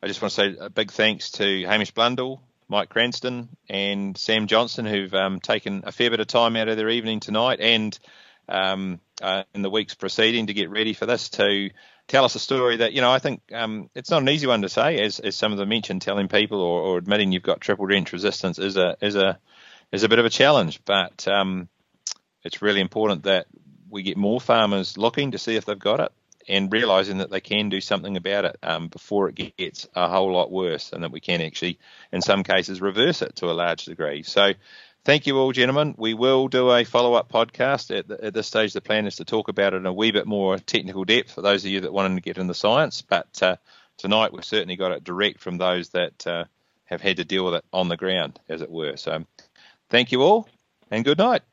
I 0.01 0.07
just 0.07 0.21
want 0.21 0.33
to 0.33 0.35
say 0.35 0.55
a 0.59 0.69
big 0.69 0.91
thanks 0.91 1.31
to 1.31 1.65
Hamish 1.65 1.91
Blundell, 1.91 2.41
Mike 2.73 2.89
Cranston, 2.89 3.49
and 3.69 4.17
Sam 4.17 4.47
Johnson, 4.47 4.87
who've 4.87 5.13
um, 5.13 5.39
taken 5.39 5.83
a 5.85 5.91
fair 5.91 6.09
bit 6.09 6.19
of 6.19 6.25
time 6.25 6.55
out 6.55 6.69
of 6.69 6.75
their 6.75 6.89
evening 6.89 7.19
tonight 7.19 7.59
and 7.61 7.97
um, 8.49 8.99
uh, 9.21 9.43
in 9.53 9.61
the 9.61 9.69
weeks 9.69 9.93
preceding 9.93 10.47
to 10.47 10.55
get 10.55 10.71
ready 10.71 10.93
for 10.93 11.05
this 11.05 11.29
to 11.29 11.69
tell 12.07 12.25
us 12.25 12.33
a 12.33 12.39
story 12.39 12.77
that 12.77 12.93
you 12.93 13.01
know 13.01 13.11
I 13.11 13.19
think 13.19 13.43
um, 13.53 13.91
it's 13.93 14.09
not 14.09 14.23
an 14.23 14.29
easy 14.29 14.47
one 14.47 14.63
to 14.63 14.69
say, 14.69 14.99
as, 15.01 15.19
as 15.19 15.35
some 15.35 15.51
of 15.51 15.59
them 15.59 15.69
mentioned. 15.69 16.01
Telling 16.01 16.27
people 16.27 16.61
or, 16.61 16.81
or 16.81 16.97
admitting 16.97 17.31
you've 17.31 17.43
got 17.43 17.61
triple 17.61 17.85
drench 17.85 18.11
resistance 18.11 18.57
is 18.57 18.75
a 18.75 18.97
is 19.01 19.15
a 19.15 19.37
is 19.91 20.01
a 20.01 20.09
bit 20.09 20.17
of 20.17 20.25
a 20.25 20.31
challenge, 20.31 20.81
but 20.83 21.27
um, 21.27 21.69
it's 22.43 22.63
really 22.63 22.81
important 22.81 23.25
that 23.25 23.45
we 23.87 24.01
get 24.01 24.17
more 24.17 24.41
farmers 24.41 24.97
looking 24.97 25.29
to 25.31 25.37
see 25.37 25.55
if 25.55 25.65
they've 25.65 25.77
got 25.77 25.99
it 25.99 26.11
and 26.47 26.71
realizing 26.71 27.17
that 27.17 27.29
they 27.29 27.41
can 27.41 27.69
do 27.69 27.81
something 27.81 28.17
about 28.17 28.45
it 28.45 28.57
um, 28.63 28.87
before 28.87 29.29
it 29.29 29.55
gets 29.57 29.87
a 29.95 30.09
whole 30.09 30.31
lot 30.31 30.51
worse, 30.51 30.91
and 30.93 31.03
that 31.03 31.11
we 31.11 31.19
can 31.19 31.41
actually, 31.41 31.79
in 32.11 32.21
some 32.21 32.43
cases, 32.43 32.81
reverse 32.81 33.21
it 33.21 33.35
to 33.37 33.47
a 33.47 33.53
large 33.53 33.85
degree. 33.85 34.23
So 34.23 34.53
thank 35.03 35.27
you 35.27 35.37
all, 35.37 35.51
gentlemen. 35.51 35.95
We 35.97 36.13
will 36.13 36.47
do 36.47 36.71
a 36.71 36.83
follow 36.83 37.13
up 37.13 37.31
podcast. 37.31 37.97
At, 37.97 38.07
the, 38.07 38.25
at, 38.25 38.33
this 38.33 38.47
stage, 38.47 38.73
the 38.73 38.81
plan 38.81 39.07
is 39.07 39.17
to 39.17 39.25
talk 39.25 39.47
about 39.47 39.73
it 39.73 39.77
in 39.77 39.85
a 39.85 39.93
wee 39.93 40.11
bit 40.11 40.25
more 40.25 40.57
technical 40.57 41.05
depth 41.05 41.31
for 41.31 41.41
those 41.41 41.65
of 41.65 41.71
you 41.71 41.81
that 41.81 41.93
wanted 41.93 42.15
to 42.15 42.21
get 42.21 42.37
in 42.37 42.47
the 42.47 42.53
science. 42.53 43.01
But 43.01 43.41
uh, 43.41 43.57
tonight, 43.97 44.33
we've 44.33 44.45
certainly 44.45 44.75
got 44.75 44.91
it 44.91 45.03
direct 45.03 45.39
from 45.39 45.57
those 45.57 45.89
that 45.89 46.25
uh, 46.27 46.45
have 46.85 47.01
had 47.01 47.17
to 47.17 47.25
deal 47.25 47.45
with 47.45 47.55
it 47.55 47.65
on 47.71 47.89
the 47.89 47.97
ground, 47.97 48.39
as 48.49 48.61
it 48.61 48.71
were. 48.71 48.97
So 48.97 49.25
thank 49.89 50.11
you 50.11 50.21
all, 50.21 50.47
and 50.91 51.05
good 51.05 51.17
night. 51.17 51.43